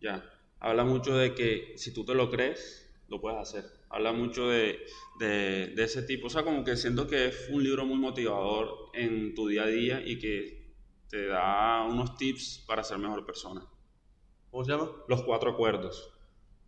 Ya. 0.00 0.24
Habla 0.58 0.84
mucho 0.84 1.16
de 1.16 1.34
que 1.34 1.74
si 1.76 1.92
tú 1.92 2.04
te 2.04 2.14
lo 2.14 2.30
crees, 2.30 2.88
lo 3.08 3.20
puedes 3.20 3.38
hacer. 3.38 3.64
Habla 3.88 4.12
mucho 4.12 4.48
de, 4.48 4.80
de, 5.18 5.68
de 5.76 5.82
ese 5.84 6.02
tipo. 6.02 6.26
O 6.26 6.30
sea, 6.30 6.42
como 6.44 6.64
que 6.64 6.76
siento 6.76 7.06
que 7.06 7.26
es 7.26 7.48
un 7.50 7.62
libro 7.62 7.86
muy 7.86 7.98
motivador 7.98 8.90
en 8.94 9.34
tu 9.34 9.48
día 9.48 9.62
a 9.64 9.66
día 9.68 10.02
y 10.04 10.18
que 10.18 10.74
te 11.08 11.26
da 11.26 11.84
unos 11.84 12.16
tips 12.16 12.64
para 12.66 12.82
ser 12.82 12.98
mejor 12.98 13.24
persona. 13.24 13.64
¿Cómo 14.50 14.64
se 14.64 14.72
llama? 14.72 14.90
Los 15.08 15.22
Cuatro 15.22 15.50
Acuerdos. 15.50 16.12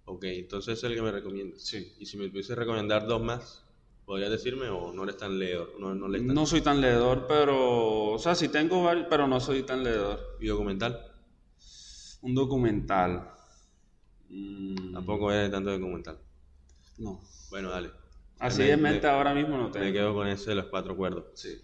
Ok, 0.05 0.25
entonces 0.25 0.79
es 0.79 0.85
el 0.85 0.95
que 0.95 1.03
me 1.03 1.11
recomiendas. 1.13 1.63
Sí. 1.63 1.95
Y 1.99 2.07
si 2.07 2.17
me 2.17 2.29
pudiese 2.29 2.55
recomendar 2.55 3.07
dos 3.07 3.21
más, 3.21 3.67
¿podrías 4.07 4.31
decirme 4.31 4.69
o 4.69 4.93
no 4.93 5.03
eres 5.03 5.17
tan 5.17 5.39
leedor? 5.39 5.75
No, 5.79 5.95
no 5.95 6.09
lees? 6.09 6.25
No 6.25 6.47
soy 6.47 6.61
tan 6.61 6.81
leedor, 6.81 7.27
pero... 7.27 8.13
O 8.13 8.19
sea, 8.19 8.35
sí 8.35 8.49
tengo 8.49 8.83
varios, 8.83 9.07
pero 9.11 9.27
no 9.27 9.39
soy 9.41 9.65
tan 9.65 9.83
leedor. 9.85 10.37
¿Y 10.41 10.47
documental? 10.47 11.13
Un 12.23 12.35
documental. 12.35 13.31
Mm, 14.29 14.93
Tampoco 14.93 15.33
eres 15.33 15.51
tanto 15.51 15.71
documental. 15.71 16.19
No. 16.99 17.21
Bueno, 17.51 17.71
dale. 17.71 17.91
Así 18.39 18.63
Me- 18.63 18.69
de 18.71 18.77
me- 18.77 18.83
mente 18.91 19.07
ahora 19.07 19.35
mismo 19.35 19.57
no 19.57 19.71
Me 19.71 19.73
tengo. 19.73 19.93
quedo 19.93 20.15
con 20.15 20.29
ese 20.29 20.51
de 20.51 20.57
los 20.57 20.67
cuatro 20.67 20.93
acuerdos. 20.93 21.25
Sí. 21.35 21.61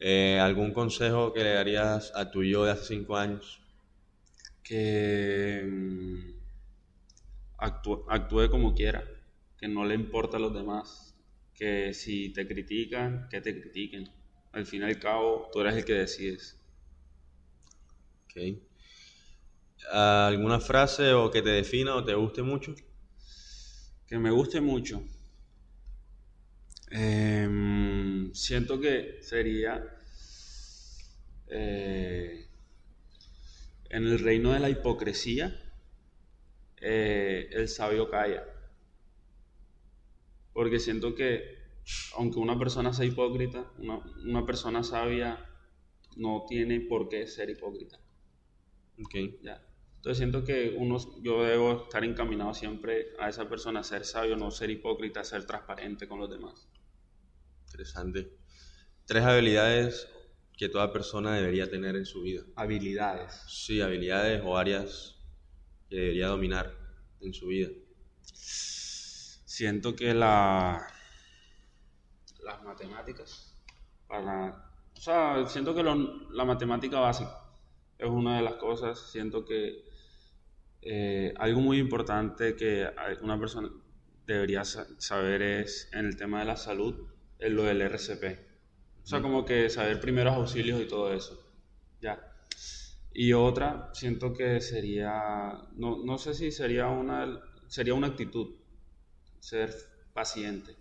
Eh, 0.00 0.38
¿Algún 0.40 0.72
consejo 0.72 1.32
que 1.32 1.42
le 1.44 1.54
darías 1.54 2.12
a 2.14 2.30
tu 2.30 2.42
yo 2.44 2.64
de 2.64 2.72
hace 2.72 2.84
cinco 2.86 3.16
años? 3.16 3.60
Que 4.64 5.62
mm, 5.64 6.34
actúe, 7.66 8.04
actúe 8.16 8.48
como 8.50 8.74
quiera, 8.74 9.02
que 9.58 9.66
no 9.68 9.84
le 9.84 9.94
importa 9.94 10.36
a 10.36 10.40
los 10.40 10.54
demás, 10.54 11.14
que 11.54 11.92
si 11.94 12.32
te 12.32 12.46
critican, 12.46 13.28
que 13.30 13.40
te 13.40 13.60
critiquen. 13.60 14.04
Al 14.52 14.66
fin 14.66 14.82
y 14.82 14.84
al 14.84 14.98
cabo, 15.00 15.48
tú 15.52 15.60
eres 15.60 15.74
el 15.76 15.84
que 15.84 15.94
decides. 15.94 16.60
Ok. 18.24 18.36
¿Alguna 19.92 20.60
frase 20.60 21.12
o 21.14 21.30
que 21.30 21.40
te 21.40 21.50
defina 21.60 21.94
o 21.94 22.04
te 22.04 22.14
guste 22.14 22.42
mucho? 22.42 22.74
Que 24.06 24.18
me 24.18 24.30
guste 24.30 24.60
mucho. 24.60 25.02
Em, 26.90 28.32
siento 28.34 28.80
que 28.80 29.18
sería 29.22 29.84
eh, 31.48 32.46
en 33.90 34.04
el 34.04 34.18
reino 34.18 34.52
de 34.52 34.60
la 34.60 34.70
hipocresía, 34.70 35.60
eh, 36.80 37.48
el 37.52 37.68
sabio 37.68 38.10
calla. 38.10 38.44
Porque 40.52 40.78
siento 40.78 41.14
que 41.14 41.64
aunque 42.16 42.38
una 42.38 42.58
persona 42.58 42.92
sea 42.92 43.06
hipócrita, 43.06 43.70
una, 43.78 43.98
una 44.24 44.46
persona 44.46 44.82
sabia 44.82 45.50
no 46.16 46.44
tiene 46.48 46.80
por 46.80 47.08
qué 47.08 47.26
ser 47.26 47.50
hipócrita. 47.50 47.98
Ok. 49.02 49.14
Ya. 49.42 49.60
Entonces 50.04 50.18
siento 50.18 50.44
que 50.44 50.76
uno, 50.76 50.98
yo 51.22 51.44
debo 51.44 51.84
estar 51.84 52.04
encaminado 52.04 52.52
siempre 52.52 53.14
a 53.18 53.30
esa 53.30 53.48
persona, 53.48 53.80
a 53.80 53.82
ser 53.82 54.04
sabio, 54.04 54.36
no 54.36 54.50
ser 54.50 54.68
hipócrita, 54.68 55.24
ser 55.24 55.46
transparente 55.46 56.06
con 56.06 56.20
los 56.20 56.28
demás. 56.28 56.68
Interesante. 57.64 58.30
Tres 59.06 59.24
habilidades 59.24 60.06
que 60.58 60.68
toda 60.68 60.92
persona 60.92 61.34
debería 61.34 61.70
tener 61.70 61.96
en 61.96 62.04
su 62.04 62.20
vida. 62.20 62.42
Habilidades. 62.54 63.32
Sí, 63.48 63.80
habilidades 63.80 64.42
o 64.44 64.58
áreas 64.58 65.16
que 65.88 65.96
debería 65.96 66.26
dominar 66.26 66.70
en 67.22 67.32
su 67.32 67.46
vida. 67.46 67.70
Siento 68.24 69.96
que 69.96 70.12
la, 70.12 70.86
las 72.42 72.62
matemáticas, 72.62 73.54
para, 74.06 74.70
o 74.94 75.00
sea, 75.00 75.46
siento 75.48 75.74
que 75.74 75.82
lo- 75.82 76.30
la 76.30 76.44
matemática 76.44 77.00
básica 77.00 77.40
es 77.96 78.06
una 78.10 78.36
de 78.36 78.42
las 78.42 78.56
cosas, 78.56 79.00
siento 79.10 79.46
que 79.46 79.93
eh, 80.84 81.32
algo 81.38 81.60
muy 81.60 81.78
importante 81.78 82.56
que 82.56 82.88
una 83.22 83.38
persona 83.38 83.70
debería 84.26 84.64
sa- 84.64 84.86
saber 84.98 85.42
es 85.42 85.88
en 85.92 86.06
el 86.06 86.16
tema 86.16 86.40
de 86.40 86.46
la 86.46 86.56
salud, 86.56 87.08
es 87.38 87.50
lo 87.50 87.64
del 87.64 87.82
RCP. 87.82 88.38
O 89.02 89.06
sea, 89.06 89.20
como 89.20 89.44
que 89.44 89.68
saber 89.68 90.00
primeros 90.00 90.34
auxilios 90.34 90.80
y 90.80 90.86
todo 90.86 91.12
eso. 91.12 91.38
Ya. 92.00 92.18
Y 93.12 93.32
otra, 93.32 93.90
siento 93.92 94.32
que 94.32 94.60
sería, 94.60 95.58
no, 95.76 95.98
no 96.04 96.18
sé 96.18 96.34
si 96.34 96.50
sería 96.50 96.88
una, 96.88 97.40
sería 97.68 97.94
una 97.94 98.08
actitud, 98.08 98.54
ser 99.40 99.74
paciente. 100.12 100.74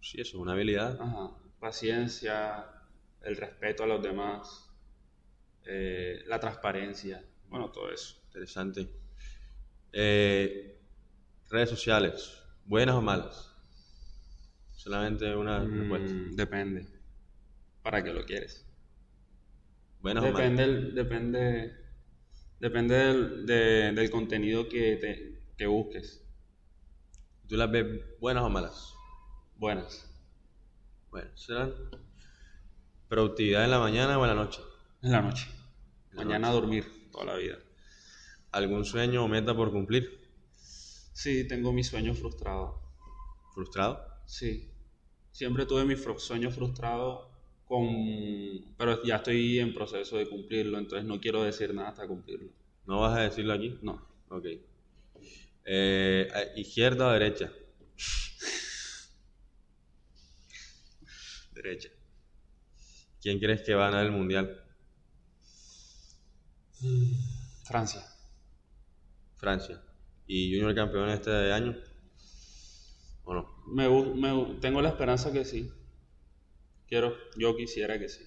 Sí, 0.00 0.20
eso 0.20 0.36
es 0.36 0.42
una 0.42 0.52
habilidad. 0.52 1.00
Ajá. 1.00 1.30
Paciencia, 1.60 2.66
el 3.22 3.36
respeto 3.36 3.84
a 3.84 3.86
los 3.86 4.02
demás, 4.02 4.70
eh, 5.64 6.22
la 6.26 6.38
transparencia, 6.40 7.24
bueno, 7.48 7.70
todo 7.70 7.90
eso. 7.90 8.16
Interesante. 8.26 8.88
Eh, 9.92 10.80
redes 11.50 11.70
sociales, 11.70 12.32
buenas 12.64 12.94
o 12.96 13.02
malas. 13.02 13.48
Solamente 14.74 15.34
una 15.36 15.60
respuesta. 15.64 16.12
Mm, 16.12 16.30
depende. 16.34 16.88
¿Para 17.82 18.02
qué 18.02 18.12
lo 18.12 18.24
quieres? 18.24 18.66
Buenas 20.00 20.24
o 20.24 20.32
malas. 20.32 20.50
Depende, 20.50 20.92
depende, 20.92 21.76
depende 22.58 22.94
del, 22.96 23.46
de- 23.46 23.92
del 23.92 24.10
contenido 24.10 24.68
que, 24.68 24.96
te, 24.96 25.42
que 25.56 25.66
busques. 25.66 26.24
¿Tú 27.48 27.56
las 27.56 27.70
ves 27.70 27.86
buenas 28.18 28.42
o 28.44 28.48
malas? 28.50 28.94
Buenas. 29.56 30.08
Bueno, 31.10 31.30
serán 31.36 31.72
productividad 33.08 33.64
en 33.64 33.70
la 33.70 33.78
mañana 33.78 34.18
o 34.18 34.22
en 34.24 34.28
la 34.30 34.34
noche. 34.34 34.60
En 35.02 35.12
la 35.12 35.20
noche. 35.20 35.46
En 36.12 36.16
la 36.18 36.24
Mañana 36.24 36.48
a 36.48 36.52
dormir 36.52 37.10
toda 37.12 37.26
la 37.26 37.36
vida. 37.36 37.58
¿Algún 38.52 38.84
sueño 38.84 39.24
o 39.24 39.28
meta 39.28 39.56
por 39.56 39.72
cumplir? 39.72 40.20
Sí, 41.12 41.48
tengo 41.48 41.72
mis 41.72 41.86
sueños 41.86 42.18
frustrados. 42.18 42.74
¿Frustrado? 43.54 44.04
Sí. 44.26 44.68
Siempre 45.30 45.64
tuve 45.64 45.86
mis 45.86 46.04
sueños 46.18 46.54
frustrados 46.54 47.28
con... 47.66 47.86
Pero 48.76 49.02
ya 49.04 49.16
estoy 49.16 49.58
en 49.58 49.72
proceso 49.72 50.18
de 50.18 50.28
cumplirlo, 50.28 50.78
entonces 50.78 51.08
no 51.08 51.18
quiero 51.18 51.42
decir 51.42 51.74
nada 51.74 51.88
hasta 51.88 52.06
cumplirlo. 52.06 52.50
¿No 52.86 53.00
vas 53.00 53.18
a 53.18 53.22
decirlo 53.22 53.54
aquí? 53.54 53.78
No. 53.80 54.06
Ok. 54.28 54.46
Eh, 55.64 56.28
¿Izquierda 56.56 57.08
o 57.08 57.12
derecha? 57.12 57.50
derecha. 61.54 61.88
¿Quién 63.22 63.38
crees 63.38 63.62
que 63.62 63.74
va 63.74 63.86
a 63.86 63.90
ganar 63.90 64.06
el 64.06 64.12
mundial? 64.12 64.62
Francia. 67.64 68.11
Francia. 69.42 69.82
¿Y 70.28 70.52
Junior 70.54 70.72
campeón 70.72 71.08
este 71.08 71.52
año? 71.52 71.76
¿O 73.24 73.34
no? 73.34 73.48
Me, 73.66 73.88
me 73.88 74.54
tengo 74.60 74.80
la 74.80 74.90
esperanza 74.90 75.32
que 75.32 75.44
sí. 75.44 75.68
Quiero, 76.86 77.12
yo 77.36 77.56
quisiera 77.56 77.98
que 77.98 78.08
sí. 78.08 78.24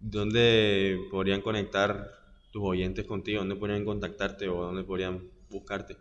¿Dónde 0.00 0.98
podrían 1.08 1.40
conectar 1.40 2.10
tus 2.50 2.64
oyentes 2.64 3.06
contigo? 3.06 3.38
¿Dónde 3.38 3.54
podrían 3.54 3.84
contactarte 3.84 4.48
o 4.48 4.60
dónde 4.60 4.82
podrían 4.82 5.30
buscarte? 5.48 5.96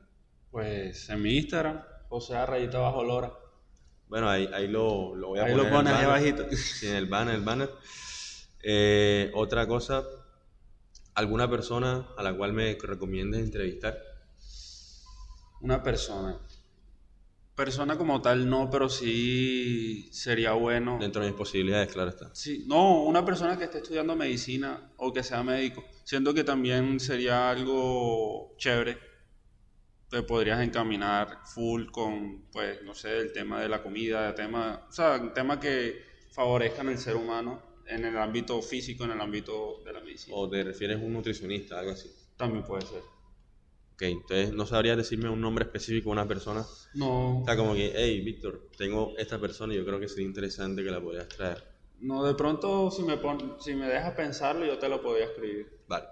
Pues 0.50 1.08
en 1.10 1.22
mi 1.22 1.38
Instagram, 1.38 1.84
o 2.10 2.20
sea, 2.22 2.48
rayita 2.48 2.80
bajo 2.80 3.04
Lora. 3.04 3.34
Bueno, 4.08 4.28
ahí, 4.28 4.50
ahí 4.52 4.68
lo, 4.68 5.14
lo 5.16 5.28
voy 5.28 5.40
a 5.42 5.44
Ahí 5.44 5.52
poner 5.52 5.66
lo 5.66 5.70
pones 5.70 5.94
ahí 5.94 6.06
abajito. 6.06 6.48
Sí, 6.56 6.88
en 6.88 6.96
el 6.96 7.06
banner, 7.06 7.36
el 7.36 7.42
banner. 7.42 7.70
Eh, 8.64 9.30
otra 9.36 9.68
cosa, 9.68 10.04
¿alguna 11.16 11.50
persona 11.50 12.08
a 12.18 12.24
la 12.24 12.36
cual 12.36 12.54
me 12.54 12.78
recomiendes 12.82 13.42
entrevistar? 13.42 13.98
Una 15.62 15.84
persona. 15.84 16.40
Persona 17.56 17.98
como 17.98 18.22
tal 18.22 18.50
no, 18.50 18.70
pero 18.70 18.88
sí 18.88 20.08
sería 20.14 20.54
bueno. 20.54 20.98
Dentro 21.00 21.22
de 21.22 21.30
mis 21.30 21.38
posibilidades, 21.38 21.92
claro 21.92 22.10
está. 22.10 22.34
Sí, 22.34 22.64
no, 22.68 23.04
una 23.04 23.26
persona 23.26 23.58
que 23.58 23.66
esté 23.66 23.80
estudiando 23.80 24.16
medicina 24.16 24.94
o 24.96 25.12
que 25.12 25.24
sea 25.24 25.44
médico. 25.44 25.84
Siento 26.06 26.34
que 26.34 26.46
también 26.46 27.02
sería 27.02 27.50
algo 27.50 28.56
chévere. 28.58 28.98
Te 30.10 30.24
podrías 30.24 30.62
encaminar 30.62 31.42
full 31.44 31.88
con, 31.92 32.46
pues, 32.52 32.82
no 32.84 32.96
sé, 32.96 33.18
el 33.18 33.34
tema 33.34 33.60
de 33.60 33.68
la 33.68 33.84
comida, 33.84 34.30
el 34.30 34.36
tema, 34.36 34.88
o 34.88 34.92
sea, 34.92 35.34
tema 35.34 35.60
que 35.60 36.02
favorezcan 36.32 36.88
el 36.88 36.98
ser 36.98 37.18
humano 37.18 37.69
en 37.90 38.06
el 38.06 38.18
ámbito 38.18 38.62
físico, 38.62 39.04
en 39.06 39.12
el 39.12 39.22
ámbito 39.22 39.82
de 39.86 39.94
la 39.94 40.00
medicina. 40.02 40.36
¿O 40.38 40.50
te 40.50 40.64
refieres 40.64 40.98
a 40.98 41.02
un 41.02 41.14
nutricionista, 41.14 41.80
algo 41.80 41.92
así? 41.92 42.10
También 42.38 42.64
puede 42.64 42.86
ser. 42.86 43.02
Ok, 43.94 44.04
entonces 44.04 44.54
no 44.54 44.66
sabrías 44.66 44.96
decirme 44.96 45.28
un 45.30 45.42
nombre 45.42 45.66
específico 45.66 46.06
de 46.10 46.14
una 46.14 46.28
persona. 46.28 46.66
No, 46.94 47.42
O 47.42 47.46
sea, 47.46 47.58
como 47.58 47.74
que, 47.74 47.92
hey, 47.96 48.22
Víctor, 48.22 48.70
tengo 48.78 49.14
esta 49.18 49.40
persona 49.40 49.74
y 49.74 49.78
yo 49.78 49.86
creo 49.86 50.00
que 50.00 50.08
sería 50.08 50.26
interesante 50.26 50.84
que 50.84 50.92
la 50.92 51.02
podrías 51.02 51.28
traer. 51.28 51.64
no, 52.00 52.24
de 52.24 52.34
pronto 52.34 52.90
si 52.92 53.04
me 53.04 53.18
pon, 53.18 53.58
si 53.60 53.76
me 53.76 53.88
dejas 53.88 54.14
pensarlo 54.16 54.66
yo 54.66 54.80
te 54.80 54.88
lo 54.88 55.02
podría 55.02 55.26
escribir. 55.26 55.82
Vale. 55.88 56.06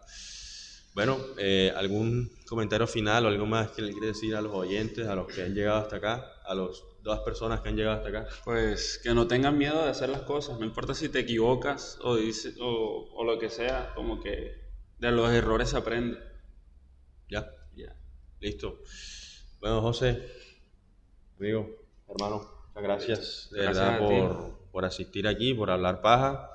Bueno, 0.93 1.17
eh, 1.38 1.71
¿algún 1.75 2.30
comentario 2.47 2.88
final 2.88 3.25
o 3.25 3.28
algo 3.30 3.45
más 3.45 3.69
que 3.71 3.84
le 3.84 3.91
quieres 3.91 4.15
decir 4.15 4.36
a 4.36 4.41
los 4.41 4.51
oyentes, 4.53 5.07
a 5.07 5.15
los 5.15 5.28
que 5.28 5.43
han 5.43 5.53
llegado 5.53 5.78
hasta 5.80 5.97
acá, 5.97 6.25
a 6.43 6.55
las 6.55 6.84
dos 7.08 7.22
personas 7.22 7.62
que 7.62 7.70
han 7.70 7.76
llegado 7.76 7.97
hasta 7.97 8.10
acá? 8.10 8.28
Pues 8.43 8.99
que 9.01 9.14
no 9.14 9.28
tengan 9.28 9.58
miedo 9.58 9.84
de 9.84 9.89
hacer 9.89 10.10
las 10.10 10.22
cosas, 10.22 10.60
no 10.60 10.66
importa 10.66 10.93
si 10.93 11.10
te 11.10 11.20
equivocas 11.20 11.97
o, 12.03 12.16
dice, 12.16 12.53
o, 12.60 13.10
o 13.14 13.24
lo 13.24 13.39
que 13.39 13.49
sea, 13.49 13.93
como 13.95 14.22
que 14.22 14.68
de 14.99 15.12
los 15.12 15.32
errores 15.32 15.70
se 15.70 15.78
aprende. 15.78 16.20
¿Ya? 17.30 17.49
Ya. 17.76 17.95
Listo. 18.39 18.80
Bueno, 19.60 19.82
José, 19.82 20.24
amigo, 21.39 21.70
hermano, 22.08 22.49
muchas 22.68 22.84
gracias 22.84 23.49
de 23.51 23.64
Gracias 23.64 23.86
verdad 23.86 23.99
por, 23.99 24.70
por 24.72 24.86
asistir 24.86 25.28
aquí, 25.28 25.53
por 25.53 25.72
hablar 25.72 26.01
paja, 26.01 26.51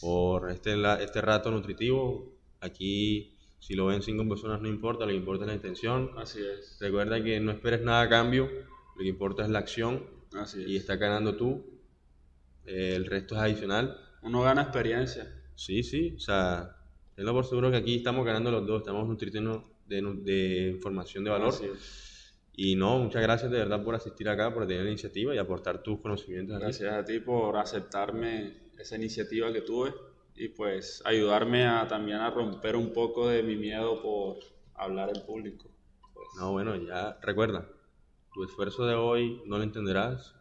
por 0.00 0.50
este, 0.50 0.74
este 1.02 1.20
rato 1.20 1.50
nutritivo. 1.50 2.36
Aquí, 2.60 3.36
si 3.60 3.74
lo 3.74 3.86
ven 3.86 4.02
cinco 4.02 4.28
personas, 4.28 4.60
no 4.60 4.68
importa, 4.68 5.04
lo 5.04 5.10
que 5.10 5.16
importa 5.16 5.44
es 5.44 5.48
la 5.48 5.54
intención. 5.54 6.10
Así 6.16 6.40
es. 6.44 6.76
Recuerda 6.80 7.22
que 7.22 7.40
no 7.40 7.50
esperes 7.50 7.82
nada 7.82 8.02
a 8.02 8.08
cambio, 8.08 8.48
lo 8.98 9.02
que 9.04 9.08
importa 9.08 9.44
es 9.44 9.50
la 9.50 9.60
acción 9.60 10.04
Así 10.34 10.62
y 10.66 10.76
es. 10.76 10.82
está 10.82 10.96
ganando 10.96 11.36
tú. 11.36 11.64
Eh, 12.66 12.94
el 12.96 13.06
resto 13.06 13.34
es 13.36 13.40
adicional. 13.40 13.96
Uno 14.22 14.42
gana 14.42 14.62
experiencia. 14.62 15.32
Sí, 15.54 15.82
sí, 15.82 16.14
o 16.16 16.20
sea, 16.20 16.76
tenlo 17.14 17.32
por 17.32 17.46
seguro 17.46 17.70
que 17.70 17.78
aquí 17.78 17.96
estamos 17.96 18.26
ganando 18.26 18.50
los 18.50 18.66
dos, 18.66 18.82
estamos 18.82 19.08
nutriendo 19.08 19.64
de, 19.86 20.02
de 20.22 20.68
información 20.74 21.24
de 21.24 21.30
valor. 21.30 21.54
Y 22.54 22.74
no, 22.74 22.98
muchas 22.98 23.22
gracias 23.22 23.50
de 23.50 23.58
verdad 23.58 23.82
por 23.84 23.94
asistir 23.94 24.28
acá, 24.28 24.52
por 24.52 24.66
tener 24.66 24.82
la 24.84 24.90
iniciativa 24.90 25.34
y 25.34 25.38
aportar 25.38 25.82
tus 25.82 26.00
conocimientos 26.00 26.56
aquí. 26.56 26.64
Gracias 26.64 26.92
a 26.92 27.04
ti 27.04 27.20
por 27.20 27.56
aceptarme 27.56 28.70
esa 28.78 28.96
iniciativa 28.96 29.52
que 29.52 29.60
tuve 29.62 29.94
y 30.34 30.48
pues 30.48 31.02
ayudarme 31.04 31.66
a 31.66 31.86
también 31.88 32.18
a 32.18 32.30
romper 32.30 32.76
un 32.76 32.92
poco 32.92 33.28
de 33.28 33.42
mi 33.44 33.56
miedo 33.56 34.02
por 34.02 34.38
hablar 34.74 35.10
en 35.14 35.24
público. 35.24 35.68
Pues, 36.12 36.26
No, 36.38 36.52
bueno, 36.52 36.76
ya 36.76 37.18
recuerda, 37.22 37.68
tu 38.38 38.44
esfuerzo 38.44 38.86
de 38.86 38.94
hoy 38.94 39.42
no 39.46 39.58
lo 39.58 39.64
entenderás, 39.64 40.32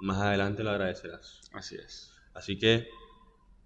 más 0.00 0.16
adelante 0.22 0.62
lo 0.64 0.70
agradecerás. 0.70 1.42
así 1.52 1.76
es. 1.76 2.10
Así 2.32 2.58
que, 2.58 2.88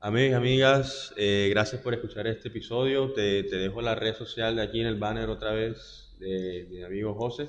amigos 0.00 0.30
y 0.30 0.34
amigas, 0.34 1.14
eh, 1.16 1.46
gracias 1.50 1.80
por 1.80 1.94
escuchar 1.94 2.26
este 2.26 2.48
episodio. 2.48 3.12
Te, 3.12 3.44
te 3.44 3.54
dejo 3.56 3.80
la 3.80 3.94
red 3.94 4.16
social 4.16 4.56
de 4.56 4.62
aquí 4.62 4.80
en 4.80 4.88
el 4.88 4.96
banner 4.96 5.28
otra 5.30 5.52
vez 5.52 6.16
de 6.18 6.66
mi 6.68 6.82
amigo 6.82 7.14
José. 7.14 7.48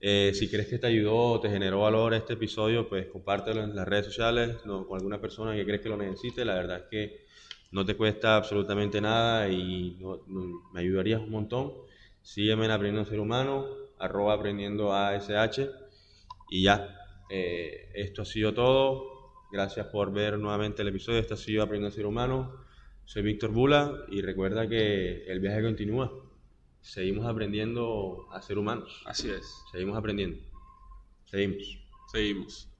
Eh, 0.00 0.32
si 0.34 0.50
crees 0.50 0.66
que 0.66 0.78
te 0.78 0.88
ayudó 0.88 1.14
o 1.16 1.40
te 1.40 1.48
generó 1.48 1.82
valor 1.82 2.12
este 2.12 2.32
episodio, 2.32 2.88
pues 2.88 3.06
compártelo 3.06 3.62
en 3.62 3.76
las 3.76 3.86
redes 3.86 4.06
sociales 4.06 4.56
no, 4.64 4.84
con 4.84 4.98
alguna 4.98 5.20
persona 5.20 5.54
que 5.54 5.64
crees 5.64 5.80
que 5.80 5.88
lo 5.88 5.96
necesite. 5.96 6.44
La 6.44 6.54
verdad 6.54 6.78
es 6.78 6.84
que 6.90 7.24
no 7.70 7.86
te 7.86 7.94
cuesta 7.96 8.34
absolutamente 8.34 9.00
nada 9.00 9.48
y 9.48 9.96
no- 10.00 10.22
no- 10.26 10.70
me 10.72 10.80
ayudarías 10.80 11.20
un 11.20 11.30
montón. 11.30 11.72
Sígueme 12.20 12.64
en 12.64 12.72
Aprendiendo 12.72 13.02
a 13.08 13.10
Ser 13.10 13.20
Humano, 13.20 13.81
arroba 14.02 14.34
aprendiendo 14.34 14.92
ASH 14.92 15.60
y 16.50 16.64
ya. 16.64 16.98
Eh, 17.30 17.90
esto 17.94 18.22
ha 18.22 18.24
sido 18.24 18.52
todo. 18.52 19.12
Gracias 19.50 19.86
por 19.86 20.12
ver 20.12 20.38
nuevamente 20.38 20.82
el 20.82 20.88
episodio. 20.88 21.20
Esto 21.20 21.34
ha 21.34 21.38
sido 21.38 21.62
Aprendiendo 21.62 21.92
a 21.92 21.96
Ser 21.96 22.06
Humano. 22.06 22.64
Soy 23.04 23.22
Víctor 23.22 23.50
Bula 23.50 24.04
y 24.08 24.20
recuerda 24.20 24.68
que 24.68 25.24
el 25.26 25.40
viaje 25.40 25.62
continúa. 25.62 26.12
Seguimos 26.80 27.26
aprendiendo 27.26 28.26
a 28.32 28.42
ser 28.42 28.58
humanos. 28.58 29.02
Así 29.06 29.30
es. 29.30 29.62
Seguimos 29.70 29.96
aprendiendo. 29.96 30.38
Seguimos. 31.24 31.78
Seguimos. 32.10 32.71